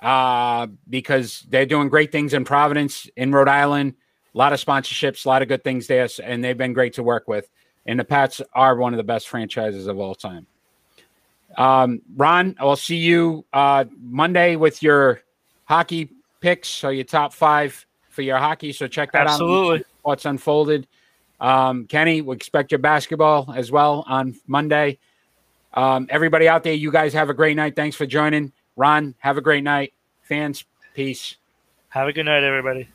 uh, 0.00 0.66
because 0.88 1.44
they're 1.50 1.66
doing 1.66 1.88
great 1.88 2.12
things 2.12 2.32
in 2.34 2.44
Providence, 2.44 3.08
in 3.16 3.32
Rhode 3.32 3.48
Island. 3.48 3.94
A 4.34 4.38
lot 4.38 4.52
of 4.52 4.60
sponsorships, 4.64 5.26
a 5.26 5.28
lot 5.28 5.42
of 5.42 5.48
good 5.48 5.64
things 5.64 5.86
there, 5.86 6.08
and 6.22 6.42
they've 6.42 6.56
been 6.56 6.72
great 6.72 6.94
to 6.94 7.02
work 7.02 7.26
with. 7.28 7.50
And 7.86 7.98
the 7.98 8.04
Pats 8.04 8.40
are 8.54 8.76
one 8.76 8.92
of 8.92 8.98
the 8.98 9.04
best 9.04 9.28
franchises 9.28 9.86
of 9.86 9.98
all 9.98 10.14
time. 10.14 10.46
Um, 11.58 12.00
Ron, 12.16 12.54
I'll 12.60 12.76
see 12.76 12.96
you 12.96 13.44
uh, 13.52 13.86
Monday 14.00 14.56
with 14.56 14.82
your 14.82 15.22
hockey 15.64 16.10
picks. 16.40 16.68
So, 16.68 16.90
your 16.90 17.04
top 17.04 17.32
five 17.32 17.86
for 18.08 18.22
your 18.22 18.38
hockey. 18.38 18.72
So, 18.72 18.86
check 18.86 19.10
that 19.12 19.22
out. 19.22 19.30
Absolutely. 19.30 19.84
What's 20.02 20.26
unfolded. 20.26 20.86
Um, 21.40 21.86
Kenny, 21.86 22.20
we 22.20 22.36
expect 22.36 22.70
your 22.72 22.78
basketball 22.78 23.52
as 23.54 23.70
well 23.72 24.04
on 24.06 24.36
Monday. 24.46 24.98
Um, 25.72 26.06
everybody 26.10 26.48
out 26.48 26.64
there, 26.64 26.74
you 26.74 26.90
guys 26.90 27.12
have 27.14 27.30
a 27.30 27.34
great 27.34 27.56
night. 27.56 27.76
Thanks 27.76 27.96
for 27.96 28.06
joining. 28.06 28.52
Ron, 28.76 29.14
have 29.18 29.36
a 29.36 29.40
great 29.40 29.64
night. 29.64 29.94
Fans, 30.22 30.64
peace. 30.94 31.36
Have 31.88 32.08
a 32.08 32.12
good 32.12 32.24
night, 32.24 32.44
everybody. 32.44 32.88